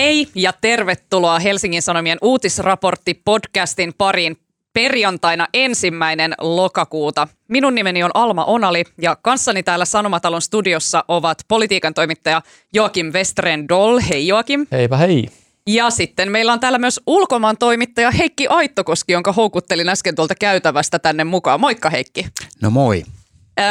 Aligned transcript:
Hei 0.00 0.28
ja 0.34 0.52
tervetuloa 0.60 1.38
Helsingin 1.38 1.82
Sanomien 1.82 2.18
uutisraportti 2.22 3.14
podcastin 3.24 3.94
pariin 3.98 4.36
perjantaina 4.72 5.46
ensimmäinen 5.54 6.34
lokakuuta. 6.40 7.28
Minun 7.48 7.74
nimeni 7.74 8.02
on 8.02 8.10
Alma 8.14 8.44
Onali 8.44 8.84
ja 9.02 9.16
kanssani 9.22 9.62
täällä 9.62 9.84
Sanomatalon 9.84 10.42
studiossa 10.42 11.04
ovat 11.08 11.38
politiikan 11.48 11.94
toimittaja 11.94 12.42
Joakim 12.72 13.06
Westren 13.06 13.68
Doll. 13.68 14.00
Hei 14.08 14.26
Joakim. 14.26 14.66
Heipä 14.72 14.96
hei. 14.96 15.28
Ja 15.66 15.90
sitten 15.90 16.30
meillä 16.30 16.52
on 16.52 16.60
täällä 16.60 16.78
myös 16.78 17.00
ulkomaan 17.06 17.56
toimittaja 17.58 18.10
Heikki 18.10 18.46
Aittokoski, 18.46 19.12
jonka 19.12 19.32
houkuttelin 19.32 19.88
äsken 19.88 20.14
tuolta 20.14 20.34
käytävästä 20.34 20.98
tänne 20.98 21.24
mukaan. 21.24 21.60
Moikka 21.60 21.90
Heikki. 21.90 22.26
No 22.62 22.70
moi. 22.70 23.02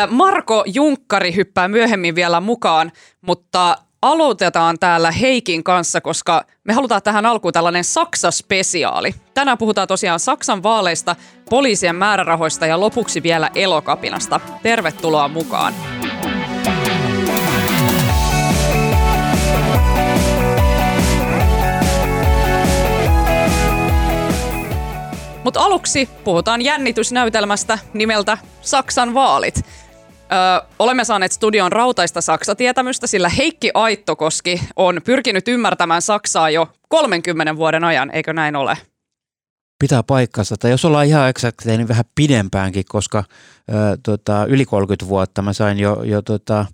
Marko 0.10 0.64
Junkkari 0.68 1.36
hyppää 1.36 1.68
myöhemmin 1.68 2.16
vielä 2.16 2.42
mukaan, 2.42 2.92
mutta 3.22 3.78
aloitetaan 4.02 4.80
täällä 4.80 5.12
Heikin 5.12 5.64
kanssa, 5.64 6.02
koska 6.02 6.46
me 6.64 6.74
halutaan 6.74 7.02
tähän 7.02 7.26
alkuun 7.26 7.54
tällainen 7.54 7.84
Saksa-spesiaali. 7.84 9.16
Tänään 9.34 9.58
puhutaan 9.58 9.88
tosiaan 9.88 10.20
Saksan 10.20 10.64
vaaleista, 10.64 11.16
poliisien 11.50 11.96
määrärahoista 11.96 12.66
ja 12.66 12.80
lopuksi 12.80 13.24
vielä 13.24 13.50
elokapinasta. 13.56 14.40
Tervetuloa 14.64 15.28
mukaan. 15.28 15.74
Mutta 25.44 25.60
aluksi 25.60 26.10
puhutaan 26.24 26.62
jännitysnäytelmästä 26.62 27.80
nimeltä 27.94 28.38
Saksan 28.62 29.14
vaalit. 29.14 29.66
Ö, 30.32 30.68
olemme 30.80 31.04
saaneet 31.04 31.32
studion 31.32 31.72
rautaista 31.72 32.22
Saksa-tietämystä, 32.22 33.08
sillä 33.08 33.30
Heikki 33.30 33.72
Aittokoski 33.74 34.62
on 34.76 35.02
pyrkinyt 35.06 35.48
ymmärtämään 35.48 36.02
Saksaa 36.02 36.50
jo 36.50 36.68
30 36.90 37.56
vuoden 37.56 37.84
ajan, 37.84 38.12
eikö 38.14 38.34
näin 38.34 38.56
ole? 38.56 38.78
Pitää 39.80 40.04
paikkansa. 40.04 40.56
Tai 40.58 40.72
jos 40.72 40.86
ollaan 40.86 41.06
ihan 41.06 41.30
eksakteja, 41.30 41.78
niin 41.78 41.88
vähän 41.88 42.06
pidempäänkin, 42.16 42.86
koska 42.90 43.24
ö, 43.70 43.74
tota, 44.04 44.46
yli 44.46 44.66
30 44.66 45.08
vuotta 45.08 45.42
mä 45.42 45.54
sain 45.54 45.80
jo, 45.80 46.04
jo 46.04 46.22
tota, 46.22 46.66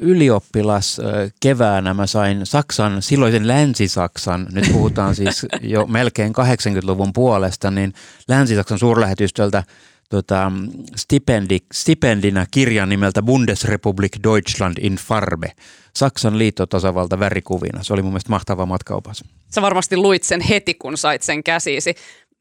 ylioppilas 0.00 1.00
keväänä 1.40 1.94
mä 1.94 2.06
sain 2.06 2.46
Saksan, 2.46 3.02
silloisen 3.02 3.48
Länsi-Saksan, 3.48 4.46
nyt 4.52 4.64
puhutaan 4.72 5.14
siis 5.14 5.46
jo 5.60 5.86
melkein 5.86 6.32
80-luvun 6.32 7.12
puolesta, 7.12 7.70
niin 7.70 7.92
Länsi-Saksan 8.28 8.78
suurlähetystöltä 8.78 9.62
tota, 10.08 10.52
stipendi, 10.96 11.58
stipendinä 11.72 12.46
kirjan 12.50 12.88
nimeltä 12.88 13.22
Bundesrepublik 13.22 14.12
Deutschland 14.22 14.74
in 14.80 14.96
Farbe. 14.96 15.52
Saksan 15.96 16.38
liittotasavalta 16.38 17.18
värikuvina. 17.18 17.82
Se 17.82 17.92
oli 17.92 18.02
mun 18.02 18.12
mielestä 18.12 18.30
mahtava 18.30 18.66
matkaopas. 18.66 19.24
Sä 19.54 19.62
varmasti 19.62 19.96
luit 19.96 20.22
sen 20.22 20.40
heti, 20.40 20.74
kun 20.74 20.96
sait 20.96 21.22
sen 21.22 21.44
käsiisi. 21.44 21.94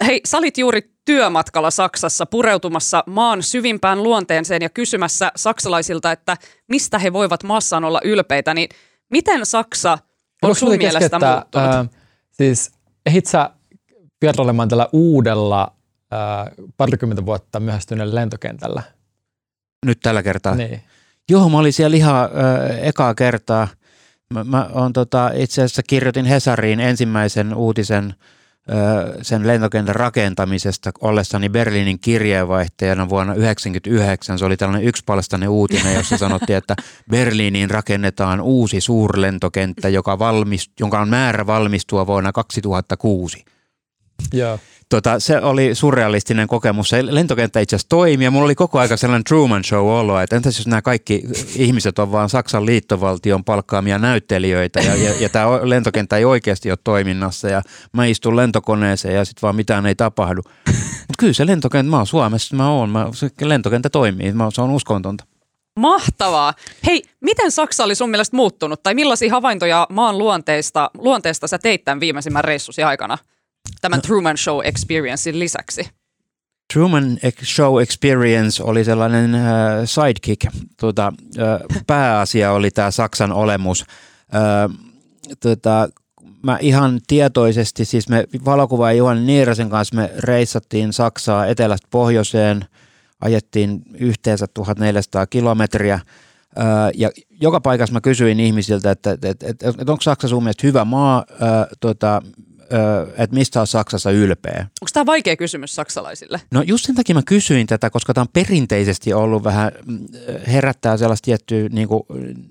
Hei, 0.06 0.22
sä 0.26 0.38
olit 0.38 0.58
juuri 0.58 0.82
työmatkalla 1.06 1.72
Saksassa 1.72 2.26
pureutumassa 2.26 3.04
maan 3.08 3.44
syvimpään 3.44 4.04
luonteeseen 4.04 4.62
ja 4.62 4.70
kysymässä 4.70 5.32
saksalaisilta, 5.36 6.12
että 6.12 6.38
mistä 6.68 7.00
he 7.00 7.14
voivat 7.14 7.44
maassaan 7.44 7.84
olla 7.84 8.02
ylpeitä, 8.04 8.54
niin 8.54 8.70
miten 9.10 9.46
Saksa 9.46 9.92
on 9.92 10.00
Voinko 10.42 10.60
sun 10.60 10.78
mielestä 10.78 11.20
muuttunut? 11.20 11.74
Ää, 11.74 11.86
siis 12.32 12.72
ehdit 13.06 13.26
sä 13.26 13.50
vierailemaan 14.22 14.70
tällä 14.70 14.90
uudella 14.94 15.75
ää, 16.16 16.52
parikymmentä 16.78 17.26
vuotta 17.26 17.60
myöhästyneellä 17.60 18.16
lentokentällä? 18.16 18.84
Nyt 19.86 20.00
tällä 20.00 20.24
kertaa. 20.24 20.56
Niin. 20.56 20.82
Joo, 21.30 21.50
mä 21.50 21.58
olin 21.58 21.74
siellä 21.74 21.98
ihan 21.98 22.26
ö, 22.26 22.78
ekaa 22.78 23.16
kertaa. 23.16 23.68
Mä, 24.34 24.44
mä 24.44 24.70
on, 24.74 24.94
tota, 24.94 25.32
itse 25.34 25.62
asiassa 25.62 25.84
kirjoitin 25.84 26.26
Hesariin 26.26 26.80
ensimmäisen 26.80 27.56
uutisen 27.56 28.16
ö, 28.70 28.74
sen 29.22 29.48
lentokentän 29.48 29.96
rakentamisesta 29.96 30.92
ollessani 31.02 31.50
Berliinin 31.50 32.00
kirjeenvaihtajana 32.00 33.10
vuonna 33.10 33.34
1999. 33.34 34.40
Se 34.40 34.46
oli 34.46 34.58
tällainen 34.58 34.88
yksipalstainen 34.88 35.50
uutinen, 35.50 35.96
jossa 35.96 36.18
sanottiin, 36.18 36.58
että 36.58 36.76
Berliiniin 37.12 37.70
rakennetaan 37.70 38.42
uusi 38.42 38.82
suurlentokenttä, 38.82 39.90
joka, 39.90 40.20
valmis, 40.20 40.72
jonka 40.80 41.00
on 41.00 41.10
määrä 41.10 41.48
valmistua 41.48 42.08
vuonna 42.08 42.32
2006 42.32 43.46
Joo. 44.34 44.60
tota, 44.90 45.20
se 45.20 45.42
oli 45.42 45.76
surrealistinen 45.76 46.48
kokemus. 46.48 46.90
Se 46.90 47.16
lentokenttä 47.16 47.60
itse 47.60 47.76
asiassa 47.76 47.90
toimi 47.90 48.24
ja 48.24 48.32
mulla 48.32 48.46
oli 48.46 48.56
koko 48.56 48.80
aika 48.80 48.98
sellainen 48.98 49.24
Truman 49.24 49.64
Show 49.64 49.88
olo, 49.88 50.20
että 50.20 50.36
entäs 50.36 50.58
jos 50.58 50.68
nämä 50.68 50.82
kaikki 50.82 51.24
ihmiset 51.56 52.00
on 52.00 52.12
vaan 52.12 52.30
Saksan 52.30 52.66
liittovaltion 52.66 53.44
palkkaamia 53.44 53.98
näyttelijöitä 53.98 54.80
ja, 54.80 54.96
ja, 54.96 55.14
ja 55.20 55.30
tämä 55.30 55.48
lentokenttä 55.64 56.18
ei 56.18 56.26
oikeasti 56.26 56.72
ole 56.72 56.78
toiminnassa 56.84 57.50
ja 57.50 57.62
mä 57.94 58.06
istun 58.06 58.36
lentokoneeseen 58.36 59.16
ja 59.16 59.26
sitten 59.26 59.42
vaan 59.42 59.56
mitään 59.56 59.86
ei 59.86 59.96
tapahdu. 59.96 60.42
Mutta 61.08 61.20
kyllä 61.20 61.34
se 61.34 61.48
lentokenttä, 61.48 61.90
mä 61.90 61.98
oon 61.98 62.08
Suomessa, 62.08 62.56
mä 62.56 62.70
oon, 62.70 62.90
mä, 62.90 63.08
se 63.14 63.30
lentokenttä 63.42 63.90
toimii, 63.90 64.32
mä, 64.32 64.52
se 64.52 64.62
on 64.62 64.72
uskontonta. 64.72 65.26
Mahtavaa. 65.80 66.54
Hei, 66.86 67.04
miten 67.22 67.52
Saksa 67.52 67.84
oli 67.84 67.96
sun 67.96 68.10
mielestä 68.10 68.36
muuttunut 68.36 68.84
tai 68.84 68.94
millaisia 68.94 69.32
havaintoja 69.32 69.88
maan 69.90 70.18
luonteesta, 70.18 70.92
luonteesta 70.98 71.48
sä 71.48 71.58
teit 71.58 71.86
tämän 71.86 72.00
viimeisimmän 72.00 72.44
reissusi 72.44 72.84
aikana 72.84 73.18
tämän 73.82 74.02
Truman 74.02 74.38
Show 74.38 74.60
Experiencein 74.64 75.40
lisäksi? 75.40 75.90
Truman 76.74 77.18
Show 77.44 77.82
Experience 77.82 78.64
oli 78.64 78.84
sellainen 78.84 79.36
äh, 79.36 79.44
sidekick. 79.86 80.56
Tota, 80.80 81.14
äh, 81.40 81.84
pääasia 81.88 82.52
oli 82.52 82.72
tämä 82.72 82.92
Saksan 82.92 83.32
olemus. 83.32 83.86
Äh, 84.36 84.78
tota, 85.40 85.90
mä 86.44 86.58
ihan 86.62 87.00
tietoisesti, 87.08 87.86
siis 87.86 88.10
me 88.10 88.24
valokuvaa 88.46 88.94
Juhani 88.94 89.22
Niirasen 89.22 89.70
kanssa 89.70 89.96
me 89.96 90.12
reissattiin 90.18 90.94
Saksaa 90.94 91.46
etelästä 91.46 91.88
pohjoiseen, 91.92 92.66
ajettiin 93.22 93.82
yhteensä 94.00 94.46
1400 94.54 95.28
kilometriä. 95.28 95.94
Äh, 95.94 96.04
ja 96.94 97.10
joka 97.42 97.62
paikassa 97.62 97.94
mä 97.94 98.02
kysyin 98.02 98.40
ihmisiltä, 98.40 98.92
että, 98.92 99.12
että, 99.12 99.30
että, 99.30 99.48
että, 99.50 99.92
onko 99.92 100.02
Saksa 100.02 100.28
sun 100.28 100.44
mielestä 100.44 100.68
hyvä 100.68 100.86
maa, 100.86 101.26
äh, 101.32 101.68
tota, 101.80 102.22
että 103.18 103.36
mistä 103.36 103.62
on 103.62 103.68
Saksassa 103.68 104.12
ylpeä. 104.12 104.60
Onko 104.60 104.90
tämä 104.94 105.06
vaikea 105.06 105.36
kysymys 105.36 105.76
saksalaisille? 105.76 106.42
No 106.52 106.62
just 106.62 106.86
sen 106.86 106.96
takia 106.96 107.16
mä 107.16 107.22
kysyin 107.26 107.68
tätä, 107.68 107.90
koska 107.90 108.14
tämä 108.14 108.22
on 108.22 108.28
perinteisesti 108.34 109.14
ollut 109.14 109.44
vähän, 109.44 109.72
mm, 109.86 110.00
herättää 110.48 110.98
sellaista 110.98 111.26
tiettyä 111.26 111.70
niin 111.70 111.88
kuin, 111.88 112.04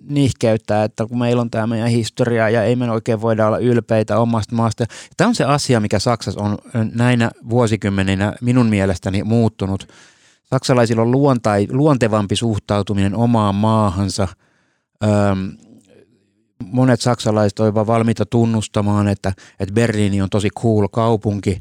nihkeyttä, 0.08 0.84
että 0.84 1.06
kun 1.06 1.18
meillä 1.18 1.42
on 1.42 1.50
tämä 1.50 1.66
meidän 1.66 1.88
historia 1.88 2.50
ja 2.50 2.64
ei 2.64 2.76
me 2.76 2.90
oikein 2.90 3.20
voida 3.20 3.46
olla 3.46 3.58
ylpeitä 3.58 4.18
omasta 4.18 4.54
maasta. 4.54 4.84
Tämä 5.16 5.28
on 5.28 5.34
se 5.34 5.44
asia, 5.44 5.80
mikä 5.80 5.98
Saksassa 5.98 6.40
on 6.40 6.58
näinä 6.94 7.30
vuosikymmeninä 7.50 8.32
minun 8.40 8.66
mielestäni 8.66 9.22
muuttunut. 9.22 9.88
Saksalaisilla 10.44 11.02
on 11.02 11.10
luontai, 11.10 11.66
luontevampi 11.70 12.36
suhtautuminen 12.36 13.14
omaan 13.14 13.54
maahansa. 13.54 14.28
Öm, 15.04 15.52
monet 16.72 17.00
saksalaiset 17.00 17.60
ovat 17.60 17.86
valmiita 17.86 18.26
tunnustamaan, 18.26 19.08
että, 19.08 19.32
että 19.60 19.74
Berliini 19.74 20.22
on 20.22 20.30
tosi 20.30 20.50
cool 20.50 20.88
kaupunki 20.88 21.60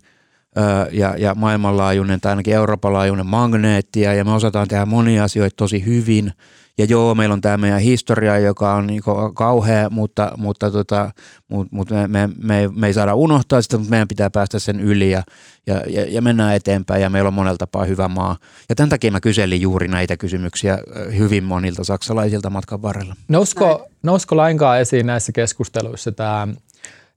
ja, 0.92 1.16
ja 1.18 1.36
maailmanlaajuinen 1.36 2.22
tai 2.22 2.32
ainakin 2.32 2.54
Euroopan 2.54 2.94
laajuinen 2.94 3.26
magneetti 3.26 4.02
ja 4.02 4.26
me 4.26 4.32
osataan 4.32 4.68
tehdä 4.68 4.86
monia 4.86 5.24
asioita 5.24 5.56
tosi 5.56 5.86
hyvin. 5.86 6.32
Ja 6.78 6.86
joo, 6.86 7.16
meillä 7.16 7.34
on 7.34 7.42
tämä 7.42 7.58
meidän 7.58 7.80
historia, 7.80 8.40
joka 8.40 8.74
on 8.74 8.88
niin 8.88 9.02
kauhea, 9.34 9.90
mutta, 9.90 10.32
mutta, 10.38 10.72
tota, 10.72 11.12
mutta, 11.48 11.76
mutta 11.76 11.96
me, 11.96 12.08
me, 12.08 12.30
me, 12.44 12.70
me 12.76 12.88
ei 12.88 12.94
saada 12.94 13.16
unohtaa 13.16 13.62
sitä, 13.62 13.78
mutta 13.78 13.90
meidän 13.90 14.08
pitää 14.08 14.30
päästä 14.30 14.60
sen 14.60 14.80
yli 14.80 15.12
ja, 15.12 15.24
ja, 15.68 15.82
ja, 15.88 16.06
ja 16.10 16.22
mennään 16.22 16.56
eteenpäin 16.56 17.02
ja 17.02 17.10
meillä 17.10 17.28
on 17.28 17.34
monella 17.34 17.58
tapaa 17.58 17.86
hyvä 17.86 18.08
maa. 18.08 18.38
Ja 18.70 18.76
tämän 18.76 18.90
takia 18.90 19.12
mä 19.12 19.20
kyselin 19.20 19.62
juuri 19.62 19.88
näitä 19.88 20.18
kysymyksiä 20.18 20.78
hyvin 21.18 21.44
monilta 21.44 21.84
saksalaisilta 21.84 22.50
matkan 22.50 22.82
varrella. 22.82 23.16
Nousko, 23.28 23.88
nousko 24.04 24.38
lainkaan 24.38 24.80
esiin 24.80 25.06
näissä 25.06 25.32
keskusteluissa 25.32 26.12
tämä 26.12 26.48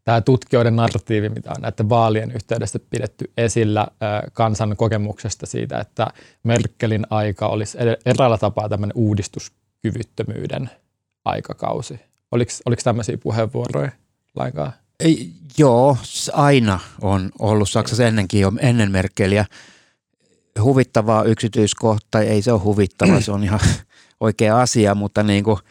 tämä 0.07 0.21
tutkijoiden 0.21 0.77
narratiivi, 0.77 1.29
mitä 1.29 1.51
on 1.57 1.63
näiden 1.63 1.89
vaalien 1.89 2.33
yhteydessä 2.33 2.79
pidetty 2.91 3.31
esillä 3.37 3.87
kansan 4.33 4.77
kokemuksesta 4.77 5.47
siitä, 5.47 5.79
että 5.79 6.07
Merkelin 6.43 7.07
aika 7.11 7.47
olisi 7.47 7.79
eräällä 8.07 8.39
tapaa 8.39 8.69
tämmöinen 8.69 8.97
uudistuskyvyttömyyden 8.97 10.71
aikakausi. 11.25 12.01
Oliko, 12.33 12.51
oliko 12.67 12.83
tämmöisiä 12.85 13.19
puheenvuoroja 13.19 13.91
lainkaan? 14.37 14.73
Ei, 15.01 15.31
joo, 15.59 15.97
aina 16.33 16.81
on 17.01 17.31
ollut 17.39 17.71
Saksassa 17.71 18.07
ennenkin 18.07 18.41
jo 18.41 18.53
ennen 18.59 18.91
Merkeliä. 18.91 19.45
Huvittavaa 20.63 21.25
yksityiskohta, 21.25 22.21
ei 22.21 22.43
se 22.43 22.53
ole 22.53 22.61
huvittava, 22.61 23.21
se 23.21 23.33
on 23.33 23.45
ihan 23.45 23.61
oikea 24.21 24.61
asia, 24.61 24.95
mutta 24.95 25.23
niin 25.23 25.45
kuin– 25.45 25.59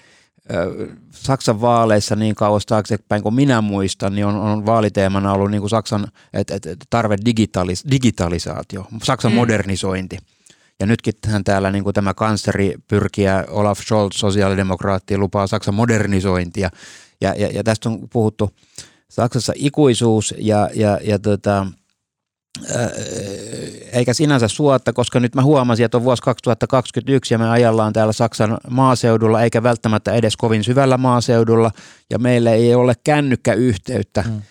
Saksan 1.12 1.62
vaaleissa 1.62 2.16
niin 2.16 2.36
kauas 2.36 2.66
taaksepäin 2.66 3.24
kuin 3.24 3.36
minä 3.36 3.62
muistan, 3.62 4.16
niin 4.16 4.26
on, 4.26 4.36
on 4.36 4.66
vaaliteemana 4.66 5.34
ollut 5.34 5.52
niin 5.52 5.62
kuin 5.62 5.70
Saksan 5.70 6.08
et, 6.34 6.52
et, 6.52 6.68
tarve 6.90 7.18
digitalis, 7.26 7.84
digitalisaatio, 7.92 8.88
Saksan 9.04 9.32
mm. 9.32 9.36
modernisointi. 9.36 10.18
Ja 10.80 10.86
nytkin 10.86 11.14
täällä 11.44 11.72
niin 11.72 11.84
kuin 11.84 11.94
tämä 11.94 12.14
kansleri 12.14 12.76
pyrkiä 12.88 13.46
Olaf 13.48 13.80
Scholz, 13.80 14.16
sosiaalidemokraatti, 14.16 15.18
lupaa 15.18 15.48
Saksan 15.48 15.74
modernisointia. 15.74 16.70
Ja, 17.22 17.34
ja, 17.38 17.48
ja 17.48 17.64
tästä 17.64 17.90
on 17.90 18.10
puhuttu 18.10 18.52
Saksassa 19.10 19.54
ikuisuus 19.56 20.34
ja, 20.38 20.70
ja, 20.74 21.00
ja 21.04 21.20
tota, 21.20 21.68
eikä 23.92 24.14
sinänsä 24.14 24.48
suotta, 24.48 24.94
koska 24.94 25.20
nyt 25.20 25.36
mä 25.36 25.44
huomasin, 25.44 25.86
että 25.86 25.98
on 25.98 26.04
vuosi 26.04 26.22
2021 26.24 27.34
ja 27.34 27.38
me 27.38 27.50
ajallaan 27.50 27.94
täällä 27.94 28.14
Saksan 28.14 28.58
maaseudulla, 28.70 29.42
eikä 29.42 29.64
välttämättä 29.64 30.14
edes 30.14 30.38
kovin 30.38 30.64
syvällä 30.64 30.98
maaseudulla, 30.98 31.72
ja 32.10 32.20
meillä 32.20 32.52
ei 32.52 32.76
ole 32.76 32.94
kännykkäyhteyttä. 33.04 34.24
Mm. 34.28 34.42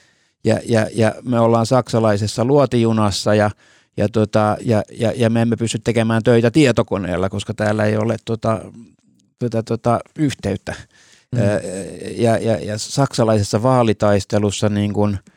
Ja, 0.44 0.58
ja, 0.68 0.86
ja 0.94 1.14
me 1.22 1.40
ollaan 1.40 1.66
saksalaisessa 1.66 2.44
luotijunassa 2.44 3.34
ja, 3.34 3.50
ja, 3.96 4.08
tota, 4.08 4.56
ja, 4.60 4.82
ja, 4.98 5.12
ja 5.16 5.30
me 5.30 5.42
emme 5.42 5.56
pysty 5.56 5.78
tekemään 5.78 6.22
töitä 6.22 6.50
tietokoneella, 6.50 7.28
koska 7.28 7.54
täällä 7.54 7.84
ei 7.84 7.96
ole 7.96 8.16
tota, 8.24 8.60
tota, 9.38 9.62
tota, 9.62 10.00
yhteyttä. 10.18 10.74
Mm. 11.32 11.40
Ja, 12.16 12.38
ja, 12.38 12.58
ja 12.58 12.78
saksalaisessa 12.78 13.62
vaalitaistelussa 13.62 14.68
niin 14.68 14.92
kuin– 14.92 15.18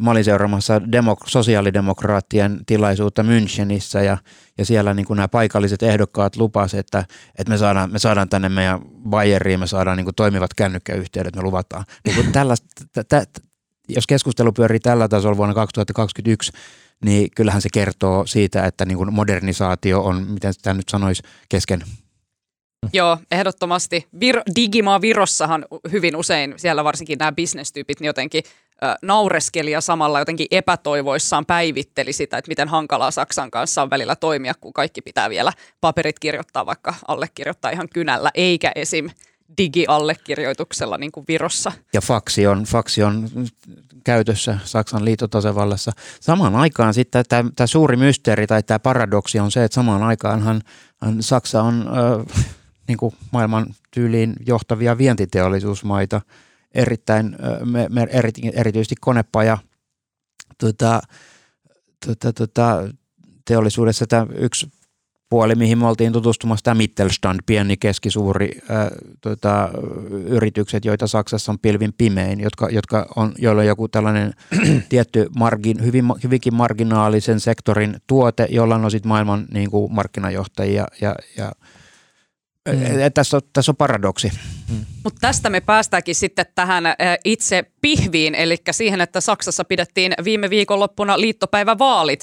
Mä 0.00 0.10
olin 0.10 0.24
seuraamassa 0.24 0.78
demok- 0.78 1.28
sosiaalidemokraattien 1.28 2.60
tilaisuutta 2.66 3.22
Münchenissä 3.22 4.02
ja, 4.04 4.18
ja 4.58 4.64
siellä 4.64 4.94
niin 4.94 5.06
kuin 5.06 5.16
nämä 5.16 5.28
paikalliset 5.28 5.82
ehdokkaat 5.82 6.36
lupasivat, 6.36 6.80
että, 6.80 7.04
että 7.38 7.50
me, 7.50 7.58
saadaan, 7.58 7.92
me 7.92 7.98
saadaan 7.98 8.28
tänne 8.28 8.48
meidän 8.48 8.80
Bayeriin, 9.08 9.60
me 9.60 9.66
saadaan 9.66 9.96
niin 9.96 10.14
toimivat 10.16 10.54
kännykkäyhteydet, 10.54 11.36
me 11.36 11.42
luvataan. 11.42 11.84
Niin 12.04 12.14
kuin 12.14 12.32
tällaista, 12.32 12.66
t- 12.92 13.08
t- 13.08 13.44
jos 13.88 14.06
keskustelu 14.06 14.52
pyörii 14.52 14.80
tällä 14.80 15.08
tasolla 15.08 15.36
vuonna 15.36 15.54
2021, 15.54 16.52
niin 17.04 17.28
kyllähän 17.36 17.62
se 17.62 17.68
kertoo 17.72 18.26
siitä, 18.26 18.66
että 18.66 18.84
niin 18.84 19.14
modernisaatio 19.14 20.00
on, 20.02 20.26
miten 20.28 20.54
sitä 20.54 20.74
nyt 20.74 20.88
sanoisi, 20.88 21.22
kesken. 21.48 21.82
Joo, 22.92 23.18
ehdottomasti. 23.30 24.06
Vir- 24.16 24.54
Digimaa 24.56 25.00
Virossahan 25.00 25.64
hyvin 25.92 26.16
usein, 26.16 26.54
siellä 26.56 26.84
varsinkin 26.84 27.18
nämä 27.18 27.32
bisnestyypit, 27.32 28.00
niin 28.00 28.06
jotenkin 28.06 28.42
naureskeli 29.02 29.70
ja 29.70 29.80
samalla 29.80 30.18
jotenkin 30.18 30.46
epätoivoissaan 30.50 31.46
päivitteli 31.46 32.12
sitä, 32.12 32.38
että 32.38 32.48
miten 32.48 32.68
hankalaa 32.68 33.10
Saksan 33.10 33.50
kanssa 33.50 33.82
on 33.82 33.90
välillä 33.90 34.16
toimia, 34.16 34.54
kun 34.60 34.72
kaikki 34.72 35.02
pitää 35.02 35.30
vielä 35.30 35.52
paperit 35.80 36.18
kirjoittaa, 36.18 36.66
vaikka 36.66 36.94
allekirjoittaa 37.08 37.70
ihan 37.70 37.88
kynällä, 37.94 38.30
eikä 38.34 38.72
esim. 38.74 39.10
digiallekirjoituksella 39.58 40.98
niin 40.98 41.12
kuin 41.12 41.24
Virossa. 41.28 41.72
Ja 41.92 42.00
faksi 42.00 42.46
on, 42.46 42.64
faksi 42.64 43.02
on 43.02 43.28
käytössä 44.04 44.58
Saksan 44.64 45.04
liitotasevallassa. 45.04 45.92
Samaan 46.20 46.56
aikaan 46.56 46.94
sitten 46.94 47.24
tämä, 47.28 47.50
tämä 47.56 47.66
suuri 47.66 47.96
mysteeri 47.96 48.46
tai 48.46 48.62
tämä 48.62 48.78
paradoksi 48.78 49.38
on 49.38 49.50
se, 49.50 49.64
että 49.64 49.74
samaan 49.74 50.02
aikaanhan 50.02 50.62
Saksa 51.20 51.62
on 51.62 51.88
äh, 52.28 52.46
niin 52.88 52.98
kuin 52.98 53.14
maailman 53.32 53.66
tyyliin 53.90 54.34
johtavia 54.46 54.98
vientiteollisuusmaita– 54.98 56.20
erittäin, 56.74 57.36
me, 57.64 57.86
me 57.88 58.08
eri, 58.10 58.30
erityisesti 58.52 58.94
konepaja 59.00 59.58
tota, 60.58 61.00
tota, 62.06 62.32
tota, 62.32 62.88
teollisuudessa 63.44 64.06
tämä 64.06 64.26
yksi 64.34 64.68
puoli, 65.28 65.54
mihin 65.54 65.78
me 65.78 65.86
oltiin 65.86 66.12
tutustumassa, 66.12 66.64
tämä 66.64 66.74
Mittelstand, 66.74 67.40
pieni 67.46 67.76
keskisuuri 67.76 68.50
ää, 68.68 68.90
tota, 69.20 69.68
yritykset, 70.10 70.84
joita 70.84 71.06
Saksassa 71.06 71.52
on 71.52 71.58
pilvin 71.58 71.92
pimein, 71.98 72.40
jotka, 72.40 72.68
jotka 72.70 73.06
on, 73.16 73.32
joilla 73.38 73.60
on 73.60 73.66
joku 73.66 73.88
tällainen 73.88 74.32
tietty 74.88 75.26
margin, 75.36 75.84
hyvin, 75.84 76.04
hyvinkin 76.22 76.54
marginaalisen 76.54 77.40
sektorin 77.40 77.96
tuote, 78.06 78.46
jolla 78.50 78.76
on 78.76 78.90
sitten 78.90 79.08
maailman 79.08 79.46
niin 79.52 79.70
kuin, 79.70 79.92
markkinajohtajia 79.92 80.86
ja, 81.00 81.14
ja 81.36 81.52
Mm. 82.72 83.12
Tässä, 83.14 83.36
on, 83.36 83.42
tässä 83.52 83.72
on 83.72 83.76
paradoksi. 83.76 84.32
Mm. 84.70 84.84
Mutta 85.04 85.18
tästä 85.20 85.50
me 85.50 85.60
päästäänkin 85.60 86.14
sitten 86.14 86.46
tähän 86.54 86.84
itse 87.24 87.62
pihviin, 87.80 88.34
eli 88.34 88.56
siihen, 88.70 89.00
että 89.00 89.20
Saksassa 89.20 89.64
pidettiin 89.64 90.12
viime 90.24 90.50
viikonloppuna 90.50 91.20
liittopäivävaalit. 91.20 92.20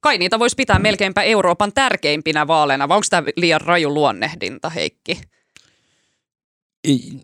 Kai 0.00 0.18
niitä 0.18 0.38
voisi 0.38 0.56
pitää 0.56 0.78
melkeinpä 0.78 1.22
Euroopan 1.22 1.72
tärkeimpinä 1.72 2.46
vaaleina, 2.46 2.88
vai 2.88 2.96
onko 2.96 3.06
tämä 3.10 3.28
liian 3.36 3.60
raju 3.60 3.94
luonnehdinta, 3.94 4.70
Heikki? 4.70 5.20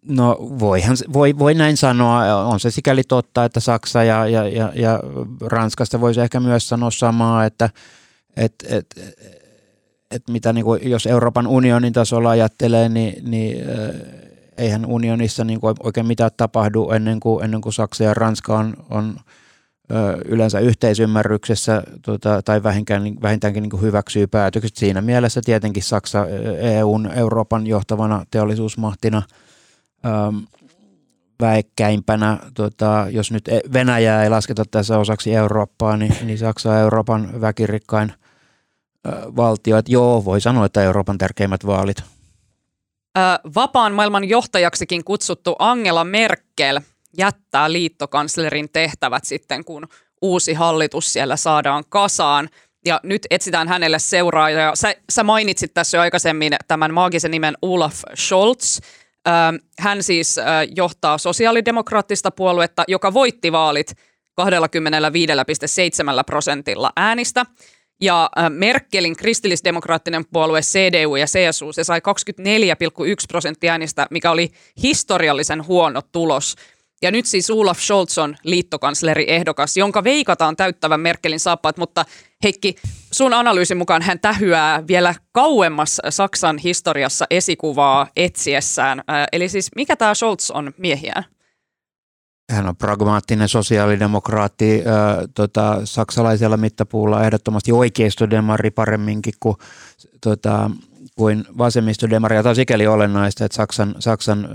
No 0.08 0.36
voihan, 0.40 0.96
voi, 1.12 1.38
voi 1.38 1.54
näin 1.54 1.76
sanoa. 1.76 2.44
On 2.44 2.60
se 2.60 2.70
sikäli 2.70 3.02
totta, 3.02 3.44
että 3.44 3.60
Saksa 3.60 4.04
ja, 4.04 4.28
ja, 4.28 4.48
ja, 4.48 4.72
ja 4.74 5.00
Ranskasta 5.40 6.00
voisi 6.00 6.20
ehkä 6.20 6.40
myös 6.40 6.68
sanoa 6.68 6.90
samaa, 6.90 7.44
että 7.44 7.70
et, 8.36 8.54
et, 8.68 8.86
että 10.10 10.32
mitä 10.32 10.52
niin 10.52 10.64
kuin, 10.64 10.90
jos 10.90 11.06
Euroopan 11.06 11.46
unionin 11.46 11.92
tasolla 11.92 12.30
ajattelee, 12.30 12.88
niin, 12.88 13.30
niin 13.30 13.64
eihän 14.58 14.86
unionissa 14.86 15.44
niin 15.44 15.60
kuin 15.60 15.74
oikein 15.82 16.06
mitään 16.06 16.30
tapahdu 16.36 16.90
ennen 16.90 17.20
kuin, 17.20 17.44
ennen 17.44 17.60
kuin 17.60 17.72
Saksa 17.72 18.04
ja 18.04 18.14
Ranska 18.14 18.58
on, 18.58 18.74
on 18.90 19.16
yleensä 20.24 20.58
yhteisymmärryksessä 20.58 21.82
tota, 22.02 22.42
tai 22.42 22.62
vähintäänkin, 22.62 23.22
vähintäänkin 23.22 23.62
niin 23.62 23.80
hyväksyy 23.80 24.26
päätökset. 24.26 24.76
Siinä 24.76 25.00
mielessä 25.00 25.40
tietenkin 25.44 25.82
Saksa 25.82 26.26
EUn 26.58 27.10
Euroopan 27.14 27.66
johtavana 27.66 28.24
teollisuusmahtina 28.30 29.22
ähm, 30.06 30.36
väekkäimpänä, 31.40 32.38
tota, 32.54 33.06
jos 33.10 33.32
nyt 33.32 33.48
e-, 33.48 33.60
Venäjää 33.72 34.24
ei 34.24 34.30
lasketa 34.30 34.64
tässä 34.70 34.98
osaksi 34.98 35.34
Eurooppaa, 35.34 35.96
niin, 35.96 36.14
niin 36.22 36.38
Saksa 36.38 36.70
on 36.70 36.78
Euroopan 36.78 37.40
väkirikkain– 37.40 38.12
valtio, 39.36 39.78
että 39.78 39.92
joo, 39.92 40.24
voi 40.24 40.40
sanoa, 40.40 40.66
että 40.66 40.82
Euroopan 40.82 41.18
tärkeimmät 41.18 41.66
vaalit. 41.66 42.02
Vapaan 43.54 43.92
maailman 43.92 44.28
johtajaksikin 44.28 45.04
kutsuttu 45.04 45.56
Angela 45.58 46.04
Merkel 46.04 46.80
jättää 47.18 47.72
liittokanslerin 47.72 48.68
tehtävät 48.72 49.24
sitten, 49.24 49.64
kun 49.64 49.88
uusi 50.22 50.54
hallitus 50.54 51.12
siellä 51.12 51.36
saadaan 51.36 51.84
kasaan. 51.88 52.48
Ja 52.86 53.00
nyt 53.02 53.26
etsitään 53.30 53.68
hänelle 53.68 53.98
seuraajaa. 53.98 54.76
Sä, 54.76 54.94
sä 55.10 55.24
mainitsit 55.24 55.74
tässä 55.74 55.96
jo 55.96 56.00
aikaisemmin 56.00 56.52
tämän 56.68 56.94
maagisen 56.94 57.30
nimen 57.30 57.54
Olaf 57.62 58.02
Scholz. 58.16 58.78
Hän 59.78 60.02
siis 60.02 60.36
johtaa 60.76 61.18
sosiaalidemokraattista 61.18 62.30
puoluetta, 62.30 62.84
joka 62.88 63.14
voitti 63.14 63.52
vaalit 63.52 63.94
25,7 64.40 64.44
prosentilla 66.26 66.92
äänistä. 66.96 67.46
Ja 68.00 68.30
äh, 68.38 68.50
Merkelin 68.50 69.16
kristillisdemokraattinen 69.16 70.24
puolue 70.32 70.60
CDU 70.60 71.16
ja 71.16 71.26
CSU, 71.26 71.72
se 71.72 71.84
sai 71.84 72.00
24,1 72.00 72.04
prosenttia 73.28 73.72
äänistä, 73.72 74.06
mikä 74.10 74.30
oli 74.30 74.50
historiallisen 74.82 75.66
huono 75.66 76.02
tulos. 76.12 76.54
Ja 77.02 77.10
nyt 77.10 77.26
siis 77.26 77.50
Olaf 77.50 77.78
Scholz 77.78 78.18
on 78.18 78.36
liittokansleri 78.44 79.24
ehdokas, 79.28 79.76
jonka 79.76 80.04
veikataan 80.04 80.56
täyttävän 80.56 81.00
Merkelin 81.00 81.40
saappaat, 81.40 81.76
mutta 81.76 82.04
Heikki, 82.42 82.76
sun 83.12 83.34
analyysin 83.34 83.76
mukaan 83.76 84.02
hän 84.02 84.20
tähyää 84.20 84.86
vielä 84.86 85.14
kauemmas 85.32 86.00
Saksan 86.08 86.58
historiassa 86.58 87.26
esikuvaa 87.30 88.06
etsiessään. 88.16 88.98
Äh, 88.98 89.26
eli 89.32 89.48
siis 89.48 89.68
mikä 89.76 89.96
tämä 89.96 90.14
Scholz 90.14 90.50
on 90.50 90.72
miehiään? 90.76 91.37
Hän 92.50 92.68
on 92.68 92.76
pragmaattinen 92.76 93.48
sosiaalidemokraatti 93.48 94.82
äh, 94.86 95.28
tota, 95.34 95.80
saksalaisella 95.84 96.56
mittapuulla, 96.56 97.24
ehdottomasti 97.24 97.72
oikeistodemari 97.72 98.70
paremminkin 98.70 99.34
kuin, 99.40 99.56
tota, 100.20 100.70
kuin 101.16 101.44
vasemmistodemari. 101.58 102.36
Ja 102.36 102.42
tämä 102.42 102.50
on 102.50 102.56
sikäli 102.56 102.86
olennaista, 102.86 103.44
että 103.44 103.56
Saksan, 103.56 103.94
Saksan 103.98 104.48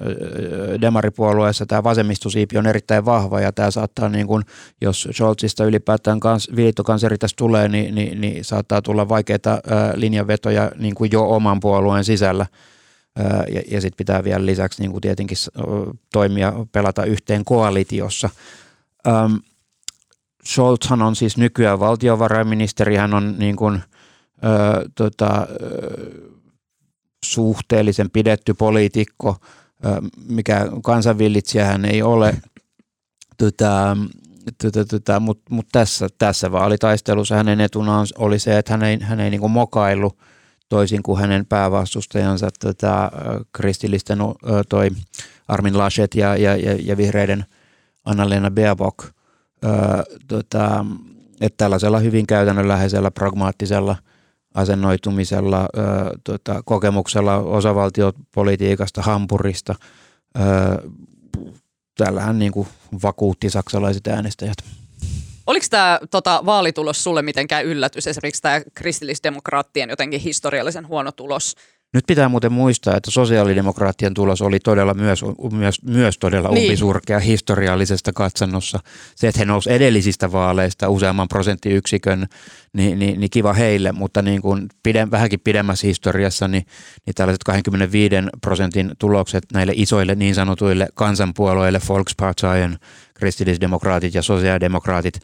demaripuolueessa 0.82 1.66
tämä 1.66 1.84
vasemmistosiipi 1.84 2.58
on 2.58 2.68
erittäin 2.68 3.06
vahva 3.06 3.40
ja 3.40 3.52
tämä 3.52 3.72
saattaa, 3.72 4.10
niin 4.10 4.28
kuin, 4.28 4.44
jos 4.82 5.10
Scholzista 5.12 5.66
ylipäätään 5.66 6.20
kans, 6.20 6.50
viittokanseri 6.56 7.18
tässä 7.18 7.36
tulee, 7.38 7.68
niin, 7.68 7.96
niin, 7.96 8.22
niin 8.22 8.46
saattaa 8.46 8.82
tulla 8.82 9.10
vaikeita 9.10 9.52
äh, 9.52 9.60
linjanvetoja 9.96 10.72
niin 10.80 10.96
kuin 10.96 11.10
jo 11.14 11.30
oman 11.30 11.60
puolueen 11.60 12.04
sisällä– 12.04 12.46
ja, 13.54 13.62
ja 13.72 13.82
sitten 13.82 13.98
pitää 13.98 14.24
vielä 14.24 14.46
lisäksi 14.46 14.82
niin 14.82 14.92
kuin 14.92 15.02
tietenkin 15.02 15.38
toimia, 16.14 16.54
pelata 16.72 17.06
yhteen 17.06 17.46
koalitiossa. 17.46 18.30
Ähm, 19.08 19.34
Scholzhan 20.46 21.02
on 21.02 21.16
siis 21.16 21.38
nykyään 21.38 21.80
valtiovarainministeri, 21.80 22.96
hän 22.96 23.14
on 23.14 23.36
niin 23.38 23.56
kuin, 23.56 23.76
ö, 23.76 24.90
tota, 24.96 25.48
suhteellisen 27.26 28.10
pidetty 28.10 28.54
poliitikko, 28.54 29.36
ö, 29.86 29.90
mikä 30.30 30.68
kansanvillitsijä 30.84 31.66
hän 31.66 31.86
ei 31.86 32.02
ole, 32.02 32.42
tota, 33.38 33.98
tota, 34.64 34.86
tota, 34.86 35.20
mutta 35.20 35.54
mut 35.54 35.68
tässä, 35.72 36.08
tässä 36.18 36.52
vaalitaistelussa 36.52 37.36
hänen 37.36 37.62
etunaan 37.62 38.08
oli 38.18 38.40
se, 38.40 38.58
että 38.58 38.74
hän 38.74 38.84
ei, 38.84 39.00
hän 39.02 39.20
ei 39.20 39.30
niin 39.30 39.42
kuin 39.42 39.52
mokaillut– 39.52 40.18
toisin 40.74 41.04
kuin 41.04 41.20
hänen 41.20 41.46
päävastustajansa 41.46 42.50
tota, 42.60 43.12
kristillisten 43.52 44.20
toi 44.70 44.90
Armin 45.48 45.78
Laschet 45.78 46.16
ja, 46.16 46.38
ja, 46.38 46.56
ja, 46.56 46.78
ja 46.84 46.98
vihreiden 46.98 47.46
Anna-Lena 48.06 48.52
Baerbock. 48.52 48.98
Tota, 50.28 50.86
että 51.42 51.58
tällaisella 51.58 52.00
hyvin 52.00 52.28
käytännönläheisellä, 52.28 53.12
pragmaattisella 53.12 53.96
asennoitumisella, 54.54 55.62
ö, 55.62 55.80
tota, 56.24 56.62
kokemuksella 56.66 57.38
osavaltiopolitiikasta, 57.38 59.02
Hampurista. 59.02 59.76
Ö, 60.38 60.42
tällähän 61.98 62.40
niin 62.40 62.52
kuin 62.52 62.68
vakuutti 63.04 63.50
saksalaiset 63.50 64.08
äänestäjät. 64.08 64.58
Oliko 65.48 65.66
tämä 65.70 66.00
tota, 66.12 66.42
vaalitulos 66.46 67.04
sulle 67.04 67.22
mitenkään 67.22 67.66
yllätys, 67.66 68.08
esimerkiksi 68.08 68.42
tämä 68.42 68.62
kristillisdemokraattien 68.74 69.90
jotenkin 69.90 70.22
historiallisen 70.22 70.88
huono 70.88 71.12
tulos? 71.12 71.56
Nyt 71.94 72.04
pitää 72.08 72.30
muuten 72.30 72.52
muistaa, 72.52 72.98
että 72.98 73.12
sosiaalidemokraattien 73.12 74.14
tulos 74.14 74.42
oli 74.42 74.60
todella 74.60 74.94
myös, 74.94 75.22
myös, 75.52 75.82
myös 75.84 76.18
todella 76.18 76.50
niin. 76.50 76.64
umpisurkea 76.64 77.20
historiallisesta 77.20 78.14
katsannossa. 78.14 78.80
Se, 79.16 79.28
että 79.28 79.40
he 79.40 79.46
nousivat 79.46 79.76
edellisistä 79.76 80.32
vaaleista 80.32 80.90
useamman 80.90 81.28
prosenttiyksikön, 81.28 82.28
niin, 82.74 83.00
niin, 83.00 83.20
niin 83.20 83.30
kiva 83.30 83.54
heille, 83.54 83.92
mutta 83.92 84.22
niin 84.22 84.42
kuin 84.42 84.68
pide, 84.84 85.12
vähänkin 85.12 85.40
pidemmässä 85.40 85.88
historiassa, 85.88 86.48
niin, 86.48 86.66
niin 87.06 87.14
tällaiset 87.16 87.44
25 87.44 88.16
prosentin 88.42 88.92
tulokset 89.00 89.44
näille 89.54 89.74
isoille 89.76 90.16
niin 90.16 90.36
sanotuille 90.36 90.88
kansanpuolueille, 90.94 91.82
Volksparteien, 91.90 92.78
kristillisdemokraatit 93.14 94.14
ja 94.14 94.22
sosiaalidemokraatit 94.22 95.20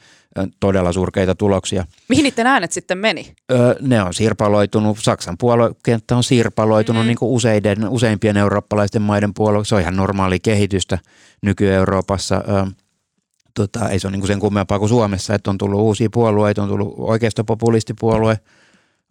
todella 0.60 0.94
surkeita 0.94 1.36
tuloksia. 1.36 1.86
Mihin 2.10 2.24
niiden 2.24 2.48
äänet 2.48 2.72
sitten 2.72 2.98
meni? 2.98 3.34
Öö, 3.52 3.76
ne 3.82 4.04
on 4.04 4.14
sirpaloitunut, 4.14 4.98
Saksan 5.02 5.38
puoluekenttä 5.38 6.16
on 6.16 6.24
sirpaloitunut 6.24 7.04
mm. 7.04 7.08
niin 7.08 7.18
kuin 7.18 7.32
useiden, 7.32 7.90
useimpien 7.90 8.38
eurooppalaisten 8.38 9.02
maiden 9.02 9.34
puolue. 9.34 9.66
Se 9.66 9.76
on 9.76 9.82
ihan 9.82 9.96
normaali 9.96 10.40
kehitystä 10.40 10.98
nyky-Euroopassa. 11.42 12.44
Öö, 12.50 12.66
tota, 13.54 13.90
ei 13.90 14.00
se 14.00 14.08
ole 14.08 14.12
niin 14.12 14.22
kuin 14.22 14.28
sen 14.28 14.40
kummempaa 14.40 14.80
kuin 14.80 14.90
Suomessa, 14.90 15.36
että 15.36 15.50
on 15.50 15.58
tullut 15.58 15.82
uusia 15.82 16.10
puolueita, 16.14 16.64
on 16.64 16.70
tullut 16.70 16.94
oikeistopopulistipuolue, 16.98 18.40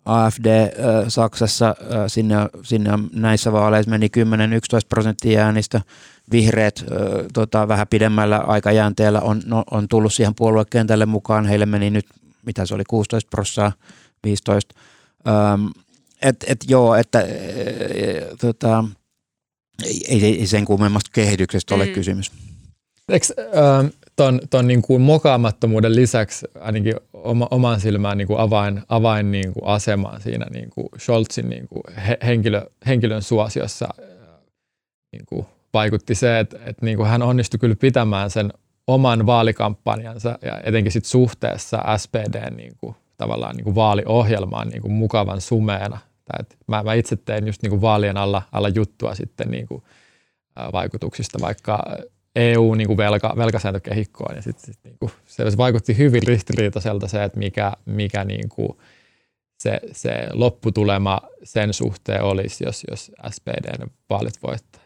AFD 0.09 0.47
äh, 0.47 0.69
Saksassa, 1.09 1.69
äh, 1.69 2.05
sinne, 2.07 2.37
sinne 2.63 2.91
näissä 3.13 3.53
vaaleissa 3.53 3.91
meni 3.91 4.07
10-11 4.07 4.11
prosenttia 4.89 5.45
äänistä– 5.45 5.81
vihreät 6.31 6.85
tota, 7.33 7.69
vähän 7.69 7.89
pidemmällä 7.89 8.39
aikajänteellä 8.39 9.21
on, 9.21 9.43
no, 9.47 9.65
on 9.71 9.89
tullut 9.89 10.13
siihen 10.13 10.35
puoluekentälle 10.35 11.07
mukaan. 11.07 11.47
Heille 11.47 11.67
meni 11.67 11.91
nyt, 11.91 12.07
mitä 12.47 12.67
se 12.67 12.75
oli, 12.75 12.85
16 12.89 13.29
prosenttia, 13.31 13.73
15. 14.25 14.75
Öm, 15.29 15.71
et, 16.23 16.45
et 16.49 16.59
joo, 16.69 16.95
että 16.95 17.21
e, 17.21 17.27
tota, 18.41 18.85
ei, 20.09 20.25
ei 20.25 20.47
sen 20.47 20.65
kummemmasta 20.65 21.11
kehityksestä 21.13 21.75
ole 21.75 21.87
mm. 21.87 21.93
kysymys. 21.93 22.33
Eikö 23.09 23.27
äh, 23.39 23.91
ton, 24.19 24.41
ton 24.51 24.67
niin 24.67 24.83
kuin 24.83 25.03
mokaamattomuuden 25.03 25.95
lisäksi 25.97 26.47
ainakin 26.61 26.95
oma, 27.13 27.49
oman 27.51 27.81
silmään 27.81 28.19
niin 28.19 28.29
kuin 28.29 28.41
avain, 28.41 28.83
avain 28.89 29.31
niin 29.31 29.53
kuin 29.53 29.67
asemaan 29.67 30.21
siinä 30.21 30.47
niin 30.53 30.71
kuin 30.71 30.89
Scholzin 30.99 31.49
niin 31.49 31.69
kuin 31.69 31.83
he, 32.07 32.19
henkilö, 32.27 32.67
henkilön 32.87 33.23
suosiossa 33.23 33.89
niin 35.13 35.27
kuin 35.27 35.47
vaikutti 35.75 36.15
se, 36.15 36.39
että, 36.39 36.59
että 36.67 36.85
niin 36.85 36.97
kuin 36.97 37.09
hän 37.09 37.23
onnistui 37.23 37.59
kyllä 37.59 37.77
pitämään 37.77 38.31
sen 38.31 38.53
oman 38.87 39.27
vaalikampanjansa 39.27 40.39
ja 40.43 40.61
etenkin 40.65 40.93
sit 40.93 41.05
suhteessa 41.05 41.83
SPDn 41.97 42.57
niin 42.57 42.73
kuin, 42.81 42.97
tavallaan 43.17 43.57
niin 43.57 43.65
kuin 43.65 43.75
vaaliohjelmaan 43.75 44.69
niin 44.69 44.83
kuin 44.83 44.93
mukavan 44.93 45.41
sumeena. 45.41 45.99
että 46.41 46.57
mä, 46.67 46.83
mä 46.83 46.95
itse 46.95 47.17
tein 47.17 47.47
just 47.47 47.63
niin 47.63 47.71
kuin 47.71 47.81
vaalien 47.81 48.17
alla, 48.17 48.43
alla 48.53 48.69
juttua 48.69 49.15
sitten 49.15 49.51
niin 49.51 49.67
kuin, 49.67 49.83
vaikutuksista 50.73 51.39
vaikka 51.41 51.85
EU 52.39 52.75
niin 52.75 52.87
kuin 52.87 52.97
velka, 52.97 53.35
velkasääntökehikkoon 53.37 54.37
ja 54.37 54.43
sit, 54.43 54.59
sit, 54.59 54.79
niin 54.85 54.97
kuin, 54.99 55.13
se 55.27 55.45
vaikutti 55.57 55.99
hyvin 55.99 56.23
ristiriitaiselta 56.23 57.09
se, 57.09 57.25
että 57.25 57.39
mikä, 57.39 57.73
mikä 57.85 58.25
niin 58.25 58.49
kuin, 58.49 58.69
se, 59.59 59.81
se 59.93 60.27
lopputulema 60.33 61.21
sen 61.45 61.73
suhteen 61.73 62.23
olisi, 62.23 62.65
jos, 62.65 62.85
jos 62.91 63.13
SPDn 63.31 63.91
vaalit 64.11 64.43
voittaa. 64.43 64.83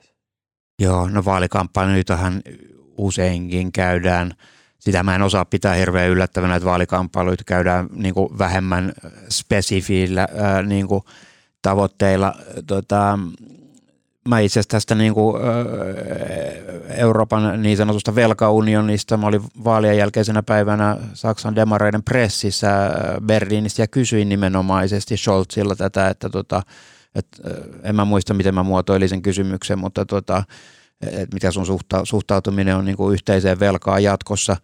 Joo, 0.78 1.08
no 1.08 1.24
vaalikampanjoitahan 1.24 2.42
useinkin 2.98 3.72
käydään. 3.72 4.34
Sitä 4.78 5.02
mä 5.02 5.14
en 5.14 5.22
osaa 5.22 5.44
pitää 5.44 5.74
hirveän 5.74 6.10
yllättävänä, 6.10 6.56
että 6.56 6.68
vaalikampanjoita 6.68 7.44
käydään 7.44 7.88
niin 7.94 8.14
kuin 8.14 8.38
vähemmän 8.38 8.92
spesifiillä 9.28 10.28
niin 10.66 10.88
kuin 10.88 11.02
tavoitteilla. 11.62 12.34
Tota, 12.66 13.18
mä 14.28 14.40
itse 14.40 14.60
asiassa 14.60 14.76
tästä 14.76 14.94
niin 14.94 15.14
kuin, 15.14 15.42
Euroopan 16.88 17.62
niin 17.62 17.76
sanotusta 17.76 18.14
velkaunionista, 18.14 19.16
mä 19.16 19.26
olin 19.26 19.42
vaalien 19.64 19.98
jälkeisenä 19.98 20.42
päivänä 20.42 20.96
Saksan 21.14 21.56
demareiden 21.56 22.02
pressissä 22.02 22.90
Berliinissä 23.26 23.82
ja 23.82 23.86
kysyin 23.86 24.28
nimenomaisesti 24.28 25.16
Scholzilla 25.16 25.76
tätä, 25.76 26.08
että 26.08 26.28
tota, 26.28 26.62
et, 27.14 27.26
en 27.82 27.96
mä 27.96 28.04
muista, 28.04 28.34
miten 28.34 28.54
mä 28.54 28.62
muotoilin 28.62 29.08
sen 29.08 29.22
kysymyksen, 29.22 29.78
mutta 29.78 30.06
tota, 30.06 30.44
et 31.00 31.34
mikä 31.34 31.50
sun 31.50 31.66
suhta, 31.66 32.04
suhtautuminen 32.04 32.76
on 32.76 32.84
niin 32.84 32.96
kuin 32.96 33.14
yhteiseen 33.14 33.60
velkaan 33.60 34.02
jatkossa. 34.02 34.56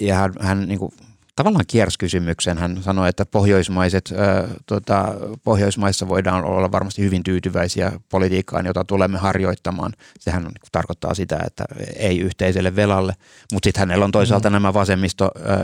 Ja 0.00 0.14
hän, 0.14 0.32
hän 0.40 0.68
niin 0.68 0.78
kuin, 0.78 0.92
tavallaan 1.36 1.64
kiersi 1.68 1.98
kysymyksen. 1.98 2.58
Hän 2.58 2.82
sanoi, 2.82 3.08
että 3.08 3.26
pohjoismaiset, 3.26 4.14
ää, 4.16 4.48
tota, 4.66 5.14
Pohjoismaissa 5.44 6.08
voidaan 6.08 6.44
olla 6.44 6.72
varmasti 6.72 7.02
hyvin 7.02 7.22
tyytyväisiä 7.22 7.92
politiikkaan, 8.10 8.66
jota 8.66 8.84
tulemme 8.84 9.18
harjoittamaan. 9.18 9.92
Sehän 10.20 10.42
niin 10.42 10.54
kuin, 10.60 10.70
tarkoittaa 10.72 11.14
sitä, 11.14 11.38
että 11.46 11.64
ei 11.96 12.20
yhteiselle 12.20 12.76
velalle. 12.76 13.14
Mutta 13.52 13.66
sitten 13.66 13.80
hänellä 13.80 14.04
on 14.04 14.12
toisaalta 14.12 14.50
mm. 14.50 14.52
nämä 14.52 14.74
vasemmisto, 14.74 15.30
ää, 15.44 15.58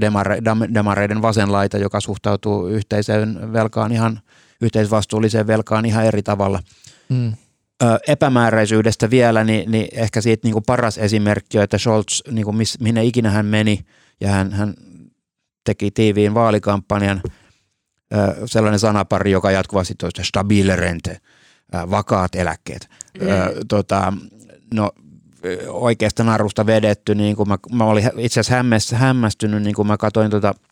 demare, 0.00 0.38
demareiden 0.74 1.22
vasenlaita, 1.22 1.78
joka 1.78 2.00
suhtautuu 2.00 2.66
yhteiseen 2.66 3.52
velkaan 3.52 3.92
ihan– 3.92 4.20
yhteisvastuulliseen 4.60 5.46
velkaan 5.46 5.84
ihan 5.84 6.04
eri 6.04 6.22
tavalla. 6.22 6.60
Mm. 7.08 7.32
Ö, 7.82 7.98
epämääräisyydestä 8.08 9.10
vielä, 9.10 9.44
niin, 9.44 9.70
niin 9.70 9.88
ehkä 9.92 10.20
siitä 10.20 10.46
niin 10.46 10.52
kuin 10.52 10.64
paras 10.66 10.98
esimerkki 10.98 11.58
on, 11.58 11.64
että 11.64 11.78
Scholz, 11.78 12.20
niin 12.30 12.44
kuin 12.44 12.56
miss, 12.56 12.80
minne 12.80 13.04
ikinä 13.04 13.30
hän 13.30 13.46
meni, 13.46 13.80
ja 14.20 14.28
hän, 14.28 14.52
hän 14.52 14.74
teki 15.64 15.90
tiiviin 15.90 16.34
vaalikampanjan, 16.34 17.20
ö, 18.14 18.46
sellainen 18.46 18.80
sanapari, 18.80 19.30
joka 19.30 19.50
jatkuvasti 19.50 19.94
toista 19.94 20.24
stabile 20.24 20.76
rente, 20.76 21.10
ö, 21.74 21.90
vakaat 21.90 22.34
eläkkeet. 22.34 22.88
Mm. 23.20 23.28
Ö, 23.28 23.54
tota, 23.68 24.12
no, 24.74 24.90
oikeasta 25.68 26.24
narusta 26.24 26.66
vedetty, 26.66 27.14
niin 27.14 27.36
kuin 27.36 27.48
mä, 27.48 27.58
mä 27.72 27.84
olin 27.84 28.10
itse 28.16 28.40
asiassa 28.40 28.96
hämmästynyt, 28.96 29.62
niin 29.62 29.74
kuin 29.74 29.88
mä 29.88 29.96
katsoin 29.96 30.30
tota– 30.30 30.54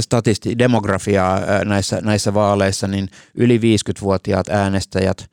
statisti, 0.00 0.58
demografiaa 0.58 1.40
näissä, 1.64 2.00
näissä 2.02 2.34
vaaleissa, 2.34 2.88
niin 2.88 3.08
yli 3.34 3.58
50-vuotiaat 3.58 4.48
äänestäjät, 4.48 5.30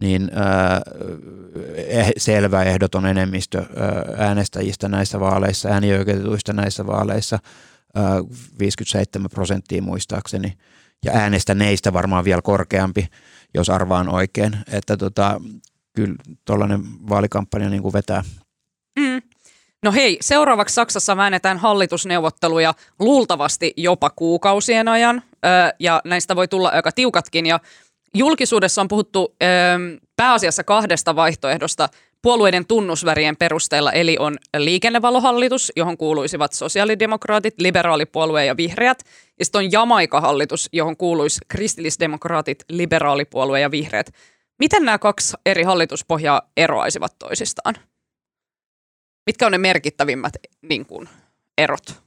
niin 0.00 0.30
ää, 0.34 0.82
eh, 1.74 2.12
selvä 2.16 2.62
ehdoton 2.62 3.06
enemmistö 3.06 3.58
ää, 3.58 4.26
äänestäjistä 4.26 4.88
näissä 4.88 5.20
vaaleissa, 5.20 5.68
äänioikeutetuista 5.68 6.52
näissä 6.52 6.86
vaaleissa, 6.86 7.38
ää, 7.94 8.04
57 8.58 9.30
prosenttia 9.30 9.82
muistaakseni, 9.82 10.52
ja 11.04 11.12
äänestäneistä 11.14 11.92
varmaan 11.92 12.24
vielä 12.24 12.42
korkeampi, 12.42 13.08
jos 13.54 13.70
arvaan 13.70 14.08
oikein, 14.08 14.56
että 14.72 14.96
tota, 14.96 15.40
kyllä 15.92 16.14
tuollainen 16.44 16.80
vaalikampanja 17.08 17.70
niin 17.70 17.82
kuin 17.82 17.92
vetää. 17.92 18.24
Mm. 18.98 19.22
No 19.82 19.92
hei, 19.92 20.18
seuraavaksi 20.20 20.74
Saksassa 20.74 21.16
väännetään 21.16 21.58
hallitusneuvotteluja 21.58 22.74
luultavasti 22.98 23.72
jopa 23.76 24.10
kuukausien 24.10 24.88
ajan, 24.88 25.22
ja 25.78 26.00
näistä 26.04 26.36
voi 26.36 26.48
tulla 26.48 26.68
aika 26.68 26.92
tiukatkin, 26.92 27.46
ja 27.46 27.60
julkisuudessa 28.18 28.80
on 28.80 28.88
puhuttu 28.88 29.36
pääasiassa 30.16 30.64
kahdesta 30.64 31.16
vaihtoehdosta 31.16 31.88
puolueiden 32.22 32.66
tunnusvärien 32.66 33.36
perusteella, 33.36 33.92
eli 33.92 34.16
on 34.18 34.36
liikennevalohallitus, 34.56 35.72
johon 35.76 35.96
kuuluisivat 35.96 36.52
sosiaalidemokraatit, 36.52 37.54
liberaalipuolue 37.58 38.44
ja 38.44 38.56
vihreät, 38.56 39.02
ja 39.38 39.44
sitten 39.44 39.58
on 39.58 39.72
Jamaika-hallitus, 39.72 40.68
johon 40.72 40.96
kuuluisi 40.96 41.40
kristillisdemokraatit, 41.48 42.64
liberaalipuolue 42.68 43.60
ja 43.60 43.70
vihreät. 43.70 44.14
Miten 44.58 44.84
nämä 44.84 44.98
kaksi 44.98 45.36
eri 45.46 45.62
hallituspohjaa 45.62 46.42
eroaisivat 46.56 47.18
toisistaan? 47.18 47.74
Mitkä 49.26 49.46
on 49.46 49.52
ne 49.52 49.58
merkittävimmät 49.58 50.32
niin 50.62 50.86
kuin, 50.86 51.08
erot? 51.58 52.05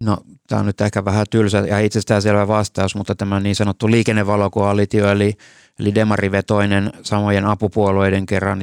No, 0.00 0.16
tämä 0.46 0.60
on 0.60 0.66
nyt 0.66 0.80
ehkä 0.80 1.04
vähän 1.04 1.26
tylsä 1.30 1.58
ja 1.58 1.78
itsestäänselvä 1.78 2.48
vastaus, 2.48 2.94
mutta 2.94 3.14
tämä 3.14 3.40
niin 3.40 3.56
sanottu 3.56 3.90
liikennevalokoalitio, 3.90 5.10
eli, 5.10 5.36
eli 5.78 5.94
demarivetoinen 5.94 6.92
samojen 7.02 7.44
apupuolueiden 7.44 8.26
kerran 8.26 8.62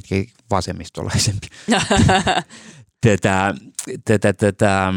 vasemmistolaisempi. 0.51 1.47
tätä, 3.01 3.55
tätä, 4.05 4.33
tätä, 4.33 4.93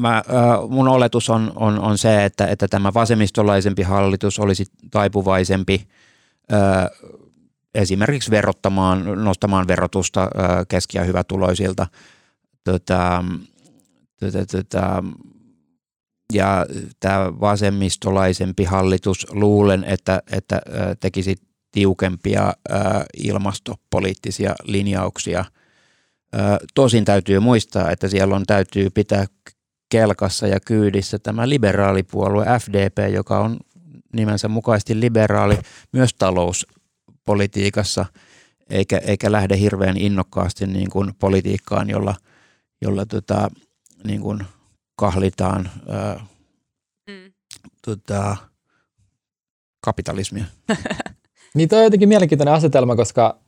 mä, 0.00 0.16
äh, 0.16 0.24
mun 0.68 0.88
oletus 0.88 1.30
on, 1.30 1.52
on, 1.56 1.80
on 1.80 1.98
se, 1.98 2.24
että, 2.24 2.46
että 2.46 2.68
tämä 2.68 2.94
vasemmistolaisempi 2.94 3.82
hallitus 3.82 4.38
olisi 4.38 4.64
taipuvaisempi 4.90 5.88
äh, 6.52 6.58
esimerkiksi 7.74 8.30
verottamaan, 8.30 9.24
nostamaan 9.24 9.68
verotusta 9.68 10.30
keski- 10.68 10.98
ja 10.98 11.04
hyvätuloisilta. 11.04 11.86
Tota, 12.72 13.24
tota, 14.20 14.46
tota, 14.46 15.04
ja 16.32 16.66
tämä 17.00 17.40
vasemmistolaisempi 17.40 18.64
hallitus 18.64 19.26
luulen, 19.30 19.84
että, 19.84 20.22
että 20.32 20.60
tekisi 21.00 21.36
tiukempia 21.72 22.52
ilmastopoliittisia 23.16 24.54
linjauksia. 24.64 25.44
Tosin 26.74 27.04
täytyy 27.04 27.40
muistaa, 27.40 27.90
että 27.90 28.08
siellä 28.08 28.36
on 28.36 28.44
täytyy 28.46 28.90
pitää 28.90 29.24
kelkassa 29.88 30.46
ja 30.46 30.60
kyydissä 30.60 31.18
tämä 31.18 31.48
liberaalipuolue 31.48 32.46
FDP, 32.60 33.14
joka 33.14 33.38
on 33.38 33.56
nimensä 34.12 34.48
mukaisesti 34.48 35.00
liberaali 35.00 35.58
myös 35.92 36.14
talouspolitiikassa, 36.14 38.06
eikä, 38.70 38.98
eikä 38.98 39.32
lähde 39.32 39.58
hirveän 39.58 39.96
innokkaasti 39.96 40.66
niin 40.66 40.90
kuin 40.90 41.14
politiikkaan, 41.18 41.90
jolla, 41.90 42.14
jolla 42.82 43.06
tota, 43.06 43.48
niin 44.04 44.20
kuin 44.20 44.46
kahlitaan 44.96 45.70
ää, 45.88 46.26
mm. 47.06 47.32
tota, 47.86 48.36
kapitalismia. 49.80 50.44
niin 51.54 51.68
toi 51.68 51.78
on 51.78 51.84
jotenkin 51.84 52.08
mielenkiintoinen 52.08 52.54
asetelma, 52.54 52.96
koska 52.96 53.38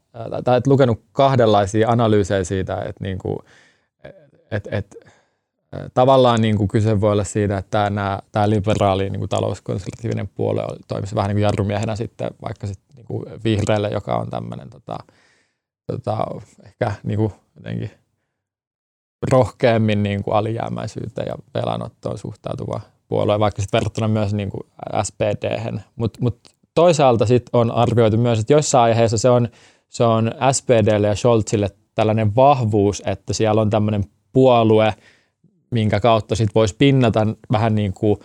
tai 0.44 0.58
et 0.58 0.66
lukenut 0.66 1.02
kahdenlaisia 1.12 1.88
analyysejä 1.88 2.44
siitä, 2.44 2.76
että 2.76 3.04
niinku, 3.04 3.42
et, 4.50 4.68
et, 4.70 4.96
tavallaan 5.94 6.40
niin 6.40 6.56
kuin 6.56 6.68
kyse 6.68 7.00
voi 7.00 7.12
olla 7.12 7.24
siitä, 7.24 7.58
että 7.58 7.90
nämä, 7.90 8.18
tämä 8.32 8.50
liberaali 8.50 9.10
niin 9.10 9.20
kuin 9.20 9.28
talouskonservatiivinen 9.28 10.28
puolue 10.28 10.64
toimisi 10.88 11.14
vähän 11.14 11.28
niin 11.28 11.34
kuin 11.34 11.42
jarrumiehenä 11.42 11.96
sitten 11.96 12.30
vaikka 12.42 12.66
sitten 12.66 12.96
niin 12.96 13.06
kuin 13.06 13.24
vihreälle, 13.44 13.88
joka 13.88 14.16
on 14.16 14.30
tämmöinen 14.30 14.70
tota, 14.70 14.98
tota, 15.86 16.26
ehkä 16.64 16.92
niin 17.02 17.18
kuin 17.18 17.32
jotenkin 17.56 17.90
rohkeammin 19.30 20.02
niin 20.02 20.22
kuin 20.22 20.34
alijäämäisyyteen 20.34 21.26
ja 21.28 21.34
velanottoon 21.54 22.18
suhtautuva 22.18 22.80
puolue, 23.08 23.40
vaikka 23.40 23.62
sitten 23.62 23.78
verrattuna 23.78 24.08
myös 24.08 24.34
niin 24.34 24.50
kuin 24.50 24.62
SPD-hen. 25.02 25.82
Mutta 25.96 26.18
mut 26.22 26.38
toisaalta 26.74 27.26
sitten 27.26 27.60
on 27.60 27.70
arvioitu 27.70 28.16
myös, 28.16 28.38
että 28.38 28.52
joissain 28.52 28.82
aiheissa 28.82 29.18
se 29.18 29.30
on, 29.30 29.48
se 29.88 30.04
on 30.04 30.32
SPDlle 30.52 31.06
ja 31.06 31.14
Scholzille 31.14 31.70
tällainen 31.94 32.36
vahvuus, 32.36 33.02
että 33.06 33.32
siellä 33.32 33.60
on 33.60 33.70
tämmöinen 33.70 34.04
puolue, 34.32 34.94
minkä 35.70 36.00
kautta 36.00 36.34
sitten 36.36 36.54
voisi 36.54 36.76
pinnata 36.78 37.26
vähän 37.52 37.74
niin 37.74 37.92
kuin 37.92 38.16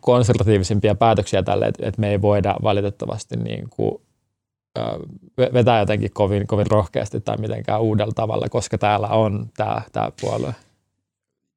konservatiivisempia 0.00 0.94
päätöksiä 0.94 1.42
tälle, 1.42 1.66
että 1.66 2.00
me 2.00 2.10
ei 2.10 2.22
voida 2.22 2.56
valitettavasti 2.62 3.36
niin 3.36 3.68
kuin 3.70 4.02
vetää 5.52 5.80
jotenkin 5.80 6.10
kovin, 6.12 6.46
kovin 6.46 6.66
rohkeasti 6.66 7.20
tai 7.20 7.36
mitenkään 7.36 7.80
uudella 7.80 8.12
tavalla, 8.14 8.48
koska 8.48 8.78
täällä 8.78 9.08
on 9.08 9.50
tämä, 9.56 9.82
tämä 9.92 10.12
puolue. 10.20 10.54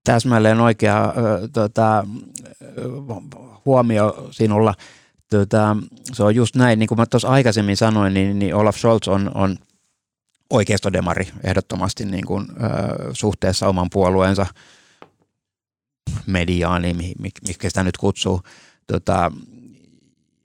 Täsmälleen 0.03 0.59
oikea 0.59 1.03
äh, 1.03 1.13
tota, 1.53 2.05
huomio 3.65 4.27
sinulla. 4.31 4.73
Tota, 5.29 5.77
se 6.13 6.23
on 6.23 6.35
just 6.35 6.55
näin, 6.55 6.79
niin 6.79 6.87
kuin 6.87 6.97
mä 6.99 7.05
tuossa 7.05 7.27
aikaisemmin 7.27 7.77
sanoin, 7.77 8.13
niin, 8.13 8.39
niin 8.39 8.55
Olaf 8.55 8.75
Scholz 8.75 9.07
on, 9.07 9.31
on 9.35 9.57
oikeistodemari 10.49 11.27
ehdottomasti 11.43 12.05
niin 12.05 12.25
kuin, 12.25 12.47
äh, 12.63 12.69
suhteessa 13.13 13.67
oman 13.67 13.87
puolueensa 13.93 14.45
mediaani, 16.25 16.93
mikä 17.47 17.69
sitä 17.69 17.83
nyt 17.83 17.97
kutsuu. 17.97 18.41
Tota, 18.87 19.31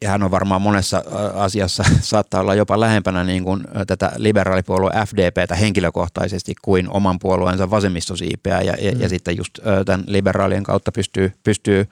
ja 0.02 0.10
hän 0.10 0.22
on 0.22 0.30
varmaan 0.30 0.62
monessa 0.62 1.02
asiassa 1.34 1.84
saattaa 2.00 2.40
olla 2.40 2.54
jopa 2.54 2.80
lähempänä 2.80 3.24
niin 3.24 3.44
kuin 3.44 3.64
tätä 3.86 4.12
liberaalipuolue 4.16 4.90
FDPtä 5.06 5.54
henkilökohtaisesti 5.54 6.54
kuin 6.62 6.88
oman 6.90 7.18
puolueensa 7.18 7.70
vasemmistosiipeä 7.70 8.60
ja, 8.60 8.72
mm. 8.72 8.84
ja, 8.84 8.92
ja 8.98 9.08
sitten 9.08 9.36
just 9.36 9.58
tämän 9.86 10.04
liberaalien 10.06 10.62
kautta 10.62 10.92
pystyy, 10.92 11.32
pystyy 11.44 11.86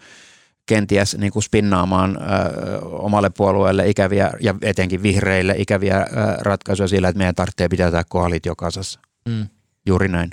kenties 0.67 1.19
niin 1.19 1.33
kuin 1.33 1.43
spinnaamaan 1.43 2.17
ö, 2.17 2.79
omalle 2.85 3.31
puolueelle 3.31 3.89
ikäviä 3.89 4.31
ja 4.41 4.55
etenkin 4.63 5.03
vihreille 5.03 5.55
ikäviä 5.59 5.99
ö, 5.99 6.07
ratkaisuja 6.41 6.89
sillä, 6.89 7.09
että 7.09 7.19
meidän 7.19 7.35
tarvitsee 7.35 7.69
pitää 7.69 7.91
tämä 7.91 8.03
koalitio 8.09 8.57
kasassa. 8.57 9.01
Mm. 9.29 9.47
Juuri 9.87 10.09
näin. 10.09 10.31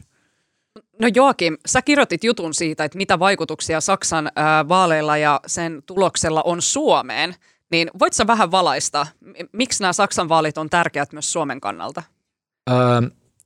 No 1.02 1.08
Joakim, 1.16 1.58
sä 1.66 1.82
kirjoitit 1.82 2.24
jutun 2.24 2.54
siitä, 2.54 2.84
että 2.84 2.98
mitä 2.98 3.20
vaikutuksia 3.20 3.82
Saksan 3.82 4.32
ää, 4.36 4.68
vaaleilla 4.68 5.18
ja 5.18 5.40
sen 5.48 5.84
tuloksella 5.86 6.42
on 6.42 6.62
Suomeen. 6.62 7.36
Niin 7.72 7.90
voit 8.00 8.14
sä 8.14 8.28
vähän 8.28 8.52
valaista, 8.52 9.08
miksi 9.52 9.84
nämä 9.84 9.94
Saksan 9.94 10.30
vaalit 10.30 10.58
on 10.58 10.70
tärkeät 10.70 11.14
myös 11.14 11.34
Suomen 11.34 11.62
kannalta? 11.62 12.04
Öö, 12.70 12.78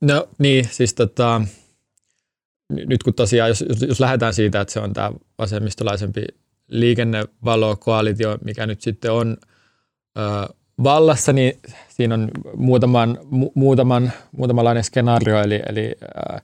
no 0.00 0.28
niin, 0.38 0.68
siis 0.70 0.94
tota, 0.94 1.42
nyt 2.68 3.02
kun 3.02 3.14
tosiaan, 3.14 3.48
jos, 3.48 3.64
jos, 3.68 3.82
jos 3.82 4.00
lähdetään 4.00 4.34
siitä, 4.34 4.60
että 4.60 4.72
se 4.72 4.80
on 4.80 4.92
tämä 4.92 5.12
vasemmistolaisempi 5.38 6.24
liikennevalokoalitio, 6.68 8.38
mikä 8.44 8.66
nyt 8.66 8.80
sitten 8.80 9.12
on 9.12 9.36
öö, 10.18 10.24
vallassa, 10.82 11.32
niin 11.32 11.58
siinä 11.88 12.14
on 12.14 12.30
muutaman, 12.56 13.18
mu, 13.24 13.50
muutaman, 13.54 14.12
muutamanlainen 14.32 14.84
skenaario, 14.84 15.42
eli, 15.42 15.62
eli 15.68 15.94
öö, 16.02 16.38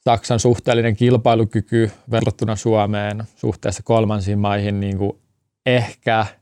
Saksan 0.00 0.40
suhteellinen 0.40 0.96
kilpailukyky 0.96 1.90
verrattuna 2.10 2.56
Suomeen 2.56 3.24
suhteessa 3.36 3.82
kolmansiin 3.82 4.38
maihin 4.38 4.80
niin 4.80 4.98
kuin 4.98 5.18
ehkä– 5.66 6.26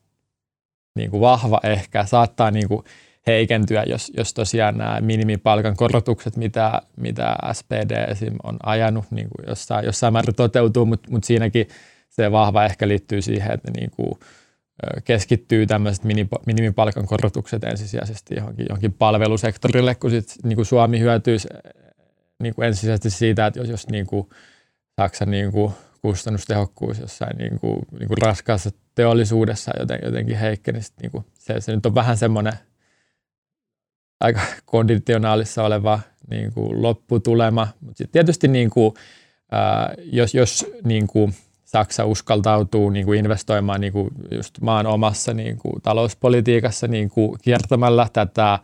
niin 0.99 1.11
kuin 1.11 1.21
vahva 1.21 1.61
ehkä, 1.63 2.05
saattaa 2.05 2.51
niin 2.51 2.69
kuin 2.69 2.85
heikentyä, 3.27 3.85
jos, 3.87 4.13
jos 4.17 4.35
tosiaan 4.35 4.79
nämä 4.79 5.01
minimipalkan 5.01 5.77
korotukset, 5.77 6.37
mitä, 6.37 6.83
mitä 6.97 7.37
SPD 7.53 8.11
esim. 8.11 8.37
on 8.43 8.57
ajanut, 8.63 9.05
niin 9.11 9.29
kuin 9.29 9.49
jossain, 9.49 9.85
jossain 9.85 10.13
määrin 10.13 10.35
toteutuu, 10.35 10.87
mutta, 10.87 11.11
mutta 11.11 11.27
siinäkin 11.27 11.69
se 12.11 12.33
vahva 12.33 12.65
ehkä 12.65 12.89
liittyy 12.89 13.23
siihen, 13.23 13.53
että 13.53 13.71
niin 13.77 13.91
kuin 13.91 14.13
keskittyy 15.05 15.67
tämmöiset 15.67 16.05
minimipalkan 16.47 17.07
korotukset 17.07 17.65
ensisijaisesti 17.65 18.35
johonkin, 18.35 18.67
johonkin 18.69 18.93
palvelusektorille, 18.93 19.95
kun 19.95 20.11
sit, 20.11 20.35
niin 20.45 20.57
kuin 20.57 20.67
Suomi 20.67 21.01
hyötyisi 21.01 21.49
niin 22.43 22.55
kuin 22.55 22.69
ensisijaisesti 22.69 23.11
siitä, 23.11 23.47
että 23.47 23.61
jos, 23.61 23.69
jos 23.69 23.89
niin 23.89 24.07
kuin 24.07 24.29
Saksan 24.97 25.31
niin 25.31 25.53
kuin 25.53 25.73
kustannustehokkuus 26.03 26.99
jossain 26.99 27.37
niin 27.37 27.61
kuin, 27.61 27.79
niin 27.99 28.09
kuin 28.09 28.19
raskaassa 28.19 28.71
teollisuudessa 28.95 29.73
joten, 29.81 29.99
jotenkin 30.05 30.39
heikkeni. 30.39 30.81
Niin 31.03 31.11
kuin 31.11 31.25
se, 31.35 31.61
se 31.61 31.75
nyt 31.75 31.87
on 31.87 31.95
vähän 31.95 32.17
semmoinen 32.17 32.53
aika 34.21 34.41
konditionaalissa 34.67 35.65
oleva 35.65 36.01
niin 36.31 36.53
kuin 36.53 36.83
lopputulema. 36.83 37.69
Mutta 37.81 38.05
tietysti 38.13 38.49
niin 38.49 38.71
kuin, 38.71 38.95
ää, 39.53 39.95
jos, 39.99 40.35
jos 40.35 40.67
niin 40.85 41.07
kuin 41.07 41.35
Saksa 41.65 42.05
uskaltautuu 42.05 42.91
niin 42.91 43.07
kuin 43.07 43.19
investoimaan 43.19 43.81
niin 43.81 43.93
kuin 43.93 44.11
just 44.31 44.61
maan 44.61 44.87
omassa 44.87 45.35
niin 45.35 45.59
kuin 45.59 45.83
talouspolitiikassa 45.83 46.89
niin 46.89 47.11
kuin 47.11 47.39
kiertämällä 47.43 48.09
tätä 48.13 48.59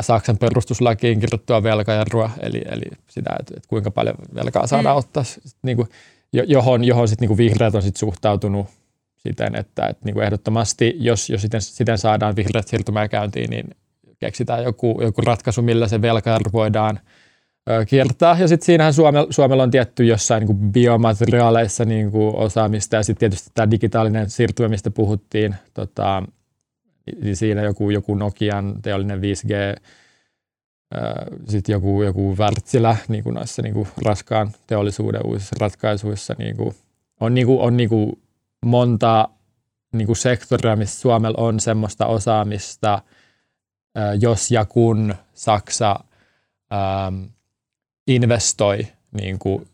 Saksan 0.00 0.38
perustuslakiin 0.38 1.20
kirjoittua 1.20 1.62
velkajarrua, 1.62 2.30
eli, 2.40 2.62
eli 2.70 2.84
sitä, 3.10 3.30
että, 3.40 3.54
että 3.56 3.68
kuinka 3.68 3.90
paljon 3.90 4.16
velkaa 4.34 4.66
saadaan 4.66 4.96
mm. 4.96 4.98
ottaa, 4.98 5.22
niin 5.62 5.76
kuin, 5.76 5.88
johon, 6.32 6.84
johon 6.84 7.08
sit, 7.08 7.20
niin 7.20 7.28
kuin 7.28 7.38
vihreät 7.38 7.74
on 7.74 7.82
sit 7.82 7.96
suhtautunut 7.96 8.66
siten, 9.16 9.54
että, 9.54 9.86
että 9.86 10.04
niin 10.04 10.14
kuin 10.14 10.24
ehdottomasti, 10.24 10.96
jos, 10.98 11.30
jos 11.30 11.42
siten, 11.42 11.62
siten 11.62 11.98
saadaan 11.98 12.36
vihreät 12.36 12.68
siirtymään 12.68 13.08
käyntiin, 13.08 13.50
niin 13.50 13.70
keksitään 14.18 14.64
joku, 14.64 15.00
joku 15.02 15.20
ratkaisu, 15.20 15.62
millä 15.62 15.88
se 15.88 16.02
velkajarru 16.02 16.50
voidaan 16.52 17.00
ö, 17.70 17.84
kiertää. 17.84 18.36
Ja 18.40 18.48
sitten 18.48 18.66
siinähän 18.66 18.94
Suomella, 18.94 19.26
Suomella 19.30 19.62
on 19.62 19.70
tietty 19.70 20.04
jossain 20.04 20.40
niin 20.40 20.58
kuin 20.58 20.72
biomateriaaleissa 20.72 21.84
niin 21.84 22.10
kuin 22.10 22.36
osaamista 22.36 22.96
ja 22.96 23.02
sitten 23.02 23.20
tietysti 23.20 23.50
tämä 23.54 23.70
digitaalinen 23.70 24.30
siirtymä, 24.30 24.68
mistä 24.68 24.90
puhuttiin, 24.90 25.54
tota, 25.74 26.22
niin 27.22 27.36
siinä 27.36 27.62
joku, 27.62 27.90
joku 27.90 28.14
Nokian 28.14 28.82
teollinen 28.82 29.20
5G, 29.20 29.80
sitten 31.48 31.72
joku, 31.72 32.02
joku 32.02 32.36
Wärtsilä 32.38 32.96
niin 33.08 33.24
kuin 33.24 33.34
noissa 33.34 33.62
niin 33.62 33.74
kuin 33.74 33.88
raskaan 34.04 34.52
teollisuuden 34.66 35.26
uusissa 35.26 35.56
ratkaisuissa 35.60 36.34
niin 36.38 36.56
kuin, 36.56 36.74
on, 37.20 37.34
niin 37.34 37.46
kuin, 37.46 37.60
on 37.60 37.76
niin 37.76 37.88
kuin 37.88 38.22
monta 38.66 39.28
niin 39.92 40.06
kuin 40.06 40.16
sektoria, 40.16 40.76
missä 40.76 41.00
Suomella 41.00 41.44
on 41.44 41.60
semmoista 41.60 42.06
osaamista, 42.06 43.02
jos 44.20 44.50
ja 44.50 44.64
kun 44.64 45.14
Saksa 45.34 45.96
ähm, 46.72 47.24
investoi 48.06 48.86
niin 49.20 49.38
kuin 49.38 49.68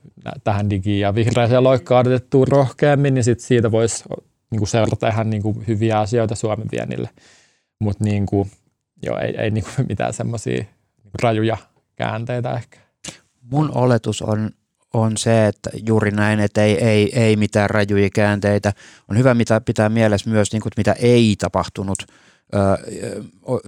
tähän 0.44 0.70
digi- 0.70 1.00
ja 1.00 1.14
vihreäseen 1.14 1.64
loikkaan 1.64 2.06
otettuun 2.06 2.48
rohkeammin, 2.48 3.14
niin 3.14 3.24
sit 3.24 3.40
siitä 3.40 3.70
voisi 3.72 4.04
niin 4.50 4.58
kuin 4.58 4.68
seurata 4.68 5.08
ihan 5.08 5.30
niin 5.30 5.42
kuin 5.42 5.66
hyviä 5.66 6.00
asioita 6.00 6.34
Suomen 6.34 6.68
vienille. 6.72 7.10
Mutta 7.80 8.04
niin 8.04 8.26
kuin, 8.26 8.50
ei, 9.22 9.36
ei 9.38 9.50
niin 9.50 9.64
kuin 9.64 9.86
mitään 9.90 10.12
semmoisia 10.12 10.64
rajuja 11.22 11.56
käänteitä 11.96 12.52
ehkä. 12.52 12.78
Mun 13.50 13.70
oletus 13.74 14.22
on, 14.22 14.50
on 14.94 15.16
se, 15.16 15.46
että 15.46 15.70
juuri 15.86 16.10
näin, 16.10 16.40
että 16.40 16.62
ei, 16.62 16.84
ei, 16.84 17.20
ei 17.20 17.36
mitään 17.36 17.70
rajuja 17.70 18.10
käänteitä. 18.10 18.72
On 19.10 19.18
hyvä 19.18 19.34
mitä 19.34 19.60
pitää 19.60 19.88
mielessä 19.88 20.30
myös, 20.30 20.52
niin 20.52 20.62
kuin, 20.62 20.72
mitä 20.76 20.92
ei 20.92 21.34
tapahtunut. 21.38 21.98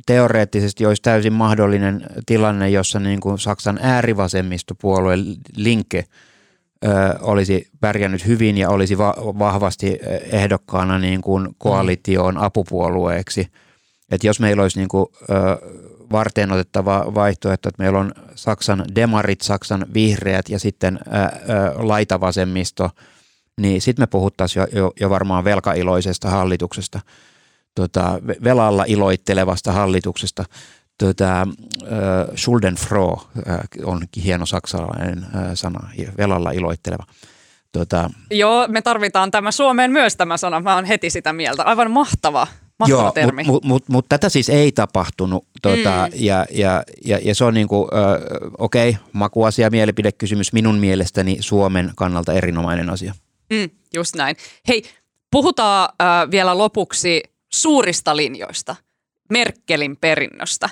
teoreettisesti 0.07 0.87
olisi 0.87 1.03
täysin 1.03 1.33
mahdollinen 1.33 2.07
tilanne, 2.27 2.71
jossa 2.71 3.01
niin 3.01 3.21
kuin 3.21 3.39
Saksan 3.39 3.79
äärivasemmistopuolue 3.83 5.17
Linke 5.57 6.05
olisi 7.21 7.69
pärjännyt 7.81 8.27
hyvin 8.27 8.59
ja 8.59 8.71
olisi 8.71 8.99
va- 8.99 9.17
vahvasti 9.19 9.99
ehdokkaana 10.33 10.99
niin 10.99 11.21
kuin 11.21 11.49
koalitioon 11.59 12.39
apupuolueeksi. 12.39 13.49
Et 14.11 14.25
jos 14.25 14.41
meillä 14.41 14.63
olisi 14.63 14.79
niin 14.79 14.89
kuin, 14.89 15.07
ö, 15.31 15.35
varten 16.12 16.53
otettava 16.53 17.05
vaihtoehto, 17.14 17.69
että 17.69 17.83
meillä 17.83 17.99
on 17.99 18.12
Saksan 18.35 18.85
demarit, 18.95 19.40
Saksan 19.40 19.87
vihreät 19.95 20.49
ja 20.49 20.59
sitten 20.59 20.99
laitavasemmisto, 21.77 22.90
niin 23.61 23.81
sitten 23.81 24.03
me 24.03 24.07
puhuttaisiin 24.07 24.61
jo, 24.61 24.81
jo, 24.81 24.92
jo 25.01 25.11
varmaan 25.11 25.45
velkailoisesta 25.45 26.31
hallituksesta, 26.31 27.01
tota, 27.75 28.21
velalla 28.45 28.85
iloittelevasta 28.87 29.73
hallituksesta– 29.73 30.45
tota, 30.99 31.40
äh, 31.42 32.37
Schuldenfroh 32.37 33.29
äh, 33.49 33.59
on 33.85 34.01
hieno 34.25 34.47
saksalainen 34.47 35.27
äh, 35.35 35.42
sana, 35.55 35.88
velalla 36.19 36.51
iloitteleva. 36.51 37.05
Tota, 37.73 38.11
Joo, 38.31 38.69
me 38.69 38.83
tarvitaan 38.83 39.31
tämä 39.31 39.51
Suomeen 39.51 39.92
myös 39.92 40.16
tämä 40.16 40.37
sana. 40.37 40.61
Mä 40.61 40.75
oon 40.75 40.85
heti 40.85 41.11
sitä 41.11 41.33
mieltä. 41.33 41.62
Aivan 41.62 41.90
mahtava, 41.90 42.47
mahtava 42.79 43.03
joo, 43.03 43.12
termi. 43.12 43.45
Mutta 43.45 43.53
mut, 43.53 43.65
mut, 43.65 43.89
mut 43.89 44.07
tätä 44.09 44.29
siis 44.29 44.49
ei 44.49 44.73
tapahtunut. 44.73 45.47
Tota, 45.62 46.09
mm. 46.12 46.12
ja, 46.15 46.47
ja, 46.51 46.83
ja, 47.05 47.19
ja 47.23 47.35
se 47.35 47.45
on 47.45 47.55
niinku, 47.55 47.89
äh, 47.95 48.51
okei, 48.59 48.91
okay, 48.91 49.03
makuasia, 49.12 49.71
mielipidekysymys 49.71 50.53
minun 50.53 50.79
mielestäni 50.79 51.37
Suomen 51.41 51.93
kannalta 51.97 52.33
erinomainen 52.33 52.91
asia. 52.91 53.15
Mm, 53.51 53.71
just 53.95 54.17
näin. 54.17 54.37
Hei, 54.69 54.83
puhutaan 55.31 55.89
äh, 56.03 56.31
vielä 56.31 56.59
lopuksi 56.59 57.23
suurista 57.53 58.17
linjoista. 58.17 58.77
Merkelin 59.31 59.97
perinnöstä. 59.97 60.69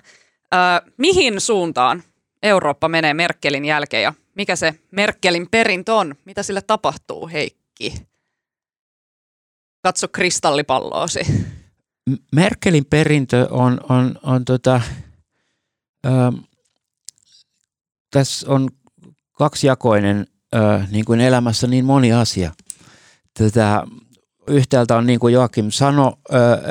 Ö, 0.55 0.91
mihin 0.97 1.41
suuntaan 1.41 2.03
Eurooppa 2.43 2.89
menee 2.89 3.15
Merkelin 3.15 3.65
jälkeen 3.65 4.03
ja 4.03 4.15
mikä 4.35 4.57
se 4.57 4.75
Merkelin 4.91 5.49
perintö 5.51 5.95
on? 5.95 6.15
Mitä 6.25 6.43
sille 6.43 6.63
tapahtuu, 6.63 7.29
Heikki? 7.29 7.95
Katso 9.83 10.09
kristallipalloosi. 10.09 11.21
Merkelin 12.33 12.85
perintö 12.85 13.49
on, 13.51 13.81
on, 13.89 14.19
on 14.23 14.45
tota, 14.45 14.81
ö, 16.07 16.11
tässä 18.11 18.51
on 18.51 18.69
kaksijakoinen 19.33 20.27
ö, 20.55 20.59
niin 20.91 21.05
kuin 21.05 21.21
elämässä 21.21 21.67
niin 21.67 21.85
moni 21.85 22.13
asia. 22.13 22.53
Tätä, 23.39 23.83
yhtäältä 24.49 24.97
on 24.97 25.07
niin 25.07 25.21
kuin 25.21 25.35
Joakim 25.35 25.71
sanoi, 25.71 26.13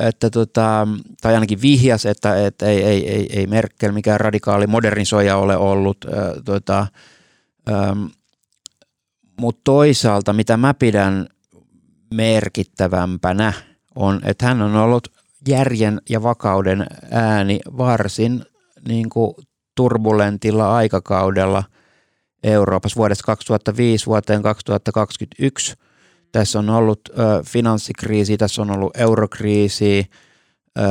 että 0.08 0.30
tota, 0.30 0.88
tai 1.22 1.34
ainakin 1.34 1.62
vihjas, 1.62 2.06
että, 2.06 2.46
että 2.46 2.66
ei, 2.66 2.84
ei, 2.84 3.10
ei, 3.10 3.40
ei 3.40 3.48
Merkel 3.48 3.92
mikään 3.92 4.20
radikaali 4.20 4.68
modernisoija 4.68 5.38
ole 5.38 5.58
ollut. 5.58 5.98
Tota, 6.46 6.88
Mutta 9.40 9.62
toisaalta, 9.64 10.34
mitä 10.34 10.58
mä 10.58 10.74
pidän 10.74 11.28
merkittävämpänä, 12.14 13.54
on, 13.96 14.22
että 14.24 14.46
hän 14.46 14.62
on 14.62 14.76
ollut 14.76 15.08
järjen 15.48 16.02
ja 16.10 16.24
vakauden 16.24 16.86
ääni 17.12 17.60
varsin 17.78 18.46
niin 18.88 19.10
kuin 19.10 19.34
turbulentilla 19.76 20.76
aikakaudella 20.76 21.64
Euroopassa 22.44 22.98
vuodesta 22.98 23.24
2005 23.26 24.06
vuoteen 24.06 24.42
2021– 24.42 25.74
tässä 26.34 26.60
on 26.60 26.70
ollut 26.70 27.00
ö, 27.10 27.14
finanssikriisi, 27.46 28.38
tässä 28.38 28.62
on 28.62 28.72
ollut 28.72 28.98
eurokriisi, 28.98 30.06
ö, 30.80 30.84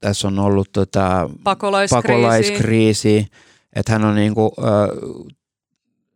tässä 0.00 0.28
on 0.28 0.38
ollut 0.38 0.72
tota, 0.72 1.30
pakolaiskriisi. 1.44 2.08
pakolaiskriisi. 2.08 3.26
Että 3.76 3.92
hän 3.92 4.04
on 4.04 4.14
niinku, 4.14 4.52
ö, 4.58 4.64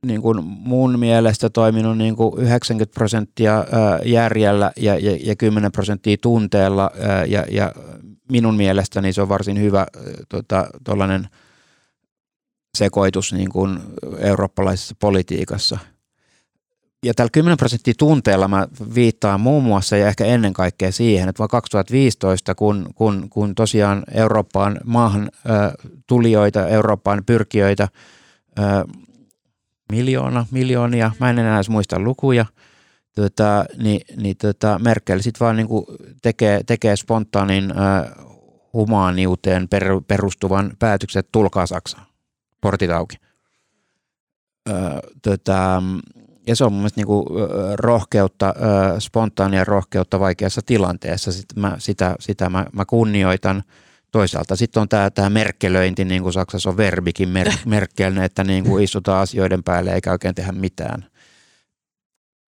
niin 0.07 0.23
kuin 0.23 0.45
mun 0.45 0.99
mielestä 0.99 1.51
toiminut 1.51 1.99
niin 1.99 2.17
kuin 2.17 2.43
90 2.43 2.95
prosenttia 2.95 3.65
järjellä 4.05 4.73
ja, 4.77 4.99
ja, 4.99 5.19
ja 5.25 5.37
10 5.37 5.73
prosenttia 5.73 6.17
tunteella 6.23 6.91
ja, 7.27 7.45
ja 7.51 7.73
minun 8.33 8.55
mielestäni 8.57 9.13
se 9.13 9.23
on 9.23 9.29
varsin 9.29 9.61
hyvä 9.61 9.87
tuollainen 10.85 11.23
tota, 11.23 11.37
sekoitus 12.79 13.33
niin 13.33 13.51
kuin 13.51 13.79
eurooppalaisessa 14.19 14.95
politiikassa– 15.01 15.79
ja 17.05 17.15
tällä 17.15 17.31
10 17.33 17.57
prosenttia 17.57 17.95
tunteella 17.99 18.49
mä 18.49 18.69
viittaan 18.95 19.41
muun 19.41 19.65
muassa 19.65 19.97
ja 19.97 20.09
ehkä 20.09 20.25
ennen 20.25 20.53
kaikkea 20.53 20.93
siihen, 20.93 21.29
että 21.29 21.39
vuonna 21.39 21.51
2015, 21.51 22.55
kun, 22.55 22.89
kun, 22.95 23.27
kun 23.31 23.55
tosiaan 23.55 24.03
Eurooppaan 24.15 24.81
maahan 24.85 25.31
äh, 25.51 25.73
tulijoita, 26.07 26.69
Eurooppaan 26.69 27.23
pyrkijöitä, 27.27 27.89
miljoona, 29.93 30.47
miljoonia, 30.51 31.11
mä 31.21 31.31
en 31.31 31.39
enää 31.39 31.55
edes 31.55 31.69
muista 31.69 31.99
lukuja, 31.99 32.47
tota, 33.15 33.65
niin, 33.77 34.01
niin 34.23 34.37
tota 34.37 34.79
Merkel 34.79 35.21
sitten 35.21 35.45
vaan 35.45 35.57
niinku 35.57 35.87
tekee, 36.23 36.61
tekee 36.67 36.97
spontaanin 36.97 37.71
äh, 37.71 38.11
humaaniuteen 38.73 39.69
per, 39.69 39.85
perustuvan 40.09 40.73
päätöksen, 40.79 41.21
että 41.21 41.33
tulkaa 41.33 41.67
Saksaan, 41.67 42.07
portit 42.61 42.91
auki. 42.91 43.17
Tota, 45.23 45.83
ja 46.47 46.57
se 46.57 46.65
on 46.65 46.73
mun 46.73 46.81
mielestä 46.81 47.01
niin 47.01 47.07
kuin 47.07 47.27
rohkeutta, 47.75 48.55
spontaania 48.99 49.65
rohkeutta 49.65 50.21
vaikeassa 50.21 50.61
tilanteessa. 50.67 51.33
Sitten 51.33 51.61
mä, 51.61 51.77
sitä 51.79 52.17
sitä 52.21 52.49
mä, 52.49 52.67
mä 52.73 52.85
kunnioitan. 52.85 53.63
Toisaalta 54.11 54.57
sitten 54.57 54.81
on 54.81 54.89
tämä, 54.89 55.11
tämä 55.11 55.31
merkkelöinti, 55.31 56.05
niin 56.05 56.23
kuin 56.23 56.33
Saksassa 56.33 56.71
on 56.71 56.77
verbikin 56.77 57.29
mer, 57.29 57.53
merkkelne, 57.67 58.25
että 58.25 58.45
niin 58.45 58.65
kuin 58.65 58.85
istutaan 58.85 59.23
asioiden 59.23 59.63
päälle 59.63 59.95
eikä 59.95 60.13
oikein 60.13 60.35
tehdä 60.35 60.53
mitään. 60.53 61.07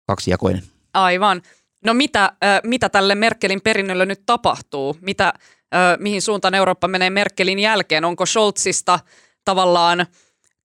Kaksijakoinen. 0.06 0.62
Aivan. 0.94 1.42
No 1.84 1.94
mitä, 1.94 2.24
äh, 2.24 2.60
mitä 2.64 2.88
tälle 2.88 3.14
Merkelin 3.14 3.60
perinnölle 3.60 4.06
nyt 4.06 4.22
tapahtuu? 4.26 4.96
Mitä, 5.00 5.32
äh, 5.74 5.98
mihin 5.98 6.22
suuntaan 6.22 6.54
Eurooppa 6.54 6.88
menee 6.88 7.10
Merkelin 7.10 7.58
jälkeen? 7.58 8.04
Onko 8.04 8.26
Scholzista 8.26 9.00
tavallaan 9.44 10.06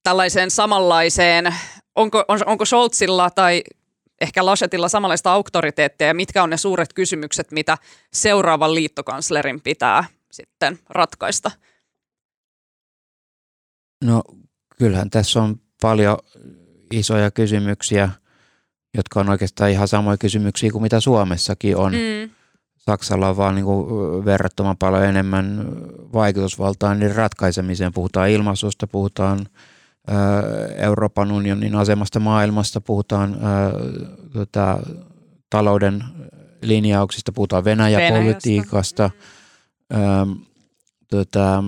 tällaiseen 0.04 0.52
samanlaiseen 0.52 1.54
onko, 1.96 2.26
on, 2.28 2.40
onko 2.46 2.66
Scholzilla 2.66 3.30
tai 3.30 3.64
ehkä 4.22 4.46
Laschetilla 4.46 4.90
samanlaista 4.90 5.32
auktoriteettia 5.32 6.08
ja 6.08 6.14
mitkä 6.14 6.44
on 6.44 6.50
ne 6.50 6.58
suuret 6.58 6.94
kysymykset, 6.94 7.52
mitä 7.52 7.78
seuraavan 8.14 8.76
liittokanslerin 8.76 9.62
pitää 9.62 10.04
sitten 10.36 10.80
ratkaista? 10.90 11.52
No 14.04 14.24
kyllähän 14.78 15.10
tässä 15.10 15.42
on 15.42 15.60
paljon 15.82 16.18
isoja 16.92 17.32
kysymyksiä, 17.32 18.10
jotka 18.98 19.20
on 19.20 19.30
oikeastaan 19.30 19.72
ihan 19.72 19.88
samoja 19.88 20.18
kysymyksiä 20.18 20.72
kuin 20.72 20.82
mitä 20.82 21.00
Suomessakin 21.00 21.78
on. 21.78 21.94
Mm. 21.94 22.30
Saksalla 22.78 23.30
on 23.30 23.38
vaan 23.38 23.56
niin 23.56 23.66
kuin 23.66 24.26
verrattoman 24.26 24.78
paljon 24.78 25.06
enemmän 25.06 25.66
vaikutusvaltaa 26.14 26.96
niin 26.96 27.16
ratkaisemiseen. 27.16 27.94
Puhutaan 27.94 28.30
ilmaisusta, 28.30 28.88
puhutaan 28.88 29.48
Euroopan 30.76 31.32
unionin 31.32 31.76
asemasta 31.76 32.20
maailmasta, 32.20 32.82
puhutaan 32.82 33.38
tota, 34.34 34.80
talouden 35.50 36.04
linjauksista, 36.62 37.32
puhutaan 37.32 37.66
Venäjä-politiikasta. 37.66 39.12
Tota, 41.12 41.64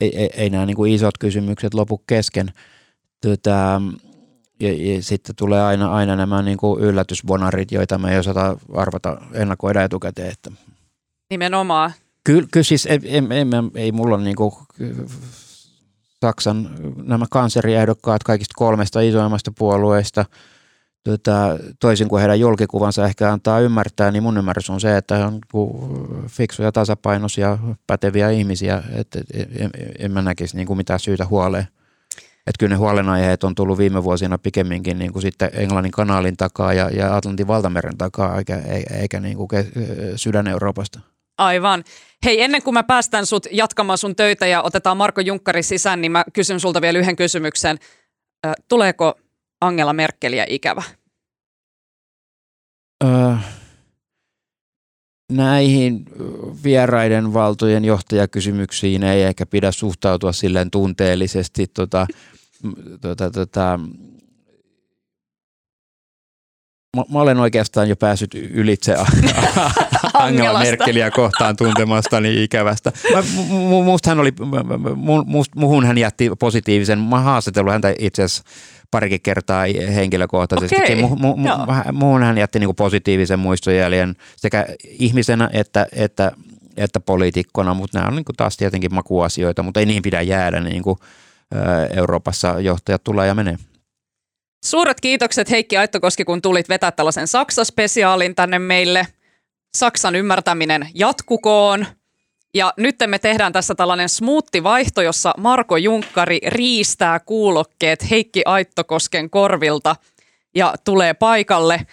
ei, 0.00 0.16
ei, 0.16 0.30
ei 0.32 0.50
nämä 0.50 0.66
niin 0.66 0.76
kuin 0.76 0.92
isot 0.92 1.18
kysymykset 1.18 1.74
lopu 1.74 1.98
kesken. 2.06 2.52
Tota, 3.20 3.82
ja, 4.60 4.92
ja 4.94 5.02
sitten 5.02 5.36
tulee 5.36 5.62
aina, 5.62 5.92
aina 5.92 6.16
nämä 6.16 6.42
niin 6.42 6.58
kuin 6.58 6.80
yllätysbonarit, 6.80 7.72
joita 7.72 7.98
me 7.98 8.12
ei 8.12 8.18
osata 8.18 8.56
arvata, 8.74 9.16
ennakoida 9.32 9.84
etukäteen. 9.84 10.32
Että. 10.32 10.50
Nimenomaan. 11.30 11.92
Kyllä, 12.24 12.48
kyllä 12.50 12.64
siis 12.64 12.86
ei, 12.86 12.98
ei, 13.04 13.22
ei, 13.30 13.46
ei 13.74 13.92
mulla 13.92 14.16
niin 14.16 14.36
kuin 14.36 14.52
Saksan 16.20 16.70
nämä 17.02 17.26
kanseriehdokkaat 17.30 18.22
kaikista 18.22 18.54
kolmesta 18.56 19.00
isoimmasta 19.00 19.52
puolueesta, 19.58 20.24
tota, 21.04 21.58
toisin 21.80 22.08
kuin 22.08 22.20
heidän 22.20 22.40
julkikuvansa 22.40 23.06
ehkä 23.06 23.32
antaa 23.32 23.60
ymmärtää, 23.60 24.10
niin 24.10 24.22
mun 24.22 24.38
ymmärrys 24.38 24.70
on 24.70 24.80
se, 24.80 24.96
että 24.96 25.16
he 25.16 25.24
on 25.24 25.40
fiksuja, 26.26 26.72
tasapainoisia, 26.72 27.58
päteviä 27.86 28.30
ihmisiä, 28.30 28.82
että 28.92 29.20
en, 29.58 29.70
en 29.98 30.12
mä 30.12 30.22
näkisi 30.22 30.56
niin 30.56 30.66
kuin 30.66 30.76
mitään 30.76 31.00
syytä 31.00 31.26
huoleen. 31.26 31.68
Että 32.46 32.58
kyllä 32.58 32.70
ne 32.70 32.76
huolenaiheet 32.76 33.44
on 33.44 33.54
tullut 33.54 33.78
viime 33.78 34.04
vuosina 34.04 34.38
pikemminkin 34.38 34.98
niin 34.98 35.12
kuin 35.12 35.22
sitten 35.22 35.50
Englannin 35.52 35.92
kanaalin 35.92 36.36
takaa 36.36 36.72
ja, 36.72 36.90
ja 36.90 37.16
Atlantin 37.16 37.46
valtameren 37.46 37.98
takaa, 37.98 38.38
eikä, 38.38 38.62
eikä 39.00 39.20
niin 39.20 39.36
kuin 39.36 39.48
sydän-Euroopasta. 40.16 41.00
Aivan. 41.38 41.84
Hei, 42.24 42.42
ennen 42.42 42.62
kuin 42.62 42.74
mä 42.74 42.82
päästän 42.82 43.26
sut 43.26 43.46
jatkamaan 43.50 43.98
sun 43.98 44.16
töitä 44.16 44.46
ja 44.46 44.62
otetaan 44.62 44.96
Marko 44.96 45.20
Junkkari 45.20 45.62
sisään, 45.62 46.00
niin 46.00 46.12
mä 46.12 46.24
kysyn 46.32 46.60
sulta 46.60 46.80
vielä 46.80 46.98
yhden 46.98 47.16
kysymyksen. 47.16 47.78
tuleeko 48.68 49.14
Angela 49.60 49.92
Merkeliä 49.92 50.46
ikävä? 50.48 50.82
Öö, 53.04 53.34
näihin 55.32 56.04
vieraiden 56.64 57.34
valtojen 57.34 57.84
johtajakysymyksiin 57.84 59.02
ei 59.02 59.22
ehkä 59.22 59.46
pidä 59.46 59.72
suhtautua 59.72 60.32
silleen 60.32 60.70
tunteellisesti. 60.70 61.66
Tota, 61.66 62.06
tota, 63.00 63.30
tota, 63.30 63.80
Mä, 66.96 67.02
mä 67.12 67.20
olen 67.20 67.38
oikeastaan 67.38 67.88
jo 67.88 67.96
päässyt 67.96 68.34
ylitse 68.34 68.96
Angela 70.14 70.58
Merkeliä 70.58 71.10
kohtaan 71.10 71.56
tuntemastani 71.56 72.44
ikävästä. 72.44 72.92
Mä, 73.14 73.22
musta 73.84 74.10
hän 74.10 74.20
oli, 74.20 74.32
must, 75.26 75.54
muhun 75.54 75.86
hän 75.86 75.98
jätti 75.98 76.30
positiivisen, 76.38 76.98
mä 76.98 77.20
haastatellut 77.20 77.72
häntä 77.72 77.94
itse 77.98 78.22
asiassa 78.22 78.42
parikin 78.90 79.20
kertaa 79.20 79.64
henkilökohtaisesti. 79.94 80.76
Okay. 80.76 80.96
Mu, 80.96 81.08
mu, 81.16 81.36
mu, 81.36 81.48
muhun 81.92 82.22
hän 82.22 82.38
jätti 82.38 82.58
niin 82.58 82.76
positiivisen 82.76 83.38
muistojäljen 83.38 84.16
sekä 84.36 84.66
ihmisenä 84.84 85.50
että, 85.52 85.86
että, 85.92 86.32
että 86.76 87.00
poliitikkona, 87.00 87.74
mutta 87.74 87.98
nämä 87.98 88.08
on 88.08 88.16
niin 88.16 88.24
taas 88.36 88.56
tietenkin 88.56 88.94
makuasioita, 88.94 89.62
mutta 89.62 89.80
ei 89.80 89.86
niihin 89.86 90.02
pidä 90.02 90.20
jäädä 90.20 90.60
niin 90.60 90.82
kuin 90.82 90.98
Euroopassa 91.96 92.60
johtajat 92.60 93.04
tulee 93.04 93.26
ja 93.26 93.34
menee. 93.34 93.56
Suuret 94.64 95.00
kiitokset 95.00 95.50
Heikki 95.50 95.76
Aittokoski, 95.76 96.24
kun 96.24 96.42
tulit 96.42 96.68
vetää 96.68 96.92
tällaisen 96.92 97.26
Saksa-spesiaalin 97.26 98.34
tänne 98.34 98.58
meille. 98.58 99.06
Saksan 99.76 100.16
ymmärtäminen 100.16 100.88
jatkukoon. 100.94 101.86
Ja 102.54 102.72
nyt 102.76 102.96
me 103.06 103.18
tehdään 103.18 103.52
tässä 103.52 103.74
tällainen 103.74 104.08
smoothie-vaihto, 104.08 105.02
jossa 105.02 105.34
Marko 105.38 105.76
Junkkari 105.76 106.38
riistää 106.46 107.20
kuulokkeet 107.20 108.10
Heikki 108.10 108.42
Aittokosken 108.44 109.30
korvilta 109.30 109.96
ja 110.54 110.74
tulee 110.84 111.14
paikalle. 111.14 111.86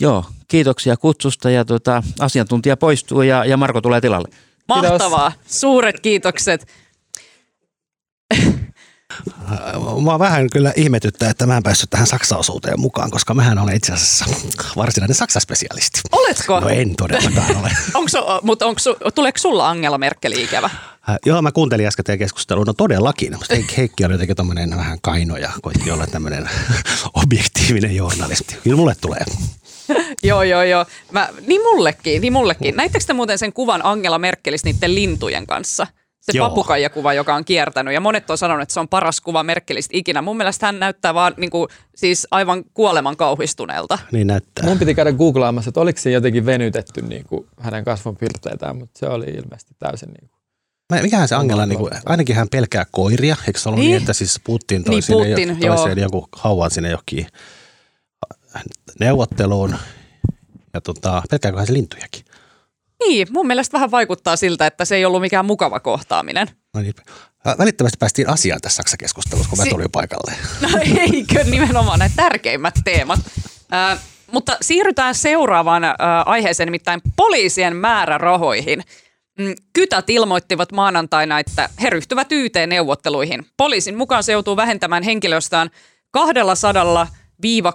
Joo, 0.00 0.24
kiitoksia 0.48 0.96
kutsusta 0.96 1.50
ja 1.50 1.64
tuota, 1.64 2.02
asiantuntija 2.20 2.76
poistuu 2.76 3.22
ja, 3.22 3.44
ja 3.44 3.56
Marko 3.56 3.80
tulee 3.80 4.00
tilalle. 4.00 4.28
Mahtavaa, 4.68 5.30
Kiitos. 5.30 5.60
suuret 5.60 6.00
kiitokset. 6.00 6.66
Mua 10.00 10.18
vähän 10.18 10.50
kyllä 10.50 10.72
ihmetyttää, 10.76 11.30
että 11.30 11.46
mä 11.46 11.56
en 11.56 11.62
päässyt 11.62 11.90
tähän 11.90 12.06
Saksa-osuuteen 12.06 12.80
mukaan, 12.80 13.10
koska 13.10 13.34
mähän 13.34 13.58
olen 13.58 13.76
itse 13.76 13.92
asiassa 13.92 14.24
varsinainen 14.76 15.16
Saksa-spesialisti. 15.16 16.00
Oletko? 16.12 16.60
No 16.60 16.68
en 16.68 16.96
todellakaan 16.96 17.56
ole. 17.56 17.70
onko, 17.94 18.40
mutta 18.42 18.66
onko, 18.66 18.80
tuleeko 19.14 19.38
sulla 19.38 19.68
Angela 19.68 19.98
Merkel 19.98 20.32
ikävä? 20.32 20.70
Joo, 21.26 21.42
mä 21.42 21.52
kuuntelin 21.52 21.86
äsken 21.86 22.04
teidän 22.04 22.18
keskustelua. 22.18 22.64
No 22.64 22.72
todellakin. 22.72 23.36
Heikki, 23.50 23.76
Heikki 23.76 24.04
oli 24.04 24.14
jotenkin 24.14 24.36
tommonen 24.36 24.76
vähän 24.76 24.98
kaino 25.02 25.36
ja 25.36 25.50
koitti 25.62 25.90
olla 25.90 26.06
tämmöinen 26.06 26.50
objektiivinen 27.22 27.96
journalisti. 27.96 28.56
Kyllä 28.64 28.76
mulle 28.76 28.94
tulee. 29.00 29.24
joo, 30.22 30.42
joo, 30.42 30.62
joo. 30.62 30.86
Mä, 31.12 31.28
niin 31.46 31.60
mullekin, 31.62 32.20
niin 32.22 32.32
mullekin. 32.32 32.76
Näittekö 32.76 33.04
te 33.04 33.12
muuten 33.12 33.38
sen 33.38 33.52
kuvan 33.52 33.84
Angela 33.84 34.18
Merkelistä 34.18 34.68
niiden 34.68 34.94
lintujen 34.94 35.46
kanssa? 35.46 35.86
Se 36.20 36.38
Joo. 36.38 36.48
papukaijakuva, 36.48 37.12
joka 37.12 37.34
on 37.34 37.44
kiertänyt. 37.44 37.94
Ja 37.94 38.00
monet 38.00 38.30
on 38.30 38.38
sanonut, 38.38 38.62
että 38.62 38.72
se 38.72 38.80
on 38.80 38.88
paras 38.88 39.20
kuva 39.20 39.42
Merkelistä 39.42 39.90
ikinä. 39.96 40.22
Mun 40.22 40.36
mielestä 40.36 40.66
hän 40.66 40.78
näyttää 40.78 41.14
vaan 41.14 41.34
niin 41.36 41.50
kuin, 41.50 41.68
siis 41.94 42.26
aivan 42.30 42.64
kuoleman 42.74 43.16
kauhistuneelta. 43.16 43.98
Niin 44.12 44.26
näyttää. 44.26 44.64
Mun 44.64 44.78
piti 44.78 44.94
käydä 44.94 45.12
googlaamassa, 45.12 45.68
että 45.68 45.80
oliko 45.80 46.00
se 46.00 46.10
jotenkin 46.10 46.46
venytetty 46.46 47.02
niin 47.02 47.24
kuin 47.24 47.46
hänen 47.60 47.84
kasvonpiirteitään, 47.84 48.76
mutta 48.76 48.98
se 48.98 49.06
oli 49.06 49.26
ilmeisesti 49.26 49.74
täysin 49.78 50.08
niin 50.08 50.28
kuin 50.28 50.38
Mikähän 51.02 51.28
se 51.28 51.34
Angela, 51.34 51.66
niin 51.66 51.78
kuin, 51.78 51.92
ainakin 52.06 52.36
hän 52.36 52.48
pelkää 52.48 52.86
koiria, 52.90 53.36
eikö 53.46 53.58
se 53.58 53.68
ollut 53.68 53.80
niin, 53.80 53.90
niin 53.90 54.00
että 54.00 54.12
siis 54.12 54.40
Putin 54.44 54.84
toi 54.84 54.94
niin, 54.94 55.02
sinne 55.02 55.28
Putin, 55.28 55.62
jo, 55.62 55.74
toiseen 55.74 55.98
joku 55.98 56.28
hauan 56.32 56.70
sinne 56.70 56.90
johonkin 56.90 57.26
neuvotteluun. 59.00 59.76
Ja 60.74 60.80
tota, 60.80 61.22
pelkääkö 61.30 61.58
hän 61.58 61.66
se 61.66 61.72
lintujakin? 61.72 62.24
Niin, 63.06 63.28
mun 63.30 63.46
mielestä 63.46 63.72
vähän 63.72 63.90
vaikuttaa 63.90 64.36
siltä, 64.36 64.66
että 64.66 64.84
se 64.84 64.96
ei 64.96 65.04
ollut 65.04 65.20
mikään 65.20 65.44
mukava 65.44 65.80
kohtaaminen. 65.80 66.46
No 66.74 66.80
niin. 66.80 66.94
Välittömästi 67.58 67.96
päästiin 67.98 68.28
asiaan 68.28 68.60
tässä 68.60 68.76
Saksa-keskustelussa, 68.76 69.48
kun 69.50 69.58
si- 69.58 69.64
mä 69.64 69.70
tulin 69.70 69.90
paikalle. 69.92 70.32
No 70.60 70.68
eikö 71.12 71.44
nimenomaan 71.44 71.98
ne 71.98 72.10
tärkeimmät 72.16 72.74
teemat. 72.84 73.20
Äh, 73.72 73.98
mutta 74.32 74.56
siirrytään 74.60 75.14
seuraavaan 75.14 75.84
äh, 75.84 75.94
aiheeseen, 76.26 76.66
nimittäin 76.66 77.00
poliisien 77.16 77.76
määrärahoihin. 77.76 78.82
Mm, 79.38 79.54
Kytät 79.72 80.10
ilmoittivat 80.10 80.72
maanantaina, 80.72 81.38
että 81.40 81.68
he 81.82 81.90
ryhtyvät 81.90 82.32
YT-neuvotteluihin. 82.32 83.46
Poliisin 83.56 83.96
mukaan 83.96 84.22
se 84.24 84.32
joutuu 84.32 84.56
vähentämään 84.56 85.02
henkilöstöään 85.02 85.70
200 86.10 87.06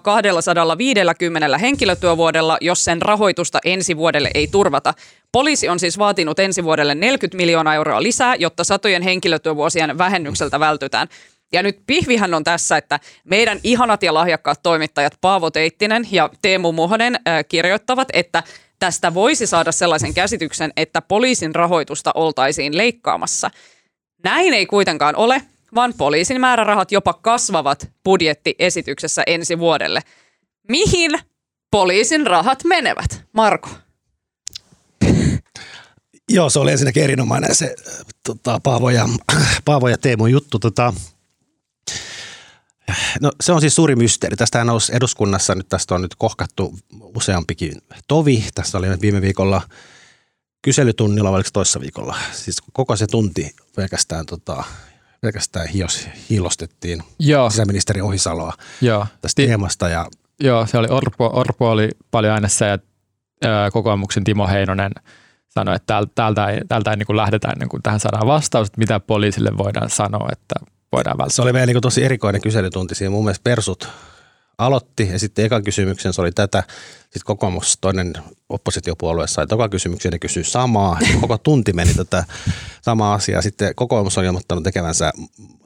250 0.03 1.57
henkilötyövuodella, 1.57 2.57
jos 2.61 2.85
sen 2.85 3.01
rahoitusta 3.01 3.59
ensi 3.65 3.97
vuodelle 3.97 4.31
ei 4.33 4.47
turvata. 4.47 4.93
Poliisi 5.31 5.69
on 5.69 5.79
siis 5.79 5.97
vaatinut 5.97 6.39
ensi 6.39 6.63
vuodelle 6.63 6.95
40 6.95 7.37
miljoonaa 7.37 7.75
euroa 7.75 8.03
lisää, 8.03 8.35
jotta 8.35 8.63
satojen 8.63 9.01
henkilötyövuosien 9.01 9.97
vähennykseltä 9.97 10.59
vältytään. 10.59 11.07
Ja 11.53 11.63
nyt 11.63 11.79
pihvihän 11.87 12.33
on 12.33 12.43
tässä, 12.43 12.77
että 12.77 12.99
meidän 13.23 13.59
ihanat 13.63 14.03
ja 14.03 14.13
lahjakkaat 14.13 14.63
toimittajat 14.63 15.17
Paavo 15.21 15.51
Teittinen 15.51 16.07
ja 16.11 16.29
Teemu 16.41 16.71
Muhonen 16.71 17.15
äh, 17.15 17.45
kirjoittavat, 17.47 18.07
että 18.13 18.43
tästä 18.79 19.13
voisi 19.13 19.47
saada 19.47 19.71
sellaisen 19.71 20.13
käsityksen, 20.13 20.73
että 20.77 21.01
poliisin 21.01 21.55
rahoitusta 21.55 22.11
oltaisiin 22.15 22.77
leikkaamassa. 22.77 23.51
Näin 24.23 24.53
ei 24.53 24.65
kuitenkaan 24.65 25.15
ole, 25.15 25.41
vaan 25.75 25.93
poliisin 25.97 26.41
määrärahat 26.41 26.91
jopa 26.91 27.13
kasvavat 27.13 27.91
budjettiesityksessä 28.03 29.23
ensi 29.27 29.59
vuodelle. 29.59 30.01
Mihin 30.69 31.11
poliisin 31.71 32.27
rahat 32.27 32.63
menevät? 32.63 33.23
Marko. 33.33 33.69
Joo, 36.29 36.49
se 36.49 36.59
oli 36.59 36.71
ensinnäkin 36.71 37.03
erinomainen 37.03 37.55
se 37.55 37.75
tota, 38.25 38.59
Paavo, 38.63 38.89
ja, 38.89 39.09
Paavo 39.65 39.87
ja 39.87 39.97
Teemu 39.97 40.27
juttu. 40.27 40.59
Tota, 40.59 40.93
no, 43.21 43.31
se 43.41 43.51
on 43.51 43.61
siis 43.61 43.75
suuri 43.75 43.95
mysteeri. 43.95 44.35
Tästä 44.35 44.63
nousi 44.63 44.95
eduskunnassa, 44.95 45.55
nyt 45.55 45.69
tästä 45.69 45.95
on 45.95 46.01
nyt 46.01 46.15
kohkattu 46.15 46.79
useampikin 47.15 47.81
tovi. 48.07 48.45
Tässä 48.55 48.77
oli 48.77 48.87
viime 49.01 49.21
viikolla 49.21 49.61
kyselytunnilla, 50.61 51.29
oliko 51.29 51.49
toissa 51.53 51.79
viikolla? 51.79 52.17
Siis 52.31 52.57
koko 52.73 52.95
se 52.95 53.07
tunti 53.07 53.55
pelkästään 53.75 54.25
tota, 54.25 54.63
pelkästään 55.23 55.67
hios, 55.67 56.07
hiilostettiin 56.29 57.03
Joo. 57.19 57.49
sisäministeri 57.49 58.01
Ohisaloa 58.01 58.53
Joo. 58.81 59.07
tästä 59.21 59.41
Ti- 59.41 59.47
teemasta. 59.47 59.89
Ja... 59.89 60.05
Joo, 60.39 60.65
se 60.65 60.77
oli 60.77 60.87
Orpo, 60.89 61.31
Orpo 61.33 61.71
oli 61.71 61.89
paljon 62.11 62.33
äänessä 62.33 62.65
ja 62.65 62.77
ää, 63.43 63.71
kokoomuksen 63.71 64.23
Timo 64.23 64.47
Heinonen 64.47 64.91
sanoi, 65.49 65.75
että 65.75 65.85
täältä, 65.85 66.11
täältä 66.15 66.47
ei, 66.47 66.61
täältä 66.67 66.91
ei 66.91 66.97
niin 66.97 67.17
lähdetä 67.17 67.47
ennen 67.47 67.69
kuin 67.69 67.83
tähän 67.83 67.99
saadaan 67.99 68.27
vastaus, 68.27 68.67
että 68.67 68.79
mitä 68.79 68.99
poliisille 68.99 69.57
voidaan 69.57 69.89
sanoa, 69.89 70.29
että 70.31 70.55
voidaan 70.91 71.17
välttää. 71.17 71.35
Se 71.35 71.41
oli 71.41 71.53
meillä 71.53 71.73
niin 71.73 71.81
tosi 71.81 72.03
erikoinen 72.03 72.41
kyselytunti. 72.41 72.95
Siinä 72.95 73.09
mun 73.11 73.23
mielestä 73.23 73.43
persut 73.43 73.89
aloitti 74.57 75.09
ja 75.11 75.19
sitten 75.19 75.45
ekan 75.45 75.63
kysymyksen 75.63 76.13
se 76.13 76.21
oli 76.21 76.31
tätä. 76.31 76.63
Sitten 77.01 77.25
kokoomus, 77.25 77.77
toinen 77.81 78.13
oppositiopuolue 78.49 79.27
sai 79.27 79.47
toka 79.47 79.69
kysymyksen 79.69 80.11
ja 80.11 80.19
kysyi 80.19 80.43
samaa. 80.43 80.99
Koko 81.21 81.37
tunti 81.37 81.73
meni 81.73 81.93
tätä 81.93 82.23
samaa 82.81 83.13
asiaa. 83.13 83.41
Sitten 83.41 83.75
kokoomus 83.75 84.17
on 84.17 84.25
ilmoittanut 84.25 84.63
tekevänsä 84.63 85.11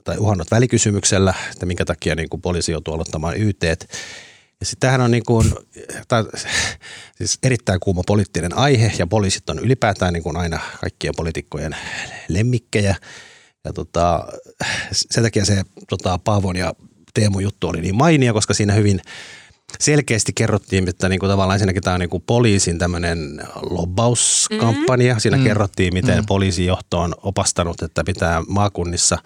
tai 0.04 0.17
uhannut 0.17 0.52
välikysymyksellä, 0.52 1.34
että 1.52 1.65
minkä 1.65 1.86
takia 1.86 2.15
niin 2.15 2.30
kuin 2.30 2.41
poliisi 2.41 2.71
joutuu 2.71 2.93
aloittamaan 2.93 3.41
YT. 3.41 3.63
Ja 4.60 4.65
sitten 4.65 4.80
tämähän 4.80 5.02
on 5.02 5.12
niin 5.12 5.26
kuin, 5.28 5.54
tämä, 6.08 6.26
siis 7.17 7.39
erittäin 7.43 7.80
kuuma 7.80 8.02
poliittinen 8.08 8.58
aihe 8.58 8.91
ja 9.00 9.08
poliisit 9.08 9.50
on 9.50 9.60
ylipäätään 9.60 10.13
niin 10.13 10.23
kuin 10.23 10.38
aina 10.38 10.60
kaikkien 10.82 11.13
poliitikkojen 11.17 11.76
lemmikkejä. 12.28 12.95
Ja 13.65 13.73
tota, 13.73 14.28
sen 14.91 15.23
takia 15.23 15.45
se 15.45 15.63
tota, 15.89 16.19
Paavon 16.23 16.56
ja 16.56 16.73
Teemu 17.18 17.40
juttu 17.40 17.68
oli 17.68 17.82
niin 17.82 17.96
mainio, 17.96 18.34
koska 18.34 18.54
siinä 18.54 18.74
hyvin 18.74 19.02
selkeästi 19.80 20.32
kerrottiin, 20.36 20.90
että 20.90 21.10
niin 21.10 21.20
kuin 21.20 21.30
tavallaan 21.30 21.56
ensinnäkin 21.56 21.84
tämä 21.84 21.94
on 21.94 22.00
niin 22.00 22.10
kuin 22.10 22.24
poliisin 22.28 22.78
tämmöinen 22.78 23.48
lobbauskampanja. 23.70 25.14
Mm-hmm. 25.14 25.22
Siinä 25.22 25.38
mm. 25.38 25.44
kerrottiin, 25.44 25.94
miten 25.94 26.20
mm. 26.20 26.26
poliisijohto 26.26 27.00
on 27.00 27.16
opastanut, 27.24 27.82
että 27.82 28.04
pitää 28.04 28.44
maakunnissa 28.48 29.18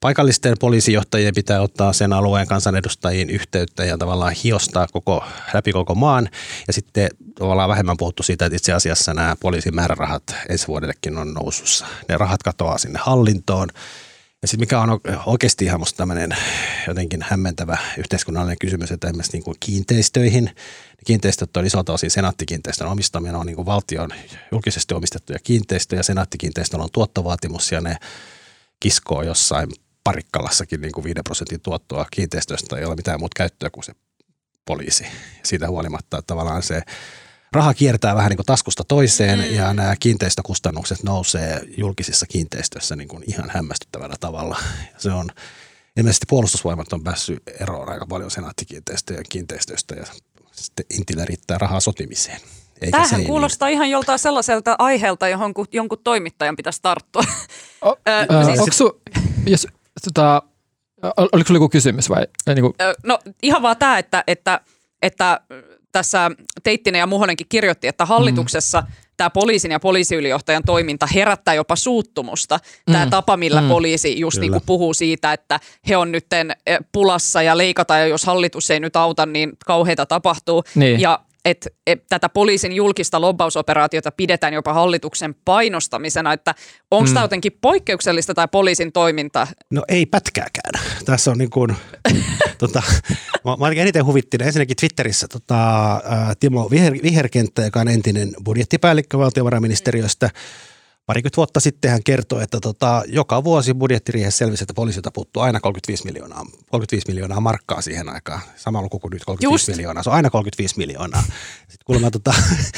paikallisten 0.00 0.56
poliisijohtajien 0.60 1.34
pitää 1.34 1.60
ottaa 1.60 1.92
sen 1.92 2.12
alueen 2.12 2.46
kansanedustajiin 2.46 3.30
yhteyttä 3.30 3.84
ja 3.84 3.98
tavallaan 3.98 4.34
hiostaa 4.44 4.86
koko, 4.92 5.24
läpi 5.54 5.72
koko 5.72 5.94
maan. 5.94 6.28
Ja 6.66 6.72
sitten 6.72 7.08
tavallaan 7.38 7.68
vähemmän 7.68 7.96
puhuttu 7.96 8.22
siitä, 8.22 8.46
että 8.46 8.56
itse 8.56 8.72
asiassa 8.72 9.14
nämä 9.14 9.36
poliisin 9.40 9.74
määrärahat 9.74 10.36
ensi 10.48 10.66
vuodellekin 10.66 11.18
on 11.18 11.34
nousussa. 11.34 11.86
Ne 12.08 12.18
rahat 12.18 12.42
katoaa 12.42 12.78
sinne 12.78 12.98
hallintoon 13.02 13.68
ja 14.42 14.48
sitten 14.48 14.60
mikä 14.60 14.80
on 14.80 15.00
oikeasti 15.26 15.64
ihan 15.64 15.80
musta 15.80 15.96
tämmöinen 15.96 16.36
jotenkin 16.86 17.22
hämmentävä 17.22 17.78
yhteiskunnallinen 17.98 18.58
kysymys, 18.58 18.92
että 18.92 19.06
esimerkiksi 19.06 19.32
niin 19.32 19.42
kuin 19.42 19.56
kiinteistöihin. 19.60 20.50
Kiinteistöt 21.06 21.56
on 21.56 21.66
isolta 21.66 21.92
osin 21.92 22.10
senaattikiinteistön 22.10 22.88
omistaminen 22.88 23.36
on 23.36 23.46
niin 23.46 23.56
kuin 23.56 23.66
valtion 23.66 24.10
julkisesti 24.52 24.94
omistettuja 24.94 25.38
kiinteistöjä. 25.38 26.02
Senaattikiinteistöllä 26.02 26.82
on 26.82 26.90
tuottovaatimus 26.92 27.72
ja 27.72 27.80
ne 27.80 27.96
kiskoo 28.80 29.22
jossain 29.22 29.68
parikkalassakin 30.04 30.80
niin 30.80 30.92
kuin 30.92 31.04
5 31.04 31.20
prosentin 31.24 31.60
tuottoa 31.60 32.06
kiinteistöstä. 32.10 32.76
Ei 32.76 32.84
ole 32.84 32.96
mitään 32.96 33.20
muuta 33.20 33.34
käyttöä 33.36 33.70
kuin 33.70 33.84
se 33.84 33.92
poliisi. 34.64 35.06
Siitä 35.44 35.68
huolimatta 35.68 36.18
että 36.18 36.26
tavallaan 36.26 36.62
se 36.62 36.82
raha 37.52 37.74
kiertää 37.74 38.16
vähän 38.16 38.28
niin 38.30 38.36
kuin 38.36 38.46
taskusta 38.46 38.84
toiseen 38.84 39.38
mm. 39.38 39.54
ja 39.54 39.74
nämä 39.74 39.94
kiinteistökustannukset 40.00 41.02
nousee 41.02 41.60
julkisissa 41.76 42.26
kiinteistöissä 42.26 42.96
niin 42.96 43.08
kuin 43.08 43.24
ihan 43.26 43.50
hämmästyttävällä 43.50 44.16
tavalla. 44.20 44.58
Se 44.98 45.12
on 45.12 45.30
ilmeisesti 45.96 46.26
puolustusvoimat 46.28 46.92
on 46.92 47.04
päässyt 47.04 47.42
eroon 47.60 47.88
aika 47.88 48.06
paljon 48.06 48.30
senaattikiinteistöjen 48.30 49.24
kiinteistöistä 49.28 49.94
ja 49.94 50.04
sitten 50.52 50.86
Intillä 50.90 51.24
riittää 51.24 51.58
rahaa 51.58 51.80
sotimiseen. 51.80 52.40
Eikä 52.80 52.90
Tämähän 52.90 53.08
seiniin. 53.10 53.28
kuulostaa 53.28 53.68
ihan 53.68 53.90
joltain 53.90 54.18
sellaiselta 54.18 54.76
aiheelta, 54.78 55.28
johon 55.28 55.54
ku- 55.54 55.66
jonkun 55.72 55.98
toimittajan 56.04 56.56
pitäisi 56.56 56.78
tarttua. 56.82 57.22
O, 57.84 57.96
siis- 58.46 58.58
onko 58.60 58.72
su, 58.72 59.00
jos, 59.46 59.66
tota, 60.04 60.42
ol- 61.02 61.28
oliko 61.32 61.46
sulla 61.48 61.56
joku 61.56 61.68
kysymys 61.68 62.08
vai? 62.08 62.26
Niin 62.46 62.60
kuin, 62.60 62.74
Ö, 62.80 62.94
No 63.02 63.18
ihan 63.42 63.62
vaan 63.62 63.76
tämä, 63.76 63.98
että, 63.98 64.24
että, 64.26 64.60
että 65.02 65.40
tässä 65.98 66.30
Teittinen 66.62 66.98
ja 66.98 67.06
Muhonenkin 67.06 67.46
kirjoitti, 67.48 67.88
että 67.88 68.06
hallituksessa 68.06 68.80
mm. 68.80 68.86
tämä 69.16 69.30
poliisin 69.30 69.70
ja 69.70 69.80
poliisiylijohtajan 69.80 70.62
toiminta 70.66 71.06
herättää 71.14 71.54
jopa 71.54 71.76
suuttumusta. 71.76 72.58
Mm. 72.86 72.92
Tämä 72.92 73.06
tapa, 73.06 73.36
millä 73.36 73.60
mm. 73.60 73.68
poliisi 73.68 74.20
just 74.20 74.38
niin 74.38 74.52
kuin 74.52 74.62
puhuu 74.66 74.94
siitä, 74.94 75.32
että 75.32 75.60
he 75.88 75.96
on 75.96 76.12
nyt 76.12 76.26
pulassa 76.92 77.42
ja 77.42 77.58
leikata 77.58 77.96
ja 77.96 78.06
jos 78.06 78.24
hallitus 78.24 78.70
ei 78.70 78.80
nyt 78.80 78.96
auta, 78.96 79.26
niin 79.26 79.52
kauheita 79.66 80.06
tapahtuu. 80.06 80.64
Niin. 80.74 81.00
Ja 81.00 81.20
että 81.50 81.70
et, 81.86 82.06
tätä 82.08 82.28
poliisin 82.28 82.72
julkista 82.72 83.20
lobbausoperaatiota 83.20 84.10
pidetään 84.10 84.54
jopa 84.54 84.72
hallituksen 84.72 85.34
painostamisena, 85.44 86.32
että 86.32 86.54
onko 86.90 87.08
mm. 87.08 87.14
tämä 87.14 87.24
jotenkin 87.24 87.58
poikkeuksellista 87.60 88.34
tai 88.34 88.48
poliisin 88.52 88.92
toiminta? 88.92 89.46
No 89.70 89.82
ei 89.88 90.06
pätkääkään. 90.06 90.84
Tässä 91.04 91.30
on 91.30 91.38
niin 91.38 91.50
kuin, 91.50 91.76
tota, 92.58 92.82
mä, 93.44 93.56
mä 93.56 93.68
eniten 93.68 94.06
huvittin 94.06 94.42
ensinnäkin 94.42 94.76
Twitterissä 94.76 95.28
tota, 95.28 95.92
ää, 96.04 96.32
Timo 96.40 96.70
Viher, 96.70 96.92
Viherkenttä, 97.02 97.62
joka 97.62 97.80
on 97.80 97.88
entinen 97.88 98.32
budjettipäällikkö 98.44 99.18
valtiovarainministeriöstä. 99.18 100.30
Parikymmentä 101.08 101.36
vuotta 101.36 101.60
sitten 101.60 101.90
hän 101.90 102.02
kertoi, 102.02 102.42
että 102.42 102.60
tota, 102.60 103.02
joka 103.06 103.44
vuosi 103.44 103.74
budjettiriihessä 103.74 104.38
selvisi, 104.38 104.64
että 104.64 104.74
poliisilta 104.74 105.10
puuttuu 105.10 105.42
aina 105.42 105.60
35 105.60 106.04
miljoonaa, 106.04 106.46
35 106.70 107.08
miljoonaa 107.08 107.40
markkaa 107.40 107.80
siihen 107.80 108.08
aikaan. 108.08 108.40
Sama 108.56 108.82
luku 108.82 108.98
kuin 108.98 109.10
nyt 109.10 109.24
35 109.24 109.70
Just. 109.70 109.76
miljoonaa. 109.76 110.02
Se 110.02 110.10
on 110.10 110.16
aina 110.16 110.30
35 110.30 110.76
miljoonaa. 110.76 111.22
Sitten 111.58 111.84
kuulemma, 111.86 112.10
tota, 112.10 112.34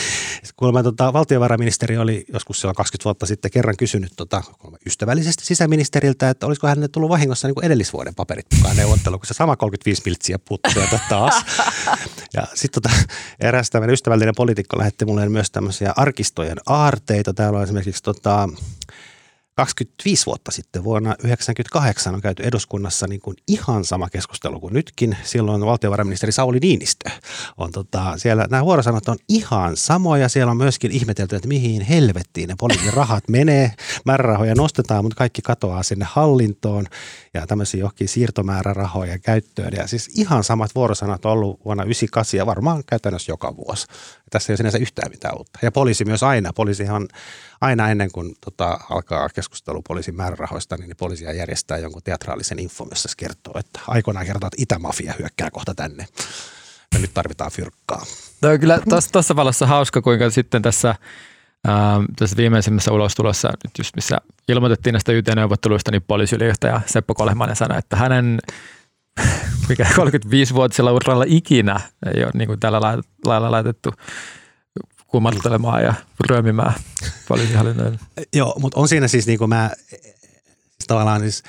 kuulemma 0.56 0.82
tota, 0.82 1.12
valtiovarainministeri 1.12 1.98
oli 1.98 2.24
joskus 2.32 2.60
silloin 2.60 2.76
20 2.76 3.04
vuotta 3.04 3.26
sitten 3.26 3.50
kerran 3.50 3.76
kysynyt 3.76 4.12
tota, 4.16 4.42
ystävällisesti 4.86 5.44
sisäministeriltä, 5.44 6.30
että 6.30 6.46
olisiko 6.46 6.66
hänelle 6.66 6.88
tullut 6.88 7.10
vahingossa 7.10 7.48
niin 7.48 7.54
kuin 7.54 7.64
edellisvuoden 7.64 8.14
paperit 8.14 8.46
mukaan 8.56 8.76
neuvottelu, 8.76 9.18
kun 9.18 9.26
se 9.26 9.34
sama 9.34 9.56
35 9.56 10.02
miltsiä 10.04 10.38
puuttuu 10.38 10.72
sieltä 10.72 10.98
taas. 11.08 11.34
Ja 12.34 12.46
sitten 12.54 12.82
tota, 12.82 12.94
eräs 13.40 13.70
tämmöinen 13.70 13.94
ystävällinen 13.94 14.34
poliitikko 14.36 14.78
lähetti 14.78 15.04
mulle 15.04 15.28
myös 15.28 15.50
tämmöisiä 15.50 15.92
arkistojen 15.96 16.58
aarteita. 16.66 17.34
Täällä 17.34 17.58
on 17.58 17.64
esimerkiksi 17.64 18.02
tota, 18.02 18.19
tota, 18.22 18.48
25 19.54 20.26
vuotta 20.26 20.50
sitten, 20.50 20.84
vuonna 20.84 21.10
1998 21.10 22.14
on 22.14 22.20
käyty 22.20 22.42
eduskunnassa 22.42 23.06
niin 23.06 23.20
kuin 23.20 23.36
ihan 23.48 23.84
sama 23.84 24.08
keskustelu 24.08 24.60
kuin 24.60 24.74
nytkin. 24.74 25.16
Silloin 25.22 25.66
valtiovarainministeri 25.66 26.32
Sauli 26.32 26.58
Niinistö 26.58 27.10
on 27.56 27.72
tota, 27.72 28.18
siellä, 28.18 28.46
nämä 28.50 28.64
vuorosanat 28.64 29.08
on 29.08 29.18
ihan 29.28 29.76
samoja. 29.76 30.28
Siellä 30.28 30.50
on 30.50 30.56
myöskin 30.56 30.90
ihmetelty, 30.90 31.36
että 31.36 31.48
mihin 31.48 31.82
helvettiin 31.82 32.48
ne 32.48 32.54
poliisin 32.58 32.92
rahat 32.92 33.28
menee. 33.28 33.72
Määrärahoja 34.04 34.54
nostetaan, 34.54 35.04
mutta 35.04 35.16
kaikki 35.16 35.42
katoaa 35.42 35.82
sinne 35.82 36.06
hallintoon 36.08 36.86
ja 37.34 37.46
tämmöisiä 37.46 37.80
johonkin 37.80 38.08
siirtomäärärahoja 38.08 39.18
käyttöön. 39.18 39.72
Ja 39.76 39.86
siis 39.86 40.10
ihan 40.14 40.44
samat 40.44 40.74
vuorosanat 40.74 41.24
on 41.24 41.32
ollut 41.32 41.60
vuonna 41.64 41.82
1998 41.82 42.38
ja 42.38 42.46
varmaan 42.46 42.82
käytännössä 42.86 43.32
joka 43.32 43.56
vuosi. 43.56 43.86
Tässä 44.30 44.52
ei 44.52 44.52
ole 44.52 44.56
sinänsä 44.56 44.78
yhtään 44.78 45.10
mitään 45.10 45.38
uutta. 45.38 45.58
Ja 45.62 45.72
poliisi 45.72 46.04
myös 46.04 46.22
aina. 46.22 46.52
Poliisihan 46.52 47.08
aina 47.60 47.90
ennen 47.90 48.10
kuin 48.12 48.34
tota, 48.40 48.80
alkaa 48.90 49.22
keskustelu 49.50 49.82
poliisin 49.82 50.16
määrärahoista, 50.16 50.76
niin 50.76 50.96
poliisia 50.96 51.32
järjestää 51.32 51.78
jonkun 51.78 52.02
teatraalisen 52.04 52.58
infon, 52.58 52.86
jossa 52.90 53.08
se 53.08 53.14
kertoo, 53.16 53.52
että 53.58 53.80
aikoinaan 53.88 54.26
kertoo, 54.26 54.46
että 54.46 54.62
Itämafia 54.62 55.14
hyökkää 55.18 55.50
kohta 55.50 55.74
tänne. 55.74 56.06
Ja 56.94 56.98
nyt 56.98 57.14
tarvitaan 57.14 57.50
fyrkkaa. 57.50 58.06
Tämä 58.40 58.52
on 58.52 58.60
kyllä 58.60 58.78
tuossa 59.12 59.36
valossa 59.36 59.66
hauska, 59.66 60.02
kuinka 60.02 60.30
sitten 60.30 60.62
tässä, 60.62 60.94
ää, 61.66 62.00
tässä 62.16 62.36
viimeisimmässä 62.36 62.92
ulostulossa, 62.92 63.48
nyt 63.48 63.78
just 63.78 63.96
missä 63.96 64.18
ilmoitettiin 64.48 64.92
näistä 64.92 65.12
YT-neuvotteluista, 65.12 65.90
niin 65.90 66.02
poliisiylijohtaja 66.02 66.80
Seppo 66.86 67.14
Kolehmanen 67.14 67.56
sanoi, 67.56 67.78
että 67.78 67.96
hänen 67.96 68.38
mikä 69.68 69.84
35-vuotisella 69.84 70.92
uralla 70.92 71.24
ikinä 71.26 71.80
ei 72.14 72.24
ole 72.24 72.30
niin 72.34 72.48
kuin 72.48 72.60
tällä 72.60 72.80
lailla 73.24 73.50
laitettu 73.50 73.92
kumartelemaan 75.10 75.82
ja 75.82 75.94
ryömimään 76.28 76.74
poliisihallinnon. 77.28 77.98
Joo, 78.32 78.54
mutta 78.58 78.80
on 78.80 78.88
siinä 78.88 79.08
siis 79.08 79.26
niin 79.26 79.38
kuin 79.38 79.48
mä, 79.48 79.70
siis 79.88 80.86
tavallaan 80.86 81.20
siis 81.20 81.42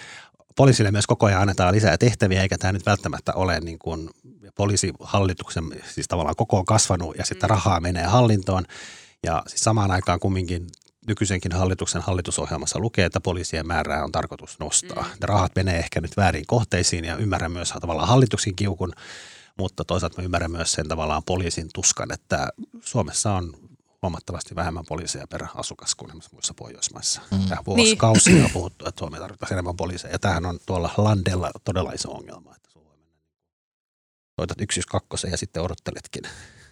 poliisille 0.56 0.92
myös 0.92 1.08
koko 1.08 1.26
ajan 1.26 1.42
annetaan 1.42 1.74
lisää 1.74 1.98
tehtäviä, 1.98 2.42
eikä 2.42 2.58
tämä 2.58 2.74
nyt 2.74 2.86
välttämättä 2.86 3.34
ole 3.34 3.60
niin 3.60 3.80
kuin 3.80 4.10
poliisihallituksen, 4.56 5.64
siis 5.94 6.08
tavallaan 6.08 6.36
koko 6.36 6.58
on 6.58 6.66
kasvanut 6.66 7.16
ja 7.18 7.26
sitten 7.26 7.50
rahaa 7.50 7.80
menee 7.80 8.06
hallintoon. 8.06 8.66
Ja 9.24 9.44
siis 9.48 9.62
samaan 9.62 9.92
aikaan 9.92 10.20
kumminkin 10.20 10.68
nykyisenkin 11.08 11.52
hallituksen 11.52 12.02
hallitusohjelmassa 12.02 12.80
lukee, 12.80 13.06
että 13.06 13.22
poliisien 13.22 13.68
määrää 13.68 14.04
on 14.04 14.12
tarkoitus 14.12 14.60
nostaa. 14.60 15.06
Ne 15.22 15.26
rahat 15.26 15.52
menee 15.56 15.78
ehkä 15.78 16.02
nyt 16.02 16.18
väärin 16.18 16.48
kohteisiin 16.48 17.06
ja 17.06 17.16
ymmärrän 17.16 17.52
myös 17.52 17.74
tavallaan 17.82 18.08
hallituksen 18.08 18.56
kiukun, 18.56 18.94
mutta 19.62 19.86
toisaalta 19.86 20.22
mä 20.22 20.26
ymmärrän 20.26 20.52
myös 20.52 20.72
sen 20.72 20.88
tavallaan 20.88 21.24
poliisin 21.24 21.70
tuskan, 21.74 22.12
että 22.14 22.50
Suomessa 22.82 23.34
on 23.34 23.54
huomattavasti 24.02 24.56
vähemmän 24.56 24.84
poliiseja 24.88 25.28
per 25.28 25.46
asukas 25.56 25.96
kuin 25.96 26.10
esimerkiksi 26.10 26.30
muissa 26.34 26.54
Pohjoismaissa. 26.54 27.22
Mm. 27.32 27.40
Ja 27.50 27.58
vuosikausia 27.66 28.34
niin. 28.34 28.46
on 28.46 28.52
puhuttu, 28.52 28.86
että 28.88 29.00
Suomeen 29.00 29.22
tarvitaan 29.22 29.54
enemmän 29.54 29.78
poliiseja. 29.78 30.12
Ja 30.12 30.20
tämähän 30.20 30.46
on 30.46 30.60
tuolla 30.66 30.90
landella 30.98 31.52
todella 31.64 31.92
iso 31.92 32.12
ongelma, 32.12 32.56
että 32.56 32.70
sulla 32.72 32.86
voi 32.86 32.98
mennä 32.98 33.20
soitat 34.40 34.58
112 34.58 35.28
ja 35.28 35.38
sitten 35.38 35.64
odotteletkin 35.64 36.24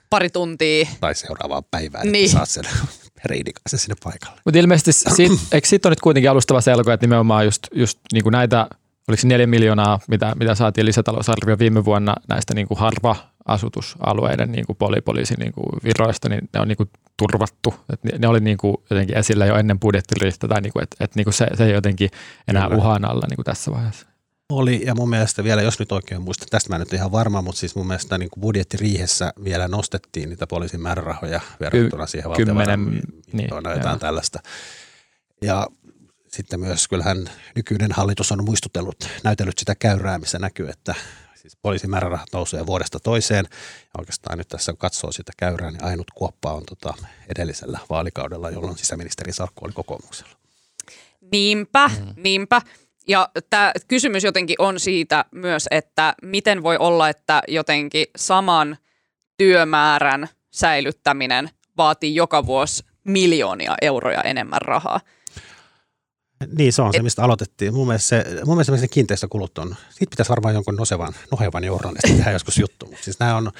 Pari 0.10 0.30
tuntia. 0.30 0.88
tai 0.99 1.15
seuraavaa 1.15 1.62
päivää, 1.62 2.04
Niin. 2.04 2.25
että 2.25 2.38
saat 2.38 2.49
sen 2.49 2.63
reidikaisen 3.25 3.80
sinne 3.80 3.95
paikalle. 4.04 4.41
Mutta 4.45 4.60
ilmeisesti 4.60 4.93
siitä, 5.15 5.36
eikö 5.52 5.67
siitä 5.67 5.88
ole 5.88 5.91
nyt 5.91 5.99
kuitenkin 6.02 6.30
alustava 6.32 6.62
selko, 6.62 6.91
että 6.91 7.04
nimenomaan 7.06 7.45
just, 7.45 7.67
just 7.75 7.99
niin 8.13 8.23
kuin 8.23 8.32
näitä, 8.34 8.67
oliko 9.10 9.22
se 9.22 9.28
neljä 9.28 9.48
miljoonaa, 9.48 10.00
mitä, 10.08 10.36
mitä 10.39 10.56
saatiin 10.56 10.86
lisätalousarvio 10.86 11.60
viime 11.60 11.86
vuonna 11.86 12.15
näistä 12.28 12.54
niin 12.54 12.67
kuin 12.67 12.78
harva-asutusalueiden 12.78 14.52
niin 14.52 14.65
kuin 14.65 14.78
polipoliisin 14.78 15.38
niin 15.39 15.52
kuin 15.52 15.65
viroista, 15.84 16.30
niin 16.30 16.50
ne 16.54 16.60
on 16.60 16.67
niin 16.67 16.78
kuin 16.78 16.89
turvattu. 17.17 17.74
Et 17.93 18.04
ne, 18.04 18.12
ne 18.17 18.28
oli 18.28 18.39
niin 18.39 18.58
kuin 18.58 18.78
jotenkin 18.89 19.17
esillä 19.17 19.45
jo 19.45 19.56
ennen 19.56 19.80
budjettiriihtä, 19.80 20.48
tai 20.48 20.62
niin 20.62 20.74
kuin, 20.74 20.84
että 20.84 20.95
et 21.00 21.15
niin 21.15 21.24
kuin 21.24 21.34
se, 21.34 21.48
se 21.54 21.65
ei 21.65 21.74
jotenkin 21.74 22.10
enää 22.48 22.67
Kyllä. 22.67 22.78
uhan 22.78 23.06
alla 23.06 23.26
niin 23.30 23.36
kuin 23.36 23.45
tässä 23.45 23.72
vaiheessa. 23.72 24.08
Oli, 24.50 24.82
ja 24.86 24.95
mun 24.95 25.10
mielestä 25.10 25.43
vielä, 25.43 25.62
jos 25.62 25.80
nyt 25.80 25.91
oikein 25.91 26.22
muistan, 26.22 26.48
tästä 26.52 26.69
mä 26.69 26.76
en 26.76 26.80
nyt 26.80 26.93
ihan 26.93 27.12
varma, 27.12 27.41
mutta 27.41 27.60
siis 27.60 27.76
mun 27.76 27.88
mielestä 27.88 28.17
niin 28.17 28.30
kuin 28.30 28.41
budjettiriihessä 28.41 29.34
vielä 29.43 29.67
nostettiin 29.67 30.30
niitä 30.30 30.48
poliisin 30.48 30.82
määrärahoja 30.82 31.41
verrattuna 31.60 32.08
siihen 32.08 32.32
kymmenen, 32.32 32.58
valtiovarainministeriöön 32.58 33.24
niin, 33.34 33.63
tai 33.63 33.74
jotain 33.74 33.93
joo. 33.93 34.00
tällaista. 34.00 34.39
Ja 35.41 35.67
sitten 36.32 36.60
myös 36.60 36.88
kyllähän 36.88 37.30
nykyinen 37.56 37.92
hallitus 37.92 38.32
on 38.32 38.46
muistutellut, 38.46 39.10
näytellyt 39.24 39.58
sitä 39.58 39.76
käyrää, 39.76 40.20
missä 40.20 40.39
näkyy, 40.39 40.70
että 40.70 40.96
siis 41.36 41.58
poliisin 41.62 41.89
määrärahat 41.89 42.28
nousee 42.34 42.65
vuodesta 42.65 43.00
toiseen. 43.00 43.48
Ja 43.82 43.89
oikeastaan 43.98 44.38
nyt 44.38 44.48
tässä 44.48 44.72
kun 44.72 44.80
katsoo 44.80 45.12
sitä 45.12 45.32
käyrää, 45.38 45.72
niin 45.72 45.84
ainut 45.84 46.12
kuoppa 46.15 46.54
on 46.54 46.63
tota 46.65 46.94
edellisellä 47.30 47.80
vaalikaudella, 47.89 48.50
jolloin 48.50 48.78
sisäministerin 48.78 49.34
salkku 49.34 49.65
oli 49.65 49.74
kokoomuksella. 49.74 50.32
Niinpä, 51.32 51.88
mm. 51.88 52.13
niinpä. 52.24 52.62
Ja 53.08 53.30
tämä 53.50 53.74
kysymys 53.88 54.24
jotenkin 54.24 54.56
on 54.60 54.80
siitä 54.80 55.26
myös, 55.32 55.68
että 55.72 56.15
miten 56.22 56.63
voi 56.63 56.78
olla, 56.78 57.10
että 57.10 57.42
jotenkin 57.48 58.06
saman 58.15 58.78
työmäärän 59.38 60.28
säilyttäminen 60.52 61.50
vaatii 61.78 62.15
joka 62.15 62.46
vuosi 62.46 62.84
miljoonia 63.04 63.76
euroja 63.82 64.22
enemmän 64.22 64.62
rahaa. 64.62 65.00
Niin, 66.58 66.73
se 66.73 66.82
on 66.82 66.93
se, 66.93 67.02
mistä 67.02 67.23
aloitettiin. 67.23 67.73
Mun 67.73 67.88
mielestä, 67.88 68.08
se, 68.08 68.25
mun 68.45 68.56
mielestä 68.56 68.75
ne 68.75 68.88
kiinteistökulut 68.88 69.58
on, 69.58 69.75
siitä 69.89 70.10
pitäisi 70.10 70.30
varmaan 70.30 70.54
jonkun 70.54 70.75
nosevan, 70.75 71.13
nohevan 71.32 71.63
journalistin 71.63 72.17
tehdä 72.17 72.32
joskus 72.32 72.58
juttu. 72.58 72.86
Mutta 72.86 73.04
siis 73.04 73.19
nämä 73.19 73.36
on, 73.36 73.52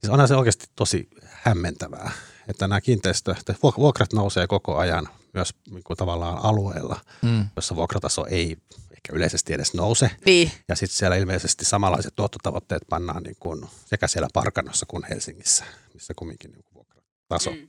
siis 0.00 0.10
onhan 0.10 0.28
se 0.28 0.34
oikeasti 0.36 0.66
tosi 0.76 1.08
hämmentävää, 1.24 2.10
että 2.48 2.68
nämä 2.68 2.80
kiinteistö, 2.80 3.34
että 3.40 3.52
vuok- 3.52 3.76
vuokrat 3.78 4.12
nousee 4.12 4.46
koko 4.46 4.76
ajan 4.76 5.08
myös 5.34 5.54
niin 5.70 5.82
kuin 5.84 5.96
tavallaan 5.96 6.38
alueella, 6.44 7.00
Mm. 7.22 7.46
jossa 7.56 7.76
vuokrataso 7.76 8.26
ei 8.26 8.56
ehkä 8.90 9.12
yleisesti 9.12 9.52
edes 9.52 9.74
nouse. 9.74 10.10
Niin, 10.26 10.52
Ja 10.68 10.76
sitten 10.76 10.96
siellä 10.98 11.16
ilmeisesti 11.16 11.64
samanlaiset 11.64 12.16
tuottotavoitteet 12.16 12.82
pannaan 12.90 13.22
niin 13.22 13.36
kuin 13.40 13.64
sekä 13.86 14.06
siellä 14.08 14.28
Parkanossa 14.34 14.86
kuin 14.86 15.04
Helsingissä, 15.10 15.64
missä 15.94 16.14
kumminkin 16.16 16.50
niin 16.50 16.62
kuin 16.64 16.74
vuokrataso 16.74 17.50
Mm. 17.50 17.56
mm. 17.56 17.68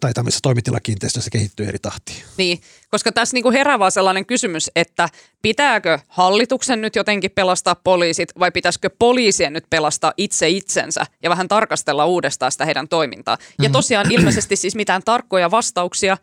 Tai 0.00 0.12
tämmöisissä 0.14 0.42
toimitilakiinteistöissä 0.42 1.30
kehittyy 1.30 1.66
eri 1.66 1.78
tahtiin. 1.78 2.24
niin, 2.36 2.60
koska 2.90 3.12
tässä 3.12 3.34
niinku 3.34 3.50
herää 3.50 3.78
vaan 3.78 3.92
sellainen 3.92 4.26
kysymys, 4.26 4.70
että 4.76 5.08
pitääkö 5.42 5.98
hallituksen 6.08 6.80
nyt 6.80 6.96
jotenkin 6.96 7.30
pelastaa 7.30 7.74
poliisit 7.74 8.28
vai 8.38 8.50
pitäisikö 8.50 8.90
poliisien 8.98 9.52
nyt 9.52 9.64
pelastaa 9.70 10.12
itse 10.16 10.48
itsensä 10.48 11.06
ja 11.22 11.30
vähän 11.30 11.48
tarkastella 11.48 12.06
uudestaan 12.06 12.52
sitä 12.52 12.64
heidän 12.64 12.88
toimintaa. 12.88 13.38
Ja 13.62 13.70
tosiaan 13.70 14.12
ilmeisesti 14.12 14.56
siis 14.56 14.74
mitään 14.74 15.02
tarkkoja 15.04 15.50
vastauksia 15.50 16.16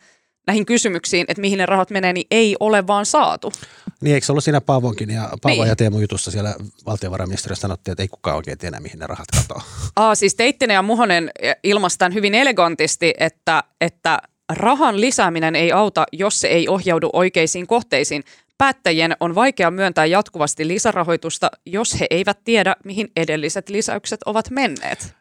näihin 0.50 0.66
kysymyksiin, 0.66 1.24
että 1.28 1.40
mihin 1.40 1.58
ne 1.58 1.66
rahat 1.66 1.90
menee, 1.90 2.12
niin 2.12 2.26
ei 2.30 2.56
ole 2.60 2.86
vaan 2.86 3.06
saatu. 3.06 3.52
Niin 4.00 4.14
eikö 4.14 4.26
se 4.26 4.32
ollut 4.32 4.44
siinä 4.44 4.60
Paavonkin 4.60 5.10
ja 5.10 5.28
Paavo 5.42 5.62
Niin. 5.62 5.68
ja 5.68 5.76
Teemu 5.76 5.98
jutussa 5.98 6.30
siellä 6.30 6.54
valtiovarainministeriössä 6.86 7.60
sanottiin, 7.60 7.92
että 7.92 8.02
ei 8.02 8.08
kukaan 8.08 8.36
oikein 8.36 8.58
tiedä, 8.58 8.80
mihin 8.80 8.98
ne 8.98 9.06
rahat 9.06 9.26
katoaa. 9.40 9.64
Aa, 9.96 10.14
siis 10.14 10.34
Teittinen 10.34 10.74
ja 10.74 10.82
Muhonen 10.82 11.30
ilmaisi 11.62 11.98
tämän 11.98 12.14
hyvin 12.14 12.34
elegantisti, 12.34 13.14
että, 13.18 13.64
että 13.80 14.18
rahan 14.52 15.00
lisääminen 15.00 15.56
ei 15.56 15.72
auta, 15.72 16.04
jos 16.12 16.40
se 16.40 16.48
ei 16.48 16.68
ohjaudu 16.68 17.10
oikeisiin 17.12 17.66
kohteisiin. 17.66 18.24
Päättäjien 18.58 19.16
on 19.20 19.34
vaikea 19.34 19.70
myöntää 19.70 20.06
jatkuvasti 20.06 20.68
lisärahoitusta, 20.68 21.50
jos 21.66 22.00
he 22.00 22.06
eivät 22.10 22.38
tiedä, 22.44 22.76
mihin 22.84 23.08
edelliset 23.16 23.68
lisäykset 23.68 24.20
ovat 24.26 24.50
menneet. 24.50 25.14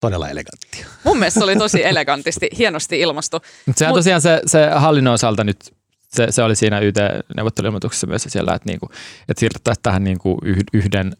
Todella 0.00 0.28
eleganttia. 0.28 0.86
Mun 1.04 1.18
mielestä 1.18 1.40
se 1.40 1.44
oli 1.44 1.56
tosi 1.56 1.84
elegantisti, 1.84 2.48
hienosti 2.58 3.00
ilmastu. 3.00 3.38
Mutta 3.66 3.78
sehän 3.78 3.92
Mut- 3.92 3.98
tosiaan 3.98 4.20
se, 4.20 4.42
se 4.46 4.70
hallinnon 4.74 5.14
osalta 5.14 5.44
nyt, 5.44 5.76
se, 6.08 6.26
se 6.30 6.42
oli 6.42 6.56
siinä 6.56 6.80
YT-neuvotteluilmoituksessa 6.80 8.06
myös 8.06 8.26
siellä, 8.28 8.54
että, 8.54 8.68
niinku, 8.68 8.90
että 9.28 9.40
siirryttäisiin 9.40 9.82
tähän 9.82 10.04
niinku 10.04 10.38
yh- 10.44 10.64
yhden, 10.72 11.16